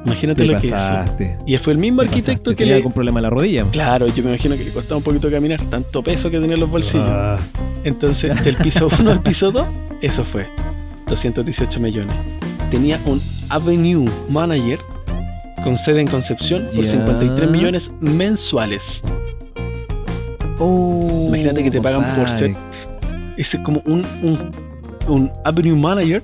Imagínate 0.06 0.42
Te 0.42 0.46
lo 0.46 0.58
que 0.58 0.70
pasaste. 0.70 1.36
Y 1.46 1.56
fue 1.58 1.74
el 1.74 1.78
mismo 1.78 2.02
te 2.02 2.08
arquitecto 2.08 2.44
pasaste. 2.44 2.50
que 2.50 2.56
Tenía 2.56 2.74
le. 2.74 2.76
algún 2.78 2.92
problema 2.92 3.18
en 3.18 3.22
la 3.24 3.30
rodilla. 3.30 3.64
Claro, 3.70 4.06
yo 4.08 4.22
me 4.22 4.30
imagino 4.30 4.56
que 4.56 4.64
le 4.64 4.70
costaba 4.70 4.96
un 4.96 5.02
poquito 5.02 5.30
caminar, 5.30 5.60
tanto 5.70 6.02
peso 6.02 6.30
que 6.30 6.38
tenía 6.40 6.54
en 6.54 6.60
los 6.60 6.70
bolsillos. 6.70 7.06
Ah, 7.06 7.36
Entonces, 7.84 8.42
del 8.44 8.56
piso 8.56 8.88
1 8.98 9.10
al 9.10 9.20
piso 9.22 9.50
2, 9.52 9.66
eso 10.00 10.24
fue. 10.24 10.46
218 11.08 11.80
millones. 11.80 12.14
Tenía 12.70 13.00
un 13.06 13.20
Avenue 13.48 14.04
Manager 14.28 14.78
con 15.64 15.76
sede 15.78 16.00
en 16.02 16.06
Concepción 16.06 16.64
por 16.74 16.84
Ya. 16.84 16.90
53 16.92 17.50
millones 17.50 17.90
mensuales. 18.00 19.02
oh, 20.58 21.24
Imagínate 21.28 21.62
que 21.64 21.70
te 21.70 21.80
pagan 21.80 22.02
por 22.04 22.14
compadre. 22.26 22.56
Es 23.36 23.56
como 23.62 23.82
un, 23.86 24.04
un, 24.22 24.50
un 25.08 25.30
Avenue 25.44 25.76
Manager. 25.76 26.22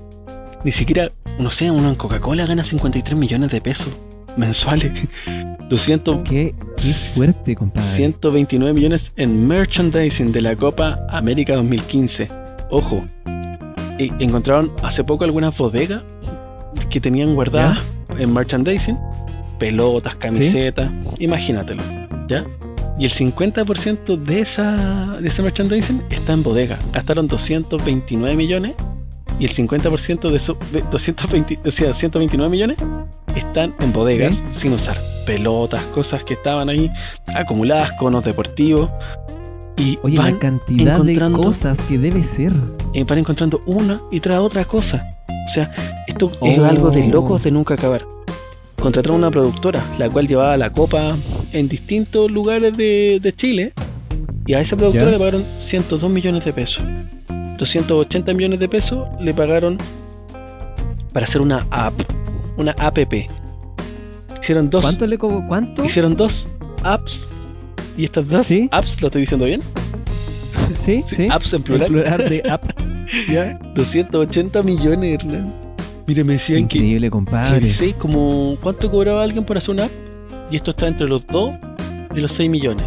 Ni 0.64 0.72
siquiera, 0.72 1.11
no 1.38 1.50
sé, 1.50 1.70
uno 1.70 1.88
en 1.90 1.94
Coca-Cola 1.94 2.46
gana 2.46 2.64
53 2.64 3.18
millones 3.18 3.50
de 3.52 3.61
pesos 3.61 3.88
mensuales. 4.37 4.92
200, 5.68 6.18
Qué, 6.28 6.54
qué 6.76 6.83
fuerte, 6.92 7.57
compadre. 7.57 7.88
129 7.88 8.74
millones 8.74 9.12
en 9.16 9.46
merchandising 9.48 10.30
de 10.30 10.42
la 10.42 10.54
Copa 10.57 11.00
América 11.09 11.54
2015. 11.54 12.28
Ojo, 12.70 13.02
e- 13.98 14.11
encontraron 14.20 14.70
hace 14.83 15.02
poco 15.04 15.24
algunas 15.24 15.57
bodegas 15.57 16.02
que 16.90 17.00
tenían 17.00 17.34
guardadas 17.34 17.78
en 18.18 18.32
merchandising 18.32 18.98
pelotas, 19.58 20.16
camisetas, 20.16 20.90
imagínatelo, 21.18 21.82
¿ya? 22.28 22.44
Y 22.98 23.04
el 23.06 23.12
50% 23.12 24.16
de 24.16 24.40
esa 24.40 25.16
de 25.20 25.28
ese 25.28 25.42
merchandising 25.42 26.02
está 26.10 26.32
en 26.32 26.42
bodega. 26.42 26.78
Gastaron 26.92 27.26
229 27.26 28.37
millones 28.37 28.74
y 29.40 29.46
el 29.46 29.52
50% 29.52 30.30
de 30.30 30.37
esos 30.37 30.56
de 30.72 30.82
220, 30.92 31.58
o 31.66 31.70
sea, 31.72 31.92
129 31.94 32.48
millones 32.50 32.76
están 33.34 33.74
en 33.80 33.92
bodegas 33.92 34.37
Sí. 34.37 34.42
sin 34.52 34.72
usar 34.74 34.96
pelotas, 35.26 35.82
cosas 35.87 36.22
que 36.22 36.34
estaban 36.34 36.68
ahí 36.68 36.90
acumuladas, 37.34 37.90
conos 37.92 38.24
deportivos 38.24 38.88
y 39.76 39.98
Oye, 40.02 40.16
van, 40.18 40.34
la 40.34 40.38
cantidad 40.38 41.00
de 41.00 41.18
cosas 41.32 41.78
que 41.82 41.98
debe 41.98 42.22
ser. 42.22 42.52
eh, 42.94 43.02
van 43.02 43.18
encontrando 43.18 43.60
una 43.66 44.00
y 44.12 44.20
tras 44.20 44.38
otra 44.38 44.64
cosa. 44.64 45.04
O 45.28 45.48
sea, 45.48 45.72
esto 46.14 46.31
es 46.42 46.59
algo 46.61 46.90
de 46.90 47.09
locos 47.09 47.42
de 47.42 47.50
nunca 47.50 47.74
acabar. 47.74 48.07
Contrataron 48.81 49.18
una 49.18 49.31
productora, 49.31 49.83
la 49.98 50.09
cual 50.09 50.29
llevaba 50.29 50.57
la 50.57 50.70
copa 50.70 51.16
en 51.53 51.68
distintos 51.68 52.31
lugares 52.31 52.77
de, 52.77 53.18
de 53.20 53.33
Chile, 53.33 53.72
y 54.46 54.55
a 54.55 54.61
esa 54.61 54.77
productora 54.77 55.07
¿Ya? 55.07 55.11
le 55.12 55.18
pagaron 55.18 55.44
102 55.59 56.11
millones 56.11 56.44
de 56.44 56.53
pesos. 56.53 56.85
280 57.59 58.33
millones 58.35 58.61
de 58.61 58.68
pesos 58.68 59.09
le 59.20 59.35
pagaron 59.35 59.79
para 61.12 61.27
hacer 61.27 61.40
una 61.40 61.66
app, 61.70 61.94
una 62.59 62.72
app. 62.79 62.98
Hicieron 64.40 64.70
dos, 64.70 64.83
¿Cuánto 64.83 65.07
le 65.07 65.18
co 65.18 65.44
¿Cuánto? 65.48 65.85
hicieron 65.85 66.14
dos 66.14 66.46
apps, 66.85 67.29
y 67.96 68.05
estas 68.05 68.29
dos 68.29 68.46
¿Sí? 68.46 68.68
apps, 68.70 69.00
¿lo 69.00 69.09
estoy 69.09 69.22
diciendo 69.22 69.46
bien? 69.46 69.62
Sí, 70.79 71.03
sí. 71.07 71.27
Apps 71.31 71.53
en 71.55 71.62
plural. 71.62 71.88
plural 71.88 72.29
de 72.29 72.42
app. 72.48 72.62
¿Ya? 73.33 73.59
280 73.74 74.62
millones, 74.62 75.14
Hernán. 75.14 75.63
Mire, 76.06 76.24
me 76.24 76.34
decían 76.34 76.68
que 76.68 76.78
Increíble, 76.78 77.10
compadre. 77.10 77.60
revisé 77.60 77.94
como 77.94 78.56
cuánto 78.60 78.90
cobraba 78.90 79.22
alguien 79.22 79.44
por 79.44 79.56
hacer 79.56 79.70
una 79.70 79.84
app 79.84 79.90
y 80.50 80.56
esto 80.56 80.72
está 80.72 80.86
entre 80.88 81.08
los 81.08 81.26
2 81.26 81.52
y 82.14 82.20
los 82.20 82.32
6 82.32 82.50
millones. 82.50 82.84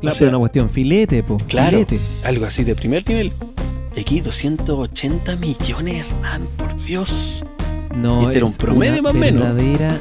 Claro, 0.00 0.14
o 0.14 0.18
sea, 0.18 0.18
pero 0.18 0.28
una 0.30 0.38
cuestión 0.38 0.70
filete, 0.70 1.22
po. 1.22 1.36
Claro. 1.48 1.70
Filete. 1.84 2.00
Algo 2.24 2.46
así 2.46 2.64
de 2.64 2.74
primer 2.74 3.06
nivel. 3.08 3.32
Y 3.96 4.00
aquí 4.00 4.20
280 4.20 5.36
millones, 5.36 6.06
Hernán, 6.06 6.42
por 6.56 6.74
Dios. 6.82 7.44
No, 7.94 8.22
este 8.22 8.36
era 8.38 8.46
un 8.46 8.50
es 8.52 8.58
promedio 8.58 8.92
una 9.00 9.02
más 9.02 9.14
o 9.14 9.18
menos. 9.18 9.42
verdadera, 9.42 9.96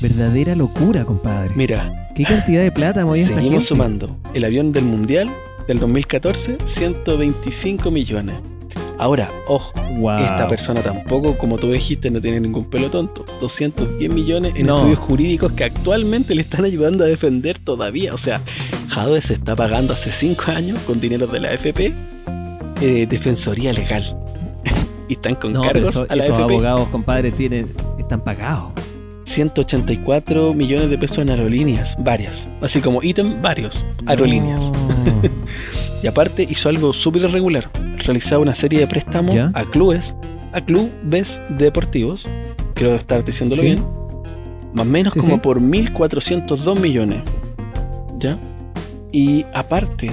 verdadera 0.00 0.54
locura, 0.54 1.04
compadre. 1.04 1.52
Mira, 1.56 2.08
¿Qué 2.14 2.24
cantidad 2.24 2.62
de 2.62 2.70
plata 2.72 3.04
movía 3.04 3.22
esta 3.22 3.34
gente? 3.34 3.44
seguimos 3.44 3.64
sumando. 3.66 4.16
El 4.34 4.44
avión 4.44 4.72
del 4.72 4.84
Mundial 4.84 5.30
del 5.68 5.78
2014, 5.78 6.58
125 6.64 7.90
millones. 7.90 8.34
Ahora, 8.98 9.28
ojo, 9.48 9.72
Wow. 9.98 10.18
esta 10.20 10.48
persona 10.48 10.80
tampoco, 10.80 11.36
como 11.36 11.58
tú 11.58 11.70
dijiste, 11.70 12.10
no 12.10 12.20
tiene 12.20 12.40
ningún 12.40 12.64
pelo 12.66 12.90
tonto. 12.90 13.24
210 13.40 14.10
millones 14.12 14.54
en 14.56 14.66
No. 14.66 14.76
estudios 14.78 14.98
jurídicos 15.00 15.52
que 15.52 15.64
actualmente 15.64 16.34
le 16.34 16.42
están 16.42 16.64
ayudando 16.64 17.04
a 17.04 17.06
defender 17.06 17.58
todavía. 17.58 18.14
O 18.14 18.18
sea, 18.18 18.40
Jadwe 18.88 19.20
se 19.22 19.34
está 19.34 19.56
pagando 19.56 19.92
hace 19.92 20.10
5 20.12 20.44
años 20.50 20.78
con 20.86 21.00
dinero 21.00 21.26
de 21.26 21.40
la 21.40 21.48
AFP 21.50 21.92
eh, 22.80 23.06
defensoría 23.08 23.72
legal. 23.72 24.02
y 25.08 25.14
están 25.14 25.34
con 25.34 25.52
No, 25.52 25.62
cargos 25.62 25.90
eso- 25.90 26.06
a 26.08 26.16
la 26.16 26.24
esos 26.24 26.36
AFP. 26.38 26.52
abogados, 26.54 26.88
compadre, 26.88 27.30
tienen, 27.32 27.68
están 27.98 28.22
pagados. 28.22 28.70
184 29.24 30.52
millones 30.54 30.90
de 30.90 30.98
pesos 30.98 31.18
en 31.18 31.30
aerolíneas, 31.30 31.96
varias. 31.98 32.48
Así 32.60 32.80
como 32.80 33.02
ítem, 33.02 33.40
varios. 33.40 33.84
Aerolíneas. 34.06 34.60
No. 34.64 34.72
Y 36.02 36.06
aparte 36.06 36.46
hizo 36.48 36.68
algo 36.68 36.92
súper 36.92 37.22
irregular. 37.22 37.68
Realizaba 37.98 38.42
una 38.42 38.54
serie 38.54 38.80
de 38.80 38.86
préstamos 38.86 39.34
¿Ya? 39.34 39.50
a 39.54 39.64
clubes, 39.64 40.14
a 40.52 40.60
clubes 40.60 41.40
deportivos, 41.50 42.26
creo 42.74 42.96
estar 42.96 43.24
diciéndolo 43.24 43.60
Sí. 43.62 43.66
bien, 43.68 43.84
más 44.74 44.86
o 44.86 44.90
menos 44.90 45.14
Sí, 45.14 45.20
como 45.20 45.34
sí. 45.36 45.40
por 45.42 45.60
1.402 45.60 46.78
millones. 46.80 47.20
¿Ya? 48.18 48.36
Y 49.12 49.44
aparte, 49.54 50.10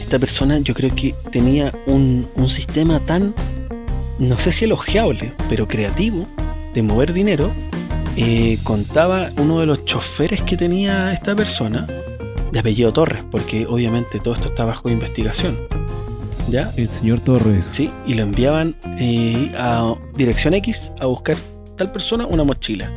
esta 0.00 0.18
persona 0.18 0.58
yo 0.60 0.74
creo 0.74 0.94
que 0.94 1.14
tenía 1.30 1.72
un, 1.86 2.26
un 2.34 2.48
sistema 2.48 3.00
tan, 3.00 3.34
no 4.18 4.38
sé 4.38 4.52
si 4.52 4.64
elogiable, 4.64 5.32
pero 5.50 5.66
creativo, 5.68 6.26
de 6.72 6.82
mover 6.82 7.12
dinero. 7.12 7.50
Eh, 8.16 8.58
contaba 8.62 9.30
uno 9.38 9.58
de 9.58 9.66
los 9.66 9.84
choferes 9.86 10.40
que 10.42 10.56
tenía 10.56 11.12
esta 11.12 11.34
persona, 11.34 11.84
de 12.54 12.60
apellido 12.60 12.90
Torres, 12.92 13.22
porque 13.30 13.66
obviamente 13.66 14.18
todo 14.20 14.32
esto 14.34 14.48
está 14.48 14.64
bajo 14.64 14.88
investigación. 14.88 15.58
¿Ya? 16.48 16.72
El 16.76 16.88
señor 16.88 17.20
Torres. 17.20 17.64
Sí, 17.64 17.90
y 18.06 18.14
lo 18.14 18.22
enviaban 18.22 18.76
eh, 18.98 19.52
a 19.58 19.94
dirección 20.14 20.54
X 20.54 20.92
a 21.00 21.06
buscar 21.06 21.36
tal 21.76 21.90
persona 21.92 22.26
una 22.26 22.44
mochila. 22.44 22.90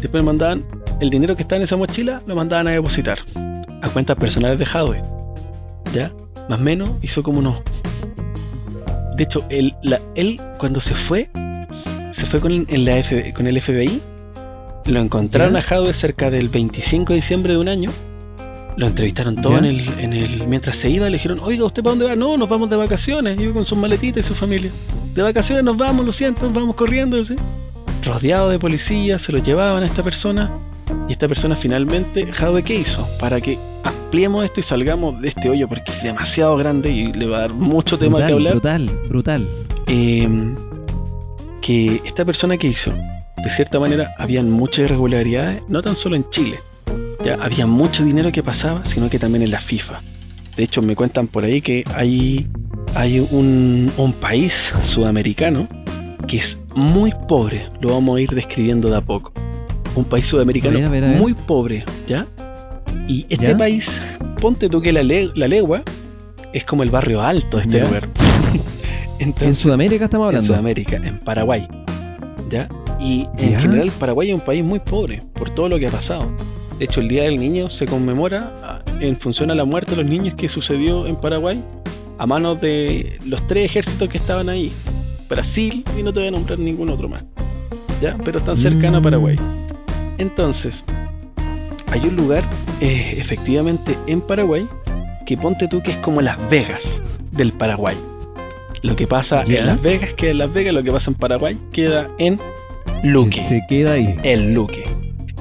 Después 0.00 0.22
mandaban 0.22 0.64
el 1.00 1.08
dinero 1.10 1.34
que 1.34 1.42
estaba 1.42 1.56
en 1.56 1.62
esa 1.64 1.76
mochila, 1.76 2.20
lo 2.26 2.36
mandaban 2.36 2.68
a 2.68 2.72
depositar 2.72 3.18
a 3.82 3.88
cuentas 3.88 4.16
personales 4.16 4.58
de 4.58 4.66
Hadwe. 4.66 5.02
¿Ya? 5.94 6.12
Más 6.48 6.60
o 6.60 6.62
menos 6.62 6.90
hizo 7.02 7.22
como 7.22 7.38
unos. 7.38 7.60
De 9.16 9.24
hecho, 9.24 9.44
él, 9.48 9.74
la, 9.82 10.00
él 10.14 10.40
cuando 10.58 10.80
se 10.80 10.94
fue, 10.94 11.30
se 11.70 12.26
fue 12.26 12.40
con, 12.40 12.52
en 12.52 12.84
la 12.84 12.98
F- 12.98 13.32
con 13.32 13.46
el 13.46 13.60
FBI. 13.60 14.00
Lo 14.86 15.00
encontraron 15.00 15.54
¿Ya? 15.54 15.60
a 15.60 15.62
Hadwe 15.62 15.92
cerca 15.94 16.30
del 16.30 16.48
25 16.48 17.12
de 17.12 17.16
diciembre 17.16 17.52
de 17.54 17.58
un 17.58 17.68
año. 17.68 17.90
Lo 18.78 18.86
entrevistaron 18.86 19.34
todo 19.34 19.58
en 19.58 19.64
el, 19.64 19.88
en 19.98 20.12
el. 20.12 20.46
Mientras 20.46 20.76
se 20.76 20.88
iba, 20.88 21.06
le 21.10 21.16
dijeron: 21.16 21.40
Oiga, 21.42 21.64
¿usted 21.64 21.82
para 21.82 21.90
dónde 21.96 22.04
va? 22.04 22.14
No, 22.14 22.36
nos 22.36 22.48
vamos 22.48 22.70
de 22.70 22.76
vacaciones. 22.76 23.38
Iba 23.38 23.52
con 23.52 23.66
sus 23.66 23.76
maletitas 23.76 24.24
y 24.24 24.28
su 24.28 24.36
familia. 24.36 24.70
De 25.14 25.22
vacaciones 25.22 25.64
nos 25.64 25.76
vamos, 25.76 26.06
lo 26.06 26.12
siento, 26.12 26.42
nos 26.42 26.54
vamos 26.54 26.76
corriendo. 26.76 27.22
¿sí? 27.24 27.34
Rodeado 28.04 28.48
de 28.48 28.58
policías, 28.60 29.20
se 29.22 29.32
lo 29.32 29.38
llevaban 29.38 29.82
a 29.82 29.86
esta 29.86 30.04
persona. 30.04 30.48
Y 31.08 31.12
esta 31.12 31.26
persona 31.26 31.56
finalmente, 31.56 32.28
Hadwe, 32.38 32.62
¿qué 32.62 32.76
hizo? 32.76 33.04
Para 33.18 33.40
que 33.40 33.58
ampliemos 33.82 34.44
esto 34.44 34.60
y 34.60 34.62
salgamos 34.62 35.20
de 35.20 35.28
este 35.30 35.50
hoyo, 35.50 35.68
porque 35.68 35.90
es 35.90 36.02
demasiado 36.04 36.56
grande 36.56 36.90
y 36.92 37.12
le 37.12 37.26
va 37.26 37.38
a 37.38 37.40
dar 37.40 37.54
mucho 37.54 37.98
tema 37.98 38.18
que 38.18 38.32
brutal, 38.32 38.36
hablar. 38.36 38.52
brutal, 38.54 39.08
brutal. 39.08 39.48
eh, 39.88 40.54
que 41.60 42.00
esta 42.04 42.24
persona 42.24 42.56
que 42.56 42.68
hizo, 42.68 42.92
de 42.92 43.50
cierta 43.50 43.80
manera, 43.80 44.14
habían 44.18 44.50
muchas 44.50 44.84
irregularidades, 44.84 45.62
no 45.68 45.82
tan 45.82 45.96
solo 45.96 46.14
en 46.14 46.30
Chile. 46.30 46.60
Ya 47.24 47.34
había 47.40 47.66
mucho 47.66 48.04
dinero 48.04 48.30
que 48.32 48.42
pasaba, 48.42 48.84
sino 48.84 49.10
que 49.10 49.18
también 49.18 49.42
en 49.42 49.50
la 49.50 49.60
FIFA. 49.60 50.00
De 50.56 50.64
hecho, 50.64 50.82
me 50.82 50.94
cuentan 50.96 51.26
por 51.28 51.44
ahí 51.44 51.60
que 51.60 51.84
hay, 51.94 52.46
hay 52.94 53.20
un, 53.30 53.92
un 53.96 54.12
país 54.12 54.72
sudamericano 54.82 55.66
que 56.26 56.38
es 56.38 56.58
muy 56.74 57.12
pobre. 57.28 57.68
Lo 57.80 57.92
vamos 57.92 58.16
a 58.18 58.20
ir 58.20 58.30
describiendo 58.30 58.88
de 58.90 58.96
a 58.96 59.00
poco. 59.00 59.32
Un 59.94 60.04
país 60.04 60.26
sudamericano 60.26 60.76
A 60.78 60.80
ver, 60.80 60.86
a 60.88 60.90
ver, 60.90 61.04
a 61.04 61.08
ver. 61.10 61.20
muy 61.20 61.34
pobre, 61.34 61.84
¿ya? 62.06 62.26
Y 63.08 63.24
este 63.28 63.48
¿Ya? 63.48 63.56
país, 63.56 64.00
ponte 64.40 64.68
tú 64.68 64.80
que 64.80 64.92
la, 64.92 65.02
le- 65.02 65.30
la 65.34 65.48
legua 65.48 65.82
es 66.52 66.64
como 66.64 66.82
el 66.82 66.90
barrio 66.90 67.22
alto 67.22 67.56
de 67.56 67.64
este 67.64 67.78
¿Ya? 67.78 67.84
lugar. 67.84 68.08
En 69.20 69.54
Sudamérica 69.56 70.04
estamos 70.04 70.26
en 70.26 70.28
hablando. 70.28 70.46
Sudamérica, 70.46 70.96
en 70.96 71.18
Paraguay. 71.18 71.66
¿Ya? 72.50 72.68
Y 73.00 73.26
en 73.38 73.50
¿Ya? 73.50 73.60
general 73.60 73.90
Paraguay 73.98 74.28
es 74.30 74.34
un 74.36 74.40
país 74.40 74.62
muy 74.64 74.78
pobre 74.78 75.22
por 75.34 75.50
todo 75.50 75.68
lo 75.68 75.76
que 75.80 75.88
ha 75.88 75.90
pasado. 75.90 76.30
De 76.78 76.84
hecho, 76.84 77.00
el 77.00 77.08
Día 77.08 77.24
del 77.24 77.36
Niño 77.38 77.68
se 77.70 77.86
conmemora 77.86 78.80
en 79.00 79.18
función 79.18 79.50
a 79.50 79.54
la 79.54 79.64
muerte 79.64 79.92
de 79.96 80.02
los 80.02 80.06
niños 80.10 80.34
que 80.34 80.48
sucedió 80.48 81.06
en 81.06 81.16
Paraguay 81.16 81.62
a 82.18 82.26
manos 82.26 82.60
de 82.60 83.18
los 83.24 83.44
tres 83.46 83.64
ejércitos 83.66 84.08
que 84.08 84.18
estaban 84.18 84.48
ahí. 84.48 84.72
Brasil 85.28 85.84
y 85.98 86.02
no 86.02 86.12
te 86.12 86.20
voy 86.20 86.28
a 86.28 86.30
nombrar 86.30 86.58
ningún 86.58 86.88
otro 86.90 87.08
más. 87.08 87.24
¿Ya? 88.00 88.16
Pero 88.24 88.38
están 88.38 88.56
cercanos 88.56 88.96
a 88.96 89.00
Mm. 89.00 89.02
Paraguay. 89.04 89.36
Entonces, 90.18 90.84
hay 91.88 92.00
un 92.06 92.16
lugar 92.16 92.44
eh, 92.80 93.14
efectivamente 93.18 93.96
en 94.06 94.20
Paraguay 94.20 94.66
que 95.26 95.36
ponte 95.36 95.66
tú 95.68 95.82
que 95.82 95.90
es 95.92 95.96
como 95.98 96.22
Las 96.22 96.36
Vegas 96.48 97.02
del 97.32 97.52
Paraguay. 97.52 97.96
Lo 98.82 98.94
que 98.94 99.06
pasa 99.08 99.42
en 99.42 99.66
Las 99.66 99.82
Vegas 99.82 100.14
queda 100.14 100.30
en 100.30 100.38
Las 100.38 100.52
Vegas, 100.52 100.74
lo 100.74 100.82
que 100.84 100.92
pasa 100.92 101.10
en 101.10 101.16
Paraguay 101.16 101.58
queda 101.72 102.08
en 102.18 102.36
Que 102.38 103.08
Luque. 103.08 103.40
se 103.40 103.62
queda 103.68 103.92
ahí. 103.94 104.14
El 104.22 104.54
Luque. 104.54 104.84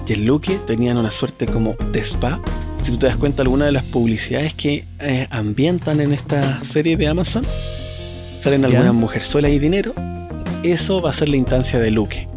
Y 0.07 0.13
el 0.13 0.25
Luque 0.25 0.57
tenían 0.65 0.97
una 0.97 1.11
suerte 1.11 1.45
como 1.45 1.75
de 1.91 1.99
spa. 2.01 2.39
Si 2.83 2.91
tú 2.91 2.97
te 2.97 3.07
das 3.07 3.17
cuenta, 3.17 3.41
alguna 3.41 3.65
de 3.65 3.71
las 3.73 3.83
publicidades 3.83 4.53
que 4.53 4.85
eh, 4.99 5.27
ambientan 5.29 5.99
en 5.99 6.13
esta 6.13 6.63
serie 6.63 6.95
de 6.95 7.07
Amazon, 7.07 7.43
salen 8.39 8.61
¿Ya? 8.61 8.67
algunas 8.67 8.93
mujerzuelas 8.93 9.51
y 9.51 9.59
dinero. 9.59 9.93
Eso 10.63 11.01
va 11.01 11.11
a 11.11 11.13
ser 11.13 11.29
la 11.29 11.37
instancia 11.37 11.79
de 11.79 11.91
Luque. 11.91 12.27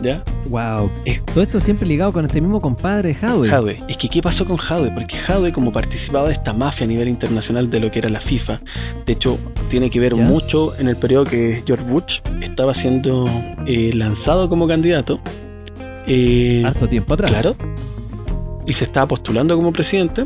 ¿Ya? 0.00 0.22
Wow. 0.48 0.90
Es- 1.04 1.24
Todo 1.26 1.42
esto 1.42 1.58
siempre 1.58 1.84
ligado 1.86 2.12
con 2.12 2.24
este 2.24 2.40
mismo 2.40 2.60
compadre 2.60 3.16
Hadwe. 3.20 3.48
Jadwe. 3.48 3.78
Es 3.88 3.96
que 3.96 4.08
¿qué 4.08 4.22
pasó 4.22 4.46
con 4.46 4.56
Jadwe? 4.56 4.92
Porque 4.92 5.16
Jadwe 5.16 5.52
como 5.52 5.72
participaba 5.72 6.28
de 6.28 6.34
esta 6.34 6.52
mafia 6.52 6.84
a 6.84 6.88
nivel 6.88 7.08
internacional 7.08 7.68
de 7.68 7.80
lo 7.80 7.90
que 7.90 7.98
era 7.98 8.08
la 8.08 8.20
FIFA, 8.20 8.60
de 9.04 9.12
hecho 9.12 9.38
tiene 9.70 9.90
que 9.90 9.98
ver 9.98 10.14
¿Ya? 10.14 10.22
mucho 10.24 10.72
en 10.78 10.88
el 10.88 10.96
periodo 10.96 11.24
que 11.24 11.64
George 11.66 11.84
Bush 11.84 12.20
estaba 12.40 12.74
siendo 12.76 13.28
eh, 13.66 13.90
lanzado 13.92 14.48
como 14.48 14.68
candidato. 14.68 15.18
Eh, 16.08 16.62
Harto 16.64 16.88
tiempo 16.88 17.14
atrás. 17.14 17.30
claro. 17.30 17.54
Y 18.66 18.72
se 18.72 18.84
estaba 18.84 19.06
postulando 19.08 19.54
como 19.56 19.72
presidente. 19.72 20.24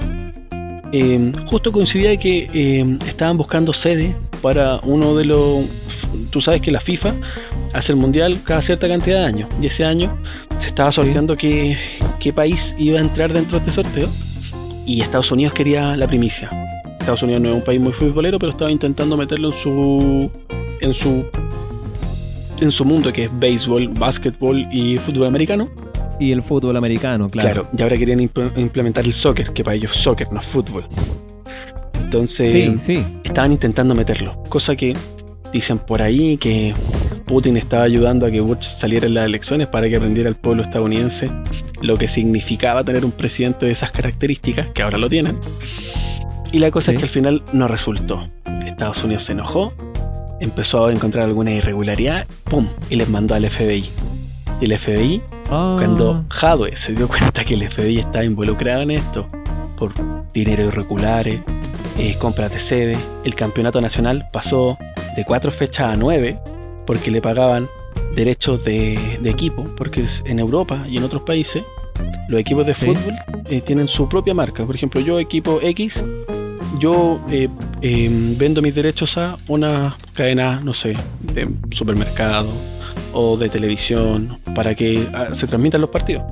Eh, 0.93 1.33
justo 1.47 1.72
coincidía 1.72 2.16
que 2.16 2.49
eh, 2.53 2.99
estaban 3.07 3.37
buscando 3.37 3.72
sede 3.72 4.14
para 4.43 4.78
uno 4.83 5.14
de 5.16 5.24
los... 5.24 5.64
Tú 6.30 6.41
sabes 6.41 6.61
que 6.61 6.70
la 6.70 6.80
FIFA 6.80 7.14
hace 7.72 7.93
el 7.93 7.99
mundial 7.99 8.41
cada 8.45 8.61
cierta 8.62 8.89
cantidad 8.89 9.20
de 9.20 9.26
años. 9.26 9.49
Y 9.61 9.66
ese 9.66 9.85
año 9.85 10.16
se 10.59 10.66
estaba 10.68 10.91
Sí. 10.93 10.97
sorteando 11.01 11.37
qué, 11.37 11.76
qué 12.20 12.33
país 12.33 12.74
iba 12.78 12.99
a 12.99 13.03
entrar 13.03 13.33
dentro 13.33 13.59
de 13.59 13.68
este 13.68 13.83
sorteo. 13.83 14.09
Y 14.85 15.01
Estados 15.01 15.30
Unidos 15.30 15.55
quería 15.55 15.97
la 15.97 16.07
primicia. 16.07 16.49
Estados 16.99 17.22
Unidos 17.22 17.43
no 17.43 17.49
es 17.51 17.55
un 17.55 17.62
país 17.64 17.80
muy 17.80 17.93
futbolero, 17.93 18.39
pero 18.39 18.53
estaba 18.53 18.70
intentando 18.70 19.16
meterlo 19.16 19.49
en 19.53 19.59
su. 19.62 20.30
en 20.80 20.95
su. 20.95 21.24
En 22.63 22.73
su 22.73 22.85
mundo 22.85 23.13
que 23.13 23.25
es 23.25 23.31
béisbol, 23.39 23.89
básquetbol 23.89 24.67
y 24.73 24.97
fútbol 24.99 25.27
americano. 25.27 25.69
Y 26.21 26.31
el 26.33 26.43
fútbol 26.43 26.77
americano, 26.77 27.29
claro. 27.29 27.63
Claro, 27.65 27.69
y 27.77 27.83
ahora 27.83 27.97
querían 27.97 28.21
imp- 28.21 28.57
implementar 28.57 29.05
el 29.05 29.13
soccer, 29.13 29.53
que 29.53 29.65
para 29.65 29.77
ellos 29.77 29.91
es 29.95 29.99
soccer, 30.03 30.33
no 30.33 30.41
es 30.41 30.47
fútbol. 30.47 30.85
Entonces, 31.95 32.51
Sí, 32.53 32.75
sí. 32.79 33.05
estaban 33.25 33.53
intentando 33.53 33.95
meterlo. 33.95 34.41
Cosa 34.49 34.77
que 34.77 34.95
dicen 35.53 35.79
por 35.79 36.03
ahí 36.03 36.37
que 36.37 36.75
Putin 37.27 37.57
estaba 37.57 37.85
ayudando 37.85 38.27
a 38.27 38.31
que 38.31 38.41
Bush 38.41 38.63
saliera 38.63 39.07
en 39.07 39.15
las 39.15 39.25
elecciones 39.27 39.69
para 39.69 39.89
que 39.89 39.97
aprendiera 39.97 40.29
al 40.29 40.37
pueblo 40.37 40.63
estadounidense 40.63 41.31
lo 41.81 41.97
que 41.97 42.07
significaba 42.09 42.85
tener 42.85 43.05
un 43.05 43.13
presidente 43.13 43.67
de 43.67 43.73
esas 43.73 43.91
características, 43.91 44.69
que 44.69 44.83
ahora 44.83 44.99
lo 44.99 45.09
tienen. 45.09 45.39
Y 46.53 46.59
la 46.59 46.71
cosa 46.71 46.91
Sí. 46.93 46.97
es 46.97 46.99
que 47.01 47.05
al 47.07 47.11
final 47.11 47.43
no 47.53 47.67
resultó. 47.67 48.25
Estados 48.67 49.03
Unidos 49.05 49.25
se 49.25 49.33
enojó, 49.33 49.73
empezó 50.43 50.86
a 50.86 50.93
encontrar 50.93 51.26
alguna 51.26 51.53
irregularidad, 51.53 52.26
¡pum! 52.45 52.66
y 52.90 52.97
les 52.97 53.09
mandó 53.09 53.34
al 53.34 53.49
FBI. 53.49 53.88
Y 54.61 54.64
el 54.66 54.78
FBI 54.78 55.22
Ah, 55.51 55.76
cuando 55.78 56.24
Hadwe 56.30 56.76
se 56.76 56.93
dio 56.95 57.09
cuenta 57.09 57.45
que 57.45 57.55
el 57.55 57.68
FBI 57.68 57.99
estaba 57.99 58.24
involucrado 58.24 58.82
en 58.82 58.90
esto, 58.93 59.26
por 59.76 59.93
dinero 60.32 60.64
irregulares, 60.64 61.40
eh, 61.99 62.16
compras 62.18 62.53
de 62.53 62.59
sede, 62.61 62.97
el 63.24 63.34
campeonato 63.34 63.80
nacional 63.80 64.26
pasó 64.32 64.78
de 65.16 65.24
cuatro 65.24 65.51
fechas 65.51 65.86
a 65.93 65.97
nueve 65.97 66.38
porque 66.86 67.11
le 67.11 67.20
pagaban 67.20 67.68
derechos 68.14 68.64
de, 68.64 69.18
de 69.20 69.30
equipo, 69.30 69.64
porque 69.76 70.07
en 70.24 70.38
Europa 70.38 70.84
y 70.88 70.97
en 70.97 71.05
otros 71.05 71.22
países 71.22 71.62
los 72.28 72.40
equipos 72.40 72.66
de 72.66 72.74
Sí. 72.74 72.86
fútbol 72.86 73.14
eh, 73.51 73.61
tienen 73.61 73.88
su 73.88 74.09
propia 74.09 74.32
marca. 74.32 74.64
Por 74.64 74.74
ejemplo, 74.74 75.01
yo 75.01 75.18
equipo 75.18 75.59
X, 75.62 76.03
yo 76.79 77.20
eh, 77.31 77.49
eh, 77.83 78.09
vendo 78.39 78.62
mis 78.62 78.75
derechos 78.75 79.16
a 79.18 79.37
una 79.49 79.97
cadena, 80.14 80.61
no 80.61 80.75
sé, 80.75 80.95
de 81.33 81.49
supermercado 81.70 82.49
o 83.12 83.37
de 83.37 83.49
televisión 83.49 84.39
para 84.55 84.75
que 84.75 85.07
ah, 85.14 85.29
se 85.35 85.47
transmitan 85.47 85.81
los 85.81 85.91
partidos, 85.91 86.23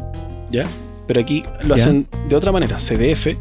¿ya? 0.50 0.64
Pero 1.06 1.20
aquí 1.20 1.42
lo 1.62 1.76
Ya. 1.76 1.82
hacen 1.84 2.06
de 2.28 2.36
otra 2.36 2.52
manera, 2.52 2.78
CDF, 2.78 3.36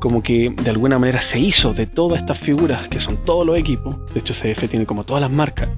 como 0.00 0.22
que 0.22 0.54
de 0.62 0.70
alguna 0.70 0.98
manera 0.98 1.20
se 1.20 1.38
hizo 1.38 1.72
de 1.72 1.86
todas 1.86 2.20
estas 2.20 2.38
figuras 2.38 2.88
que 2.88 2.98
son 3.00 3.16
todos 3.24 3.46
los 3.46 3.56
equipos, 3.58 3.96
de 4.12 4.20
hecho 4.20 4.34
CDF 4.34 4.68
tiene 4.68 4.86
como 4.86 5.04
todas 5.04 5.20
las 5.20 5.30
marcas 5.30 5.68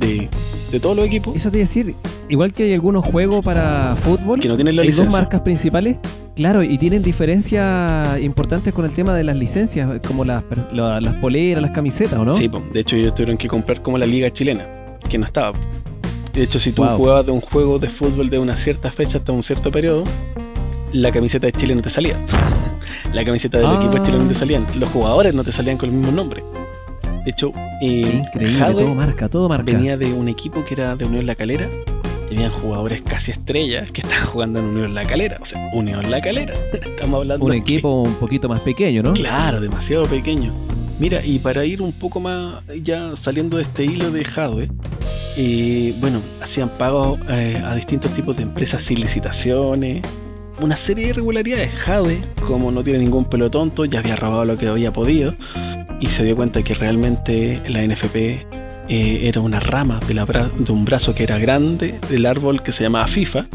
de, 0.00 0.28
de 0.72 0.80
todos 0.80 0.96
los 0.96 1.04
equipos 1.06 1.36
Eso 1.36 1.50
te 1.50 1.58
iba 1.58 1.64
a 1.64 1.68
decir, 1.68 1.94
igual 2.28 2.52
que 2.52 2.64
hay 2.64 2.74
algunos 2.74 3.04
juegos 3.04 3.44
para 3.44 3.94
fútbol, 3.96 4.40
que 4.40 4.48
no 4.48 4.56
tienen 4.56 4.74
la 4.76 4.82
hay 4.82 4.88
dos 4.88 4.96
licencia. 4.98 5.20
marcas 5.20 5.40
principales, 5.42 5.98
claro, 6.34 6.62
y 6.62 6.76
tienen 6.78 7.02
diferencias 7.02 8.20
importantes 8.20 8.72
con 8.74 8.84
el 8.84 8.90
tema 8.92 9.14
de 9.14 9.22
las 9.24 9.36
licencias, 9.36 10.00
como 10.06 10.24
las, 10.24 10.42
la- 10.72 11.00
las 11.00 11.14
poleras, 11.16 11.62
las 11.62 11.70
camisetas, 11.72 12.18
¿o 12.18 12.24
no? 12.24 12.34
Sí, 12.34 12.48
po. 12.48 12.62
de 12.72 12.80
hecho 12.80 12.96
ellos 12.96 13.14
tuvieron 13.14 13.36
que 13.36 13.46
comprar 13.48 13.82
como 13.82 13.98
la 13.98 14.06
liga 14.06 14.32
chilena, 14.32 14.66
que 15.08 15.18
no 15.18 15.26
estaba. 15.26 15.56
De 16.32 16.42
hecho, 16.44 16.58
si 16.60 16.72
tú 16.72 16.82
Wow. 16.84 16.96
jugabas 16.96 17.26
de 17.26 17.32
un 17.32 17.40
juego 17.40 17.78
de 17.78 17.88
fútbol 17.88 18.30
de 18.30 18.38
una 18.38 18.56
cierta 18.56 18.90
fecha 18.90 19.18
hasta 19.18 19.32
un 19.32 19.42
cierto 19.42 19.70
periodo, 19.70 20.04
la 20.92 21.10
camiseta 21.12 21.46
de 21.46 21.52
Chile 21.52 21.74
no 21.74 21.82
te 21.82 21.90
salía. 21.90 22.16
la 23.12 23.24
camiseta 23.24 23.58
del 23.58 23.66
Ah. 23.66 23.74
equipo 23.80 23.94
de 23.94 24.02
Chile 24.02 24.18
no 24.18 24.28
te 24.28 24.34
salían. 24.34 24.64
Los 24.78 24.88
jugadores 24.90 25.34
no 25.34 25.42
te 25.44 25.50
salían 25.52 25.76
con 25.76 25.88
el 25.90 25.96
mismo 25.96 26.12
nombre. 26.12 26.42
De 27.24 27.30
hecho, 27.30 27.52
eh, 27.82 28.22
Increíble, 28.26 28.64
todo 28.72 28.94
marca, 28.94 29.28
todo 29.28 29.48
marca. 29.48 29.64
venía 29.64 29.96
de 29.96 30.12
un 30.12 30.28
equipo 30.28 30.64
que 30.64 30.74
era 30.74 30.96
de 30.96 31.04
Unión 31.04 31.26
La 31.26 31.34
Calera. 31.34 31.68
Habían 32.30 32.52
jugadores 32.52 33.02
casi 33.02 33.32
estrellas 33.32 33.90
que 33.90 34.02
estaban 34.02 34.26
jugando 34.26 34.60
en 34.60 34.66
Unión 34.66 34.94
La 34.94 35.04
Calera. 35.04 35.38
O 35.40 35.44
sea, 35.44 35.68
Unión 35.72 36.10
La 36.10 36.20
Calera. 36.20 36.54
Estamos 36.72 37.18
hablando 37.20 37.44
Un 37.44 37.52
que- 37.52 37.58
equipo 37.58 38.02
un 38.02 38.14
poquito 38.14 38.48
más 38.48 38.60
pequeño, 38.60 39.02
¿no? 39.02 39.12
Claro, 39.14 39.60
demasiado 39.60 40.04
pequeño. 40.06 40.52
Mira, 40.98 41.24
y 41.24 41.38
para 41.38 41.64
ir 41.64 41.82
un 41.82 41.92
poco 41.92 42.20
más 42.20 42.62
ya 42.82 43.16
saliendo 43.16 43.56
de 43.56 43.62
este 43.64 43.84
hilo 43.84 44.10
de 44.10 44.24
Hadwe, 44.24 44.70
eh, 45.36 45.94
bueno, 46.00 46.20
hacían 46.42 46.68
pagos 46.70 47.18
eh, 47.28 47.60
a 47.64 47.74
distintos 47.74 48.12
tipos 48.14 48.36
de 48.36 48.42
empresas 48.42 48.82
sin 48.82 49.00
licitaciones, 49.00 50.02
una 50.60 50.76
serie 50.76 51.04
de 51.04 51.10
irregularidades. 51.10 51.72
Jade, 51.74 52.22
como 52.46 52.70
no 52.70 52.82
tiene 52.82 53.00
ningún 53.00 53.24
pelo 53.24 53.50
tonto, 53.50 53.84
ya 53.84 54.00
había 54.00 54.16
robado 54.16 54.44
lo 54.44 54.56
que 54.56 54.66
había 54.66 54.92
podido 54.92 55.34
y 56.00 56.06
se 56.06 56.24
dio 56.24 56.34
cuenta 56.34 56.62
que 56.62 56.74
realmente 56.74 57.60
la 57.68 57.82
NFP 57.84 58.16
eh, 58.16 59.28
era 59.28 59.40
una 59.40 59.60
rama 59.60 60.00
de, 60.08 60.14
la 60.14 60.24
de 60.24 60.72
un 60.72 60.84
brazo 60.84 61.14
que 61.14 61.22
era 61.22 61.38
grande 61.38 61.98
del 62.08 62.26
árbol 62.26 62.62
que 62.62 62.72
se 62.72 62.84
llamaba 62.84 63.06
FIFA. 63.06 63.46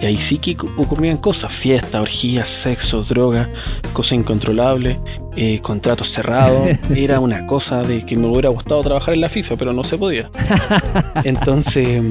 Y 0.00 0.06
ahí 0.06 0.16
sí 0.16 0.38
que 0.38 0.56
ocurrían 0.78 1.18
cosas, 1.18 1.52
fiestas, 1.52 2.00
orgías, 2.00 2.48
sexo, 2.48 3.02
droga, 3.02 3.50
cosas 3.92 4.12
incontrolables, 4.12 4.96
eh, 5.36 5.60
contratos 5.60 6.10
cerrados. 6.10 6.68
Era 6.96 7.20
una 7.20 7.46
cosa 7.46 7.82
de 7.82 8.06
que 8.06 8.16
me 8.16 8.26
hubiera 8.26 8.48
gustado 8.48 8.80
trabajar 8.82 9.12
en 9.12 9.20
la 9.20 9.28
FIFA, 9.28 9.56
pero 9.56 9.72
no 9.74 9.84
se 9.84 9.98
podía. 9.98 10.30
Entonces, 11.24 12.02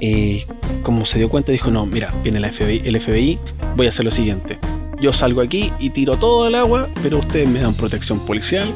eh, 0.00 0.44
como 0.82 1.06
se 1.06 1.18
dio 1.18 1.28
cuenta, 1.28 1.52
dijo, 1.52 1.70
no, 1.70 1.86
mira, 1.86 2.12
viene 2.22 2.40
la 2.40 2.52
FBI, 2.52 2.82
el 2.84 3.00
FBI, 3.00 3.38
voy 3.76 3.86
a 3.86 3.90
hacer 3.90 4.04
lo 4.04 4.10
siguiente. 4.10 4.58
Yo 5.00 5.12
salgo 5.12 5.40
aquí 5.40 5.72
y 5.78 5.90
tiro 5.90 6.16
todo 6.16 6.48
el 6.48 6.54
agua, 6.54 6.88
pero 7.02 7.18
ustedes 7.18 7.48
me 7.48 7.60
dan 7.60 7.74
protección 7.74 8.18
policial, 8.26 8.68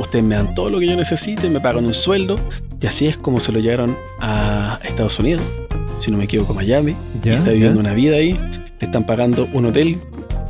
ustedes 0.00 0.24
me 0.24 0.36
dan 0.36 0.54
todo 0.54 0.70
lo 0.70 0.78
que 0.78 0.86
yo 0.86 0.96
necesite, 0.96 1.48
me 1.50 1.60
pagan 1.60 1.84
un 1.84 1.94
sueldo, 1.94 2.38
y 2.80 2.86
así 2.86 3.06
es 3.06 3.16
como 3.16 3.40
se 3.40 3.52
lo 3.52 3.60
llevaron 3.60 3.96
a 4.20 4.78
Estados 4.84 5.18
Unidos, 5.18 5.42
si 6.00 6.10
no 6.10 6.18
me 6.18 6.24
equivoco, 6.24 6.54
Miami. 6.54 6.94
está 7.24 7.50
viviendo 7.50 7.80
una 7.80 7.94
vida 7.94 8.16
ahí, 8.16 8.32
le 8.32 8.86
están 8.86 9.06
pagando 9.06 9.48
un 9.52 9.66
hotel 9.66 9.98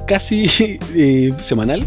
casi 0.07 0.47
eh, 0.95 1.33
semanal 1.41 1.87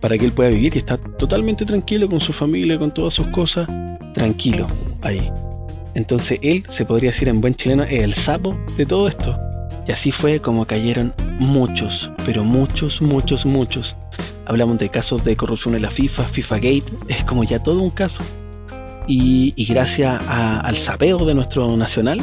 para 0.00 0.18
que 0.18 0.24
él 0.24 0.32
pueda 0.32 0.50
vivir 0.50 0.74
y 0.74 0.78
está 0.78 0.98
totalmente 0.98 1.64
tranquilo 1.64 2.08
con 2.08 2.20
su 2.20 2.32
familia, 2.32 2.78
con 2.78 2.92
todas 2.92 3.14
sus 3.14 3.28
cosas, 3.28 3.68
tranquilo 4.14 4.66
ahí. 5.02 5.30
Entonces 5.94 6.38
él, 6.42 6.64
se 6.68 6.84
podría 6.84 7.10
decir 7.10 7.28
en 7.28 7.40
buen 7.40 7.54
chileno, 7.54 7.84
es 7.84 8.02
el 8.02 8.14
sapo 8.14 8.56
de 8.76 8.86
todo 8.86 9.08
esto. 9.08 9.38
Y 9.86 9.92
así 9.92 10.12
fue 10.12 10.40
como 10.40 10.66
cayeron 10.66 11.12
muchos, 11.38 12.10
pero 12.24 12.44
muchos, 12.44 13.02
muchos, 13.02 13.44
muchos. 13.44 13.96
Hablamos 14.46 14.78
de 14.78 14.88
casos 14.88 15.24
de 15.24 15.36
corrupción 15.36 15.74
en 15.74 15.82
la 15.82 15.90
FIFA, 15.90 16.24
FIFA 16.24 16.56
Gate, 16.56 16.84
es 17.08 17.22
como 17.24 17.44
ya 17.44 17.62
todo 17.62 17.80
un 17.80 17.90
caso. 17.90 18.22
Y, 19.08 19.52
gracias 19.68 20.22
al 20.28 20.76
sapeo 20.76 21.18
de 21.24 21.34
nuestro 21.34 21.76
nacional, 21.76 22.20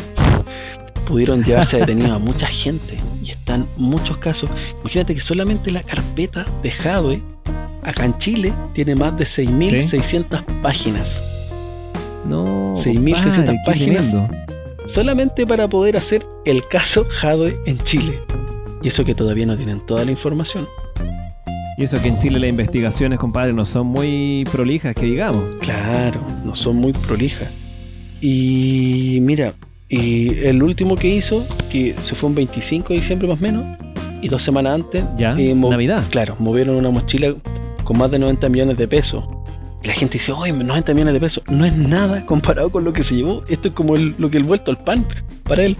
pudieron 1.08 1.44
llevarse 1.44 1.78
detenido 1.80 2.16
a 2.16 2.20
mucha 2.20 2.48
gente. 2.48 2.98
Y 3.22 3.32
están 3.32 3.68
muchos 3.76 4.18
casos. 4.18 4.50
Imagínate 4.82 5.14
que 5.16 5.22
solamente 5.22 5.72
la 5.72 5.84
carpeta 5.84 6.46
de 6.64 6.72
Jadwe, 6.72 7.22
acá 7.84 8.06
en 8.06 8.18
Chile, 8.18 8.54
tiene 8.74 8.96
más 8.96 9.18
de 9.18 9.26
6.600 9.26 10.62
páginas. 10.62 11.22
No. 12.26 12.74
6.600 12.76 13.58
páginas. 13.66 14.16
Solamente 14.88 15.46
para 15.46 15.68
poder 15.68 15.98
hacer 15.98 16.26
el 16.46 16.66
caso 16.66 17.06
Jadwe 17.10 17.60
en 17.66 17.78
Chile. 17.84 18.20
Y 18.82 18.88
eso 18.88 19.04
que 19.04 19.14
todavía 19.14 19.46
no 19.46 19.56
tienen 19.56 19.86
toda 19.86 20.06
la 20.06 20.12
información. 20.12 20.68
Y 21.78 21.84
eso 21.84 22.02
que 22.02 22.08
en 22.10 22.20
Chile 22.20 22.40
las 22.40 22.50
investigaciones, 22.50 23.20
compadre, 23.20 23.54
no 23.54 23.66
son 23.66 23.88
muy 23.88 24.46
prolijas, 24.52 24.96
que 24.96 25.06
digamos. 25.06 25.56
Claro, 25.58 26.20
no 26.44 26.56
son 26.56 26.78
muy 26.78 26.92
prolijas. 26.92 27.50
Y 28.20 29.20
mira, 29.22 29.54
y 29.88 30.40
el 30.40 30.62
último 30.62 30.96
que 30.96 31.08
hizo, 31.08 31.46
que 31.72 31.96
se 32.04 32.16
fue 32.16 32.30
un 32.30 32.36
25 32.36 32.90
de 32.90 32.96
diciembre 32.96 33.28
más 33.28 33.40
o 33.40 33.42
menos, 33.42 33.66
y 34.22 34.28
dos 34.28 34.44
semanas 34.44 34.76
antes, 34.76 35.04
ya, 35.18 35.36
eh, 35.38 35.56
Navidad. 35.56 36.04
Claro, 36.10 36.36
movieron 36.40 36.76
una 36.76 36.90
mochila 36.90 37.34
con 37.84 37.98
más 37.98 38.12
de 38.12 38.20
90 38.20 38.50
millones 38.50 38.78
de 38.78 38.88
pesos 38.88 39.24
la 39.84 39.94
gente 39.94 40.14
dice, 40.14 40.32
oye, 40.32 40.52
90 40.52 40.94
millones 40.94 41.14
de 41.14 41.20
pesos. 41.20 41.44
No 41.50 41.66
es 41.66 41.76
nada 41.76 42.26
comparado 42.26 42.70
con 42.70 42.84
lo 42.84 42.94
que 42.94 43.04
se 43.04 43.16
llevó. 43.16 43.44
Esto 43.48 43.70
es 43.70 43.74
como 43.74 43.96
lo 43.96 44.30
que 44.30 44.38
el 44.38 44.44
vuelto 44.44 44.72
al 44.72 44.78
pan 44.78 45.06
para 45.44 45.64
él. 45.64 45.78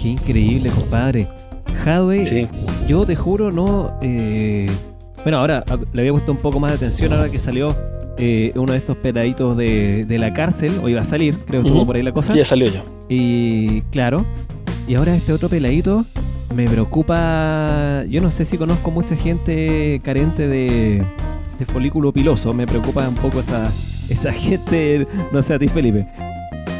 Qué 0.00 0.08
increíble, 0.08 0.70
compadre. 0.70 1.28
Hadwe, 1.84 2.48
yo 2.88 3.06
te 3.06 3.14
juro, 3.16 3.50
no. 3.50 3.96
Eh, 4.02 4.70
bueno, 5.22 5.38
ahora 5.38 5.64
le 5.92 6.02
había 6.02 6.12
puesto 6.12 6.32
un 6.32 6.38
poco 6.38 6.60
más 6.60 6.72
de 6.72 6.76
atención 6.76 7.12
ahora 7.12 7.30
que 7.30 7.38
salió 7.38 7.76
eh, 8.18 8.52
uno 8.56 8.72
de 8.72 8.78
estos 8.78 8.96
pedaditos 8.96 9.56
de, 9.56 10.16
la 10.18 10.32
cárcel, 10.32 10.72
o 10.82 10.88
iba 10.88 11.00
a 11.00 11.04
salir, 11.04 11.38
creo 11.46 11.62
que 11.62 11.68
estuvo 11.68 11.86
por 11.86 11.96
ahí 11.96 12.02
la 12.02 12.12
cosa. 12.12 12.34
ya 12.34 12.44
salió 12.44 12.68
ya. 12.68 12.82
Y 13.08 13.82
claro, 13.92 14.26
y 14.88 14.94
ahora 14.94 15.14
este 15.14 15.32
otro 15.32 15.48
peladito 15.48 16.04
me 16.54 16.68
preocupa. 16.68 18.04
Yo 18.08 18.20
no 18.20 18.30
sé 18.30 18.44
si 18.44 18.58
conozco 18.58 18.90
mucha 18.90 19.16
gente 19.16 20.00
carente 20.02 20.48
de, 20.48 21.06
este 21.60 21.70
folículo 21.70 22.10
piloso. 22.10 22.54
Me 22.54 22.66
preocupa 22.66 23.06
un 23.06 23.14
poco 23.16 23.40
esa, 23.40 23.70
esa 24.08 24.32
gente, 24.32 25.06
no 25.30 25.42
sé 25.42 25.54
a 25.54 25.58
ti 25.58 25.68
Felipe. 25.68 26.06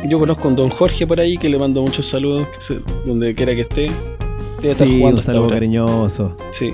Yo 0.09 0.19
conozco 0.19 0.45
a 0.45 0.49
un 0.49 0.57
don 0.57 0.71
Jorge 0.71 1.07
por 1.07 1.21
ahí 1.21 1.37
que 1.37 1.51
le 1.51 1.59
mando 1.59 1.83
muchos 1.83 2.07
saludos, 2.09 2.47
donde 3.05 3.35
quiera 3.35 3.55
que 3.55 3.63
esté. 3.63 3.91
sí, 4.61 5.03
un 5.03 5.21
saludo 5.21 5.51
cariñoso. 5.51 6.37
Sí. 6.53 6.73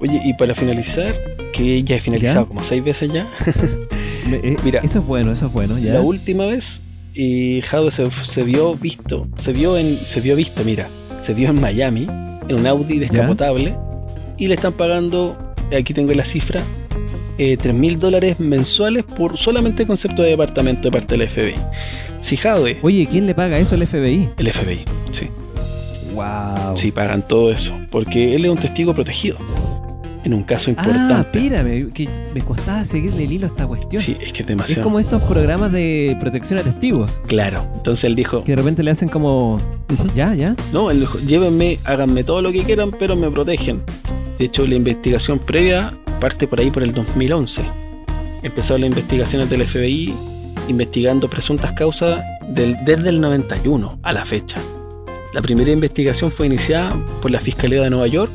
Oye, 0.00 0.20
y 0.24 0.32
para 0.34 0.54
finalizar, 0.54 1.12
que 1.52 1.82
ya 1.82 1.96
he 1.96 2.00
finalizado 2.00 2.46
como 2.46 2.62
seis 2.62 2.82
veces 2.82 3.12
ya. 3.12 3.26
Eh, 4.32 4.54
Mira, 4.62 4.80
eso 4.84 5.00
es 5.00 5.06
bueno, 5.06 5.32
eso 5.32 5.46
es 5.46 5.52
bueno. 5.52 5.76
¿ya? 5.76 5.94
La 5.94 6.02
última 6.02 6.46
vez, 6.46 6.80
y 7.14 7.62
Jado 7.62 7.90
se, 7.90 8.08
se, 8.10 8.44
vio 8.44 8.76
visto, 8.76 9.26
se 9.36 9.52
vio 9.52 9.76
en, 9.76 9.96
se 9.96 10.20
vio 10.20 10.36
visto, 10.36 10.62
mira, 10.62 10.88
se 11.20 11.34
vio 11.34 11.48
en 11.48 11.60
Miami, 11.60 12.06
en 12.46 12.54
un 12.54 12.64
Audi 12.64 13.00
descapotable, 13.00 13.74
y 14.38 14.46
le 14.46 14.54
están 14.54 14.74
pagando, 14.74 15.36
aquí 15.76 15.94
tengo 15.94 16.12
la 16.12 16.24
cifra, 16.24 16.62
eh, 17.40 17.56
3 17.56 17.74
mil 17.74 17.98
dólares 17.98 18.38
mensuales 18.38 19.02
por 19.02 19.38
solamente 19.38 19.86
concepto 19.86 20.22
de 20.22 20.28
departamento 20.28 20.82
de 20.82 20.92
parte 20.92 21.16
del 21.16 21.26
FBI. 21.26 21.54
Si 22.20 22.36
Jadwe. 22.36 22.76
Oye, 22.82 23.08
¿quién 23.10 23.26
le 23.26 23.34
paga 23.34 23.58
eso 23.58 23.76
al 23.76 23.86
FBI? 23.86 24.28
El 24.36 24.52
FBI, 24.52 24.84
sí. 25.10 25.28
Wow. 26.12 26.76
Sí, 26.76 26.92
pagan 26.92 27.26
todo 27.26 27.50
eso. 27.50 27.72
Porque 27.90 28.34
él 28.34 28.44
es 28.44 28.50
un 28.50 28.58
testigo 28.58 28.92
protegido. 28.92 29.38
En 30.22 30.34
un 30.34 30.42
caso 30.42 30.68
importante. 30.68 31.14
Ah, 31.14 31.20
espérame, 31.20 31.90
que 31.92 32.06
me 32.34 32.42
costaba 32.42 32.84
seguirle 32.84 33.24
el 33.24 33.32
hilo 33.32 33.46
a 33.46 33.48
esta 33.48 33.66
cuestión. 33.66 34.02
Sí, 34.02 34.18
es 34.20 34.34
que 34.34 34.42
es 34.42 34.46
demasiado. 34.46 34.82
Es 34.82 34.84
como 34.84 35.00
estos 35.00 35.22
programas 35.22 35.72
de 35.72 36.18
protección 36.20 36.58
a 36.58 36.62
testigos. 36.62 37.22
Claro. 37.26 37.66
Entonces 37.76 38.04
él 38.04 38.16
dijo. 38.16 38.44
Que 38.44 38.52
de 38.52 38.56
repente 38.56 38.82
le 38.82 38.90
hacen 38.90 39.08
como. 39.08 39.62
Ya, 40.14 40.34
ya. 40.34 40.56
No, 40.74 40.90
él 40.90 41.00
dijo: 41.00 41.18
llévenme, 41.20 41.78
háganme 41.84 42.22
todo 42.22 42.42
lo 42.42 42.52
que 42.52 42.64
quieran, 42.64 42.90
pero 42.98 43.16
me 43.16 43.30
protegen. 43.30 43.80
De 44.38 44.44
hecho, 44.44 44.66
la 44.66 44.74
investigación 44.74 45.38
previa 45.38 45.94
parte 46.20 46.46
por 46.46 46.60
ahí 46.60 46.70
por 46.70 46.82
el 46.82 46.92
2011. 46.92 47.62
Empezaron 48.42 48.82
las 48.82 48.90
investigaciones 48.90 49.50
del 49.50 49.66
FBI 49.66 50.14
investigando 50.68 51.28
presuntas 51.28 51.72
causas 51.72 52.22
desde 52.48 53.08
el 53.08 53.20
91 53.20 53.98
a 54.02 54.12
la 54.12 54.24
fecha. 54.24 54.60
La 55.32 55.42
primera 55.42 55.70
investigación 55.70 56.30
fue 56.30 56.46
iniciada 56.46 56.96
por 57.22 57.30
la 57.30 57.40
Fiscalía 57.40 57.82
de 57.82 57.90
Nueva 57.90 58.06
York 58.06 58.30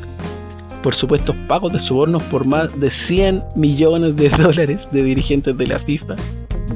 por 0.82 0.94
supuestos 0.94 1.34
pagos 1.48 1.72
de 1.72 1.80
sobornos 1.80 2.22
por 2.24 2.44
más 2.44 2.78
de 2.78 2.90
100 2.90 3.42
millones 3.54 4.16
de 4.16 4.28
dólares 4.42 4.86
de 4.92 5.02
dirigentes 5.02 5.56
de 5.56 5.66
la 5.66 5.78
FIFA. 5.78 6.16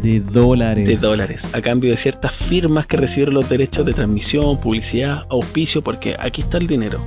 De 0.03 0.21
dólares. 0.21 0.89
De 0.89 0.97
dólares, 0.97 1.43
a 1.53 1.61
cambio 1.61 1.91
de 1.91 1.97
ciertas 1.97 2.35
firmas 2.35 2.87
que 2.87 2.97
recibieron 2.97 3.35
los 3.35 3.49
derechos 3.49 3.85
de 3.85 3.93
transmisión, 3.93 4.59
publicidad, 4.61 5.25
auspicio, 5.29 5.83
porque 5.83 6.17
aquí 6.19 6.41
está 6.41 6.59
el 6.59 6.67
dinero 6.67 7.01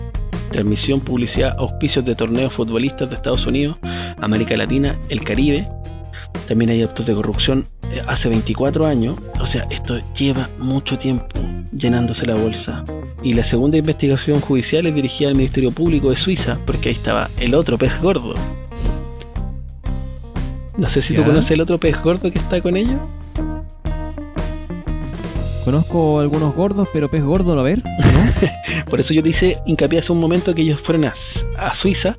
transmisión, 0.54 1.02
publicidad, 1.02 1.56
auspicios 1.58 2.06
de 2.06 2.16
torneos 2.16 2.54
futbolistas 2.54 3.10
de 3.10 3.16
Estados 3.16 3.46
Unidos, 3.46 3.78
América 4.22 4.56
Latina, 4.56 4.98
el 5.10 5.24
Caribe. 5.24 5.68
También 6.48 6.72
hay 6.72 6.82
actos 6.82 7.06
de 7.06 7.14
corrupción 7.14 7.68
eh, 7.92 8.02
hace 8.08 8.30
24 8.30 8.86
años. 8.86 9.18
O 9.42 9.46
sea, 9.46 9.68
esto 9.70 10.00
lleva 10.14 10.50
mucho 10.58 10.98
tiempo 10.98 11.40
llenándose 11.78 12.26
la 12.26 12.36
bolsa. 12.36 12.86
Y 13.22 13.34
la 13.34 13.44
segunda 13.44 13.78
investigación 13.78 14.40
judicial 14.40 14.86
es 14.86 14.96
dirigida 14.96 15.30
al 15.30 15.36
Ministerio 15.36 15.72
Público 15.72 16.10
de 16.10 16.16
Suiza, 16.16 16.58
porque 16.66 16.90
ahí 16.90 16.96
estaba 16.96 17.30
el 17.40 17.56
otro 17.56 17.78
pez 17.78 18.02
gordo. 18.02 18.36
No 20.78 20.90
sé 20.90 21.02
si 21.02 21.14
tú 21.14 21.24
conoces 21.24 21.52
el 21.52 21.62
otro 21.62 21.80
pez 21.80 22.02
gordo 22.02 22.32
que 22.32 22.40
está 22.40 22.62
con 22.62 22.78
ellos. 22.78 23.00
Conozco 25.64 26.20
algunos 26.20 26.54
gordos, 26.56 26.90
pero 26.92 27.10
pez 27.10 27.24
gordo, 27.24 27.58
a 27.58 27.64
ver. 27.64 27.82
Por 28.90 29.00
eso 29.00 29.14
yo 29.14 29.22
dice 29.22 29.58
hincapié 29.66 30.00
hace 30.00 30.12
un 30.12 30.20
momento 30.20 30.54
que 30.54 30.62
ellos 30.62 30.80
fueron 30.82 31.06
a, 31.06 31.14
Suiza 31.74 32.16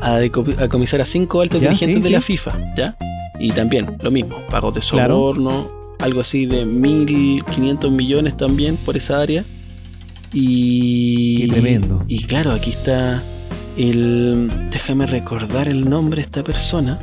a, 0.00 0.18
a, 0.18 0.68
comisar 0.68 1.00
a 1.00 1.04
cinco 1.04 1.40
altos 1.40 1.60
dirigentes 1.60 2.04
de 2.04 2.10
la 2.10 2.20
FIFA, 2.20 2.74
¿ya? 2.76 2.96
Y 3.40 3.52
también 3.52 3.96
lo 4.02 4.10
mismo, 4.10 4.38
pagos 4.50 4.74
de 4.74 4.82
soborno, 4.82 5.70
algo 5.98 6.20
así 6.20 6.46
de 6.46 6.64
1.500 6.64 7.90
millones 7.90 8.36
también 8.36 8.76
por 8.76 8.96
esa 8.96 9.20
área. 9.20 9.44
Y. 10.32 11.42
Qué 11.42 11.48
tremendo. 11.48 12.00
Y 12.06 12.24
claro, 12.24 12.52
aquí 12.52 12.70
está 12.70 13.22
el. 13.76 14.50
Déjame 14.70 15.06
recordar 15.06 15.68
el 15.68 15.88
nombre 15.88 16.22
de 16.22 16.26
esta 16.26 16.44
persona, 16.44 16.98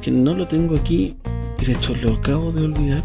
que 0.00 0.10
no 0.10 0.34
lo 0.34 0.46
tengo 0.46 0.76
aquí, 0.76 1.16
y 1.60 1.64
de 1.64 1.72
hecho 1.72 1.94
lo 1.96 2.14
acabo 2.14 2.52
de 2.52 2.64
olvidar. 2.64 3.04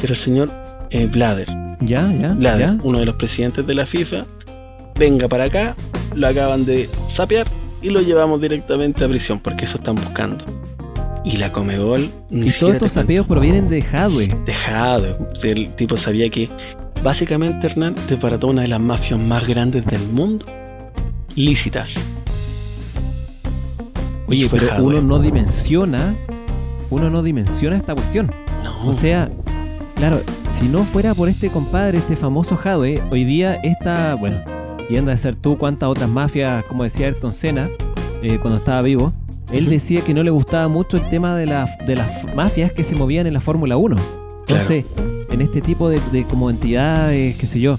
Pero 0.00 0.12
el 0.12 0.18
señor 0.18 0.63
eh, 0.94 1.06
Blader. 1.06 1.48
Ya, 1.80 2.10
ya. 2.12 2.32
Blader, 2.34 2.78
uno 2.84 3.00
de 3.00 3.06
los 3.06 3.16
presidentes 3.16 3.66
de 3.66 3.74
la 3.74 3.84
FIFA, 3.84 4.24
venga 4.96 5.28
para 5.28 5.44
acá, 5.44 5.74
lo 6.14 6.28
acaban 6.28 6.64
de 6.64 6.88
sapear 7.08 7.48
y 7.82 7.90
lo 7.90 8.00
llevamos 8.00 8.40
directamente 8.40 9.04
a 9.04 9.08
prisión, 9.08 9.40
porque 9.40 9.64
eso 9.64 9.76
están 9.78 9.96
buscando. 9.96 10.44
Y 11.24 11.38
la 11.38 11.50
Comebol 11.50 12.10
ni 12.30 12.46
y 12.46 12.50
todos 12.52 12.74
estos 12.74 12.92
sapeos 12.92 13.26
provienen 13.26 13.68
de 13.68 13.82
Jadwe. 13.82 14.36
De 14.46 14.54
Jadwe. 14.54 15.16
el 15.42 15.74
tipo 15.74 15.96
sabía 15.96 16.30
que 16.30 16.48
básicamente, 17.02 17.66
Hernán, 17.66 17.96
desbarató 18.08 18.48
una 18.48 18.62
de 18.62 18.68
las 18.68 18.80
mafias 18.80 19.18
más 19.18 19.46
grandes 19.48 19.84
del 19.86 20.02
mundo, 20.10 20.46
lícitas. 21.34 21.94
Oye, 24.28 24.48
pero 24.48 24.72
Hadwe. 24.72 24.84
uno 24.84 25.00
no 25.02 25.18
dimensiona, 25.18 26.14
uno 26.90 27.10
no 27.10 27.22
dimensiona 27.22 27.76
esta 27.76 27.94
cuestión. 27.94 28.30
No. 28.62 28.88
O 28.88 28.92
sea, 28.92 29.28
claro, 29.96 30.20
si 30.48 30.68
no 30.68 30.84
fuera 30.84 31.14
por 31.14 31.28
este 31.28 31.50
compadre, 31.50 31.98
este 31.98 32.16
famoso 32.16 32.58
Hadwe, 32.62 33.02
hoy 33.10 33.24
día 33.24 33.54
esta, 33.56 34.14
bueno, 34.14 34.38
y 34.88 34.96
anda 34.96 35.12
a 35.12 35.16
ser 35.16 35.34
tú 35.34 35.56
cuántas 35.58 35.88
otras 35.88 36.08
mafias, 36.08 36.64
como 36.64 36.84
decía 36.84 37.06
Ayrton 37.06 37.32
Senna, 37.32 37.68
eh, 38.22 38.38
cuando 38.40 38.58
estaba 38.58 38.82
vivo, 38.82 39.12
él 39.52 39.66
decía 39.68 40.00
que 40.02 40.14
no 40.14 40.22
le 40.22 40.30
gustaba 40.30 40.68
mucho 40.68 40.96
el 40.96 41.08
tema 41.08 41.36
de, 41.36 41.46
la- 41.46 41.68
de 41.86 41.96
las 41.96 42.34
mafias 42.34 42.72
que 42.72 42.82
se 42.82 42.94
movían 42.94 43.26
en 43.26 43.34
la 43.34 43.40
Fórmula 43.40 43.76
1. 43.76 43.96
Entonces, 44.46 44.84
en 45.30 45.40
este 45.40 45.60
tipo 45.60 45.88
de, 45.88 46.00
de 46.12 46.24
como 46.24 46.50
entidades, 46.50 47.36
qué 47.36 47.46
sé 47.46 47.60
yo, 47.60 47.78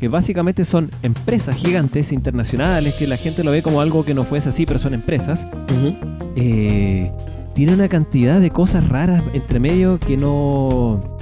que 0.00 0.08
básicamente 0.08 0.64
son 0.64 0.90
empresas 1.02 1.56
gigantes 1.56 2.12
internacionales, 2.12 2.94
que 2.94 3.06
la 3.06 3.16
gente 3.16 3.42
lo 3.44 3.50
ve 3.50 3.62
como 3.62 3.80
algo 3.80 4.04
que 4.04 4.14
no 4.14 4.24
fuese 4.24 4.50
así, 4.50 4.66
pero 4.66 4.78
son 4.78 4.94
empresas, 4.94 5.46
eh, 6.36 7.10
tiene 7.54 7.72
una 7.74 7.88
cantidad 7.88 8.38
de 8.40 8.50
cosas 8.50 8.86
raras 8.88 9.22
entre 9.34 9.58
medio 9.58 9.98
que 9.98 10.16
no. 10.16 11.15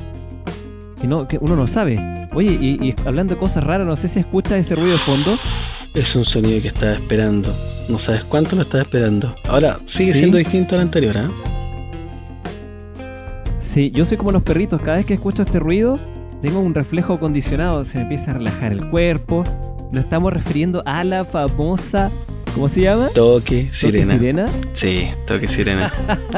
Que 1.05 1.09
no, 1.09 1.29
que 1.29 1.39
uno 1.39 1.55
no 1.55 1.67
sabe. 1.67 1.99
Oye, 2.33 2.57
y, 2.59 2.83
y 2.83 2.95
hablando 3.05 3.35
de 3.35 3.39
cosas 3.39 3.63
raras, 3.63 3.87
no 3.87 3.95
sé 3.95 4.09
si 4.09 4.21
escuchas 4.21 4.53
ese 4.53 4.75
ruido 4.75 4.93
de 4.93 4.99
fondo. 4.99 5.37
Es 5.93 6.17
un 6.17 6.25
sonido 6.25 6.63
que 6.63 6.69
estaba 6.69 6.93
esperando. 6.95 7.55
No 7.91 7.99
sabes 7.99 8.25
cuánto 8.25 8.57
lo 8.57 8.63
estaba 8.63 8.83
esperando. 8.85 9.35
Ahora, 9.47 9.79
sigue 9.85 10.15
¿Sí? 10.15 10.21
siendo 10.21 10.39
distinto 10.39 10.77
al 10.77 10.81
anterior, 10.81 11.19
¿ah? 11.19 11.31
Sí, 13.59 13.91
yo 13.91 14.07
soy 14.07 14.17
como 14.17 14.33
los 14.33 14.43
perritos, 14.43 14.81
cada 14.81 14.97
vez 14.97 15.05
que 15.05 15.13
escucho 15.15 15.43
este 15.43 15.59
ruido, 15.59 15.99
tengo 16.41 16.61
un 16.61 16.75
reflejo 16.75 17.21
condicionado, 17.21 17.85
se 17.85 17.99
me 17.99 18.05
empieza 18.05 18.31
a 18.31 18.35
relajar 18.35 18.73
el 18.73 18.89
cuerpo. 18.89 19.45
Nos 19.93 20.05
estamos 20.05 20.33
refiriendo 20.33 20.83
a 20.87 21.05
la 21.05 21.27
famosa. 21.27 22.11
¿Cómo 22.55 22.71
se 22.71 22.81
llama? 22.81 23.09
Toque, 23.09 23.65
Toque 23.65 23.69
sirena. 23.73 24.15
Sirena, 24.15 24.49
Sí, 24.73 25.09
toque 25.27 25.49
sirena. 25.49 25.93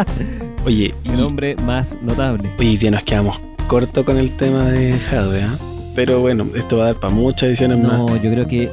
Oye, 0.65 0.93
y, 1.05 1.11
el 1.11 1.21
hombre 1.21 1.55
más 1.55 1.97
notable. 2.03 2.51
oye, 2.59 2.77
día 2.79 2.91
nos 2.91 3.05
quedamos 3.05 3.39
corto 3.67 4.05
con 4.05 4.17
el 4.17 4.37
tema 4.37 4.65
de 4.71 4.95
Hadwe, 5.11 5.43
¿ah? 5.43 5.59
Pero 5.95 6.21
bueno, 6.21 6.47
esto 6.55 6.79
va 6.79 6.85
a 6.85 6.87
dar 6.89 7.01
para 7.01 7.13
muchas 7.13 7.49
ediciones 7.49 7.79
más. 7.79 7.99
No, 7.99 8.23
yo 8.23 8.31
creo 8.31 8.47
que 8.47 8.71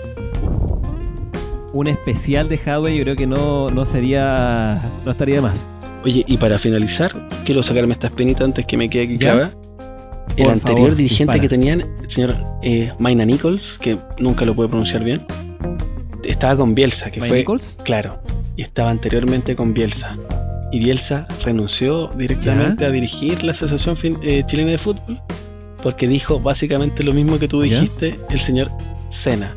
un 1.71 1.87
especial 1.87 2.49
de 2.49 2.57
Hadwe 2.57 2.95
yo 2.95 3.03
creo 3.03 3.15
que 3.15 3.25
no, 3.27 3.71
no 3.71 3.85
sería 3.85 4.81
no 5.05 5.11
estaría 5.11 5.35
de 5.35 5.41
más. 5.41 5.69
Oye, 6.03 6.23
y 6.27 6.37
para 6.37 6.59
finalizar, 6.59 7.11
quiero 7.45 7.63
sacarme 7.63 7.93
esta 7.93 8.07
espinita 8.07 8.43
antes 8.43 8.65
que 8.65 8.75
me 8.77 8.89
quede 8.89 9.03
aquí 9.03 9.17
¿Ya? 9.17 9.31
clavada. 9.31 9.51
El 10.35 10.45
Por 10.45 10.53
anterior 10.53 10.77
favor, 10.79 10.95
dirigente 10.95 11.33
dispara. 11.33 11.39
que 11.41 11.49
tenían, 11.49 11.81
el 12.01 12.11
señor 12.11 12.35
eh, 12.61 12.91
Maina 12.99 13.23
Nichols, 13.23 13.77
que 13.77 13.97
nunca 14.19 14.45
lo 14.45 14.55
pude 14.55 14.67
pronunciar 14.67 15.03
bien, 15.03 15.25
estaba 16.23 16.57
con 16.57 16.73
Bielsa, 16.75 17.11
que 17.11 17.19
fue 17.19 17.29
Nichols? 17.31 17.77
Claro, 17.83 18.19
y 18.55 18.63
estaba 18.63 18.89
anteriormente 18.89 19.55
con 19.55 19.73
Bielsa. 19.73 20.17
Y 20.73 20.79
Bielsa 20.79 21.27
renunció 21.45 22.07
directamente 22.17 22.83
a 22.85 22.89
dirigir 22.89 23.43
la 23.43 23.51
Asociación 23.51 23.95
Fin- 23.95 24.17
eh, 24.23 24.43
Chilena 24.47 24.71
de 24.71 24.77
Fútbol 24.79 25.21
porque 25.83 26.07
dijo 26.07 26.39
básicamente 26.39 27.03
lo 27.03 27.13
mismo 27.13 27.37
que 27.37 27.47
tú 27.47 27.63
¿Ya? 27.63 27.75
dijiste, 27.79 28.19
el 28.29 28.39
señor 28.41 28.71
Sena. 29.09 29.55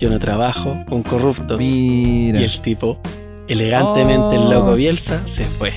Yo 0.00 0.08
no 0.08 0.18
trabajo 0.18 0.76
con 0.88 1.02
corruptos. 1.02 1.58
Mira. 1.58 2.40
Y 2.40 2.44
el 2.44 2.60
tipo, 2.60 2.98
elegantemente 3.48 4.36
el 4.36 4.48
loco 4.48 4.70
Oh. 4.70 4.74
Bielsa, 4.76 5.20
se 5.28 5.44
fue. 5.44 5.72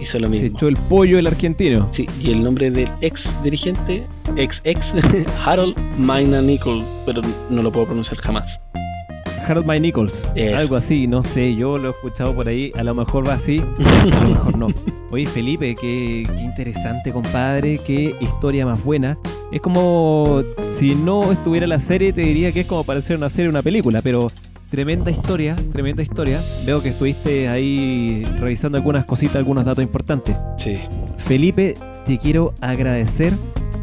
Hizo 0.00 0.18
lo 0.18 0.26
Se 0.30 0.32
mismo. 0.42 0.56
echó 0.56 0.68
el 0.68 0.76
pollo 0.76 1.18
el 1.18 1.26
argentino. 1.26 1.88
Sí, 1.90 2.06
y 2.20 2.30
el 2.32 2.42
nombre 2.42 2.70
del 2.70 2.88
ex 3.00 3.34
dirigente, 3.42 4.04
ex 4.36 4.60
ex, 4.64 4.92
Harold 5.46 5.76
Maina 5.98 6.42
Nichols, 6.42 6.84
pero 7.06 7.20
no 7.50 7.62
lo 7.62 7.72
puedo 7.72 7.86
pronunciar 7.86 8.18
jamás. 8.20 8.58
Harold 9.48 9.66
Mike 9.66 9.80
Nichols. 9.80 10.28
Eso. 10.34 10.58
Algo 10.58 10.76
así, 10.76 11.06
no 11.06 11.22
sé, 11.22 11.54
yo 11.54 11.78
lo 11.78 11.88
he 11.88 11.90
escuchado 11.92 12.34
por 12.34 12.48
ahí. 12.48 12.72
A 12.76 12.82
lo 12.82 12.94
mejor 12.94 13.26
va 13.26 13.34
así, 13.34 13.62
a 13.78 14.20
lo 14.20 14.28
mejor 14.28 14.58
no. 14.58 14.68
Oye, 15.10 15.26
Felipe, 15.26 15.74
qué, 15.74 16.26
qué 16.26 16.42
interesante, 16.42 17.12
compadre. 17.12 17.78
Qué 17.78 18.14
historia 18.20 18.66
más 18.66 18.82
buena. 18.84 19.18
Es 19.50 19.60
como 19.60 20.42
si 20.68 20.94
no 20.94 21.32
estuviera 21.32 21.66
la 21.66 21.78
serie, 21.78 22.12
te 22.12 22.20
diría 22.20 22.52
que 22.52 22.60
es 22.60 22.66
como 22.66 22.84
para 22.84 22.98
hacer 22.98 23.16
una 23.16 23.30
serie, 23.30 23.48
una 23.48 23.62
película, 23.62 24.00
pero 24.02 24.28
tremenda 24.70 25.10
historia, 25.10 25.56
tremenda 25.72 26.02
historia. 26.02 26.42
Veo 26.66 26.82
que 26.82 26.90
estuviste 26.90 27.48
ahí 27.48 28.24
revisando 28.38 28.76
algunas 28.76 29.04
cositas, 29.04 29.36
algunos 29.36 29.64
datos 29.64 29.82
importantes. 29.82 30.36
Sí. 30.58 30.76
Felipe, 31.16 31.76
te 32.04 32.18
quiero 32.18 32.54
agradecer. 32.60 33.32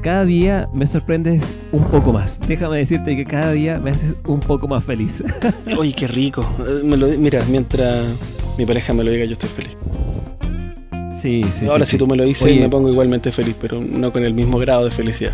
Cada 0.05 0.23
día 0.23 0.69
me 0.71 0.85
sorprendes 0.85 1.51
un 1.71 1.83
poco 1.85 2.13
más. 2.13 2.39
Déjame 2.47 2.77
decirte 2.77 3.15
que 3.15 3.25
cada 3.25 3.53
día 3.53 3.79
me 3.79 3.89
haces 3.89 4.15
un 4.27 4.39
poco 4.39 4.67
más 4.67 4.83
feliz. 4.83 5.23
Oye, 5.79 5.93
qué 5.93 6.07
rico. 6.07 6.47
Eh, 6.59 6.81
me 6.83 6.95
lo- 6.95 7.07
mira, 7.07 7.43
mientras 7.49 8.05
mi 8.55 8.67
pareja 8.67 8.93
me 8.93 9.03
lo 9.03 9.09
diga, 9.09 9.25
yo 9.25 9.33
estoy 9.33 9.49
feliz. 9.49 9.71
Sí, 11.15 11.43
sí. 11.51 11.65
Ahora, 11.65 11.85
sí, 11.85 11.89
si 11.89 11.91
sí. 11.93 11.97
tú 11.97 12.05
me 12.05 12.15
lo 12.15 12.23
dices, 12.23 12.43
Oye. 12.43 12.59
me 12.59 12.69
pongo 12.69 12.87
igualmente 12.91 13.31
feliz, 13.31 13.55
pero 13.59 13.81
no 13.81 14.13
con 14.13 14.23
el 14.23 14.35
mismo 14.35 14.59
grado 14.59 14.85
de 14.85 14.91
felicidad. 14.91 15.33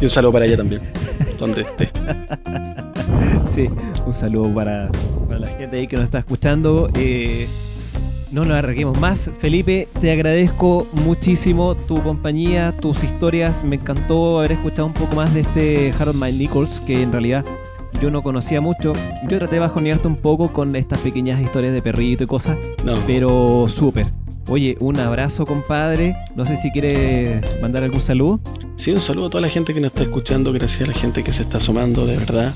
Y 0.00 0.04
un 0.04 0.10
saludo 0.10 0.34
para 0.34 0.44
ella 0.46 0.56
también, 0.56 0.80
donde 1.40 1.62
esté. 1.62 1.90
Sí, 3.50 3.68
un 4.06 4.14
saludo 4.14 4.54
para, 4.54 4.88
para 5.26 5.40
la 5.40 5.48
gente 5.48 5.78
ahí 5.78 5.88
que 5.88 5.96
nos 5.96 6.04
está 6.04 6.20
escuchando. 6.20 6.90
Eh, 6.94 7.48
no 8.30 8.44
nos 8.44 8.56
arreguemos 8.56 8.98
más. 8.98 9.30
Felipe, 9.38 9.88
te 10.00 10.12
agradezco 10.12 10.86
muchísimo 10.92 11.74
tu 11.74 12.02
compañía, 12.02 12.72
tus 12.72 13.02
historias. 13.04 13.64
Me 13.64 13.76
encantó 13.76 14.38
haber 14.38 14.52
escuchado 14.52 14.86
un 14.86 14.94
poco 14.94 15.16
más 15.16 15.32
de 15.34 15.40
este 15.40 15.92
Harold 15.98 16.20
Mike 16.20 16.38
Nichols, 16.38 16.80
que 16.80 17.02
en 17.02 17.12
realidad 17.12 17.44
yo 18.00 18.10
no 18.10 18.22
conocía 18.22 18.60
mucho. 18.60 18.92
Yo 19.28 19.38
traté 19.38 19.56
de 19.56 19.60
bajonearte 19.60 20.08
un 20.08 20.16
poco 20.16 20.52
con 20.52 20.76
estas 20.76 21.00
pequeñas 21.00 21.40
historias 21.40 21.72
de 21.72 21.82
perrito 21.82 22.24
y 22.24 22.26
cosas, 22.26 22.58
No, 22.84 22.96
pero 23.06 23.66
súper. 23.68 24.06
Oye, 24.48 24.76
un 24.80 24.98
abrazo, 24.98 25.44
compadre. 25.44 26.16
No 26.34 26.46
sé 26.46 26.56
si 26.56 26.70
quieres 26.70 27.42
mandar 27.60 27.82
algún 27.82 28.00
saludo. 28.00 28.40
sí, 28.76 28.92
un 28.92 29.00
saludo 29.00 29.26
a 29.26 29.30
toda 29.30 29.42
la 29.42 29.48
gente 29.48 29.74
que 29.74 29.80
nos 29.80 29.88
está 29.88 30.02
escuchando. 30.04 30.52
Gracias 30.52 30.82
a 30.82 30.92
la 30.92 30.98
gente 30.98 31.22
que 31.22 31.32
se 31.32 31.42
está 31.42 31.60
sumando, 31.60 32.06
de 32.06 32.16
verdad. 32.16 32.54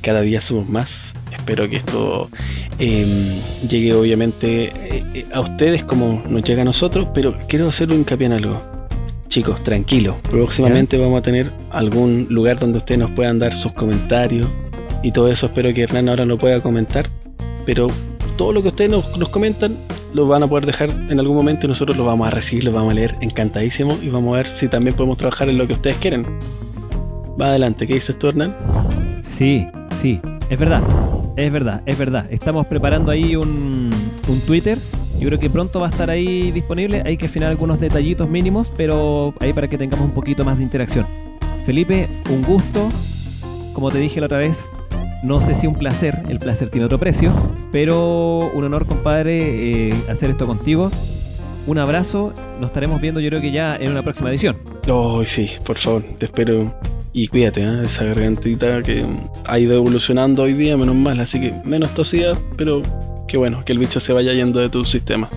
Cada 0.00 0.22
día 0.22 0.40
somos 0.40 0.68
más. 0.68 1.12
Espero 1.44 1.68
que 1.68 1.76
esto 1.76 2.30
eh, 2.78 3.38
llegue, 3.68 3.92
obviamente, 3.92 4.64
eh, 4.64 5.04
eh, 5.12 5.26
a 5.30 5.40
ustedes 5.40 5.84
como 5.84 6.22
nos 6.26 6.42
llega 6.42 6.62
a 6.62 6.64
nosotros. 6.64 7.08
Pero 7.12 7.34
quiero 7.48 7.68
hacer 7.68 7.90
un 7.90 7.98
hincapié 7.98 8.28
en 8.28 8.32
algo. 8.32 8.62
Chicos, 9.28 9.62
tranquilos. 9.62 10.16
Próximamente 10.30 10.96
vamos 10.96 11.18
a 11.18 11.22
tener 11.22 11.50
algún 11.70 12.28
lugar 12.30 12.58
donde 12.58 12.78
ustedes 12.78 12.98
nos 12.98 13.10
puedan 13.10 13.38
dar 13.38 13.54
sus 13.54 13.72
comentarios 13.72 14.48
y 15.02 15.12
todo 15.12 15.30
eso. 15.30 15.44
Espero 15.44 15.74
que 15.74 15.82
Hernán 15.82 16.08
ahora 16.08 16.24
lo 16.24 16.38
pueda 16.38 16.62
comentar. 16.62 17.10
Pero 17.66 17.88
todo 18.38 18.54
lo 18.54 18.62
que 18.62 18.68
ustedes 18.68 18.90
nos, 18.90 19.18
nos 19.18 19.28
comentan 19.28 19.76
lo 20.14 20.26
van 20.26 20.44
a 20.44 20.46
poder 20.46 20.64
dejar 20.64 20.88
en 20.88 21.20
algún 21.20 21.36
momento 21.36 21.66
y 21.66 21.68
nosotros 21.68 21.94
lo 21.98 22.06
vamos 22.06 22.26
a 22.26 22.30
recibir, 22.30 22.64
lo 22.64 22.72
vamos 22.72 22.92
a 22.92 22.94
leer 22.94 23.16
encantadísimo 23.20 23.98
y 24.00 24.08
vamos 24.08 24.32
a 24.32 24.36
ver 24.38 24.46
si 24.46 24.66
también 24.68 24.96
podemos 24.96 25.18
trabajar 25.18 25.50
en 25.50 25.58
lo 25.58 25.66
que 25.66 25.74
ustedes 25.74 25.96
quieren. 25.98 26.24
Va 27.38 27.48
adelante, 27.48 27.86
¿qué 27.86 27.94
dices 27.94 28.18
tú, 28.18 28.28
Hernán? 28.28 28.56
Sí, 29.22 29.66
sí, 29.94 30.20
es 30.48 30.58
verdad, 30.58 30.82
es 31.36 31.52
verdad, 31.52 31.82
es 31.86 31.98
verdad. 31.98 32.26
Estamos 32.30 32.66
preparando 32.66 33.10
ahí 33.10 33.36
un, 33.36 33.90
un 34.28 34.40
Twitter. 34.40 34.78
Yo 35.18 35.28
creo 35.28 35.38
que 35.38 35.50
pronto 35.50 35.80
va 35.80 35.88
a 35.88 35.90
estar 35.90 36.10
ahí 36.10 36.50
disponible. 36.50 37.02
Hay 37.04 37.16
que 37.16 37.26
afinar 37.26 37.50
algunos 37.50 37.80
detallitos 37.80 38.28
mínimos, 38.28 38.70
pero 38.76 39.34
ahí 39.40 39.52
para 39.52 39.68
que 39.68 39.78
tengamos 39.78 40.06
un 40.06 40.12
poquito 40.12 40.44
más 40.44 40.58
de 40.58 40.64
interacción. 40.64 41.06
Felipe, 41.64 42.08
un 42.30 42.42
gusto. 42.42 42.88
Como 43.72 43.90
te 43.90 43.98
dije 43.98 44.20
la 44.20 44.26
otra 44.26 44.38
vez, 44.38 44.68
no 45.24 45.40
sé 45.40 45.54
si 45.54 45.66
un 45.66 45.74
placer, 45.74 46.22
el 46.28 46.38
placer 46.38 46.68
tiene 46.68 46.84
otro 46.84 46.98
precio, 46.98 47.32
pero 47.72 48.50
un 48.52 48.62
honor, 48.64 48.86
compadre, 48.86 49.88
eh, 49.88 49.94
hacer 50.08 50.30
esto 50.30 50.46
contigo. 50.46 50.90
Un 51.66 51.78
abrazo, 51.78 52.34
nos 52.60 52.68
estaremos 52.68 53.00
viendo 53.00 53.20
yo 53.20 53.30
creo 53.30 53.40
que 53.40 53.50
ya 53.50 53.74
en 53.74 53.90
una 53.90 54.02
próxima 54.02 54.28
edición. 54.28 54.58
Oh, 54.86 55.24
sí, 55.24 55.50
por 55.64 55.78
favor, 55.78 56.02
te 56.18 56.26
espero. 56.26 56.74
Y 57.16 57.28
cuídate, 57.28 57.62
¿eh? 57.62 57.84
esa 57.84 58.04
gargantita 58.04 58.82
que 58.82 59.06
ha 59.46 59.58
ido 59.60 59.76
evolucionando 59.76 60.42
hoy 60.42 60.52
día, 60.52 60.76
menos 60.76 60.96
mal, 60.96 61.20
así 61.20 61.40
que 61.40 61.54
menos 61.64 61.94
tosida, 61.94 62.36
pero 62.56 62.82
qué 63.28 63.36
bueno, 63.36 63.64
que 63.64 63.70
el 63.70 63.78
bicho 63.78 64.00
se 64.00 64.12
vaya 64.12 64.32
yendo 64.32 64.58
de 64.58 64.68
tu 64.68 64.84
sistema. 64.84 65.30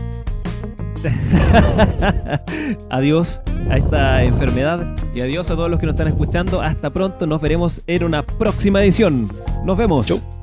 adiós 2.90 3.42
a 3.70 3.78
esta 3.78 4.24
enfermedad 4.24 4.96
y 5.14 5.22
adiós 5.22 5.52
a 5.52 5.56
todos 5.56 5.70
los 5.70 5.80
que 5.80 5.86
nos 5.86 5.94
están 5.94 6.08
escuchando. 6.08 6.62
Hasta 6.62 6.90
pronto, 6.90 7.28
nos 7.28 7.40
veremos 7.40 7.84
en 7.86 8.04
una 8.04 8.26
próxima 8.26 8.84
edición. 8.84 9.32
Nos 9.64 9.78
vemos. 9.78 10.08
Chau. 10.08 10.37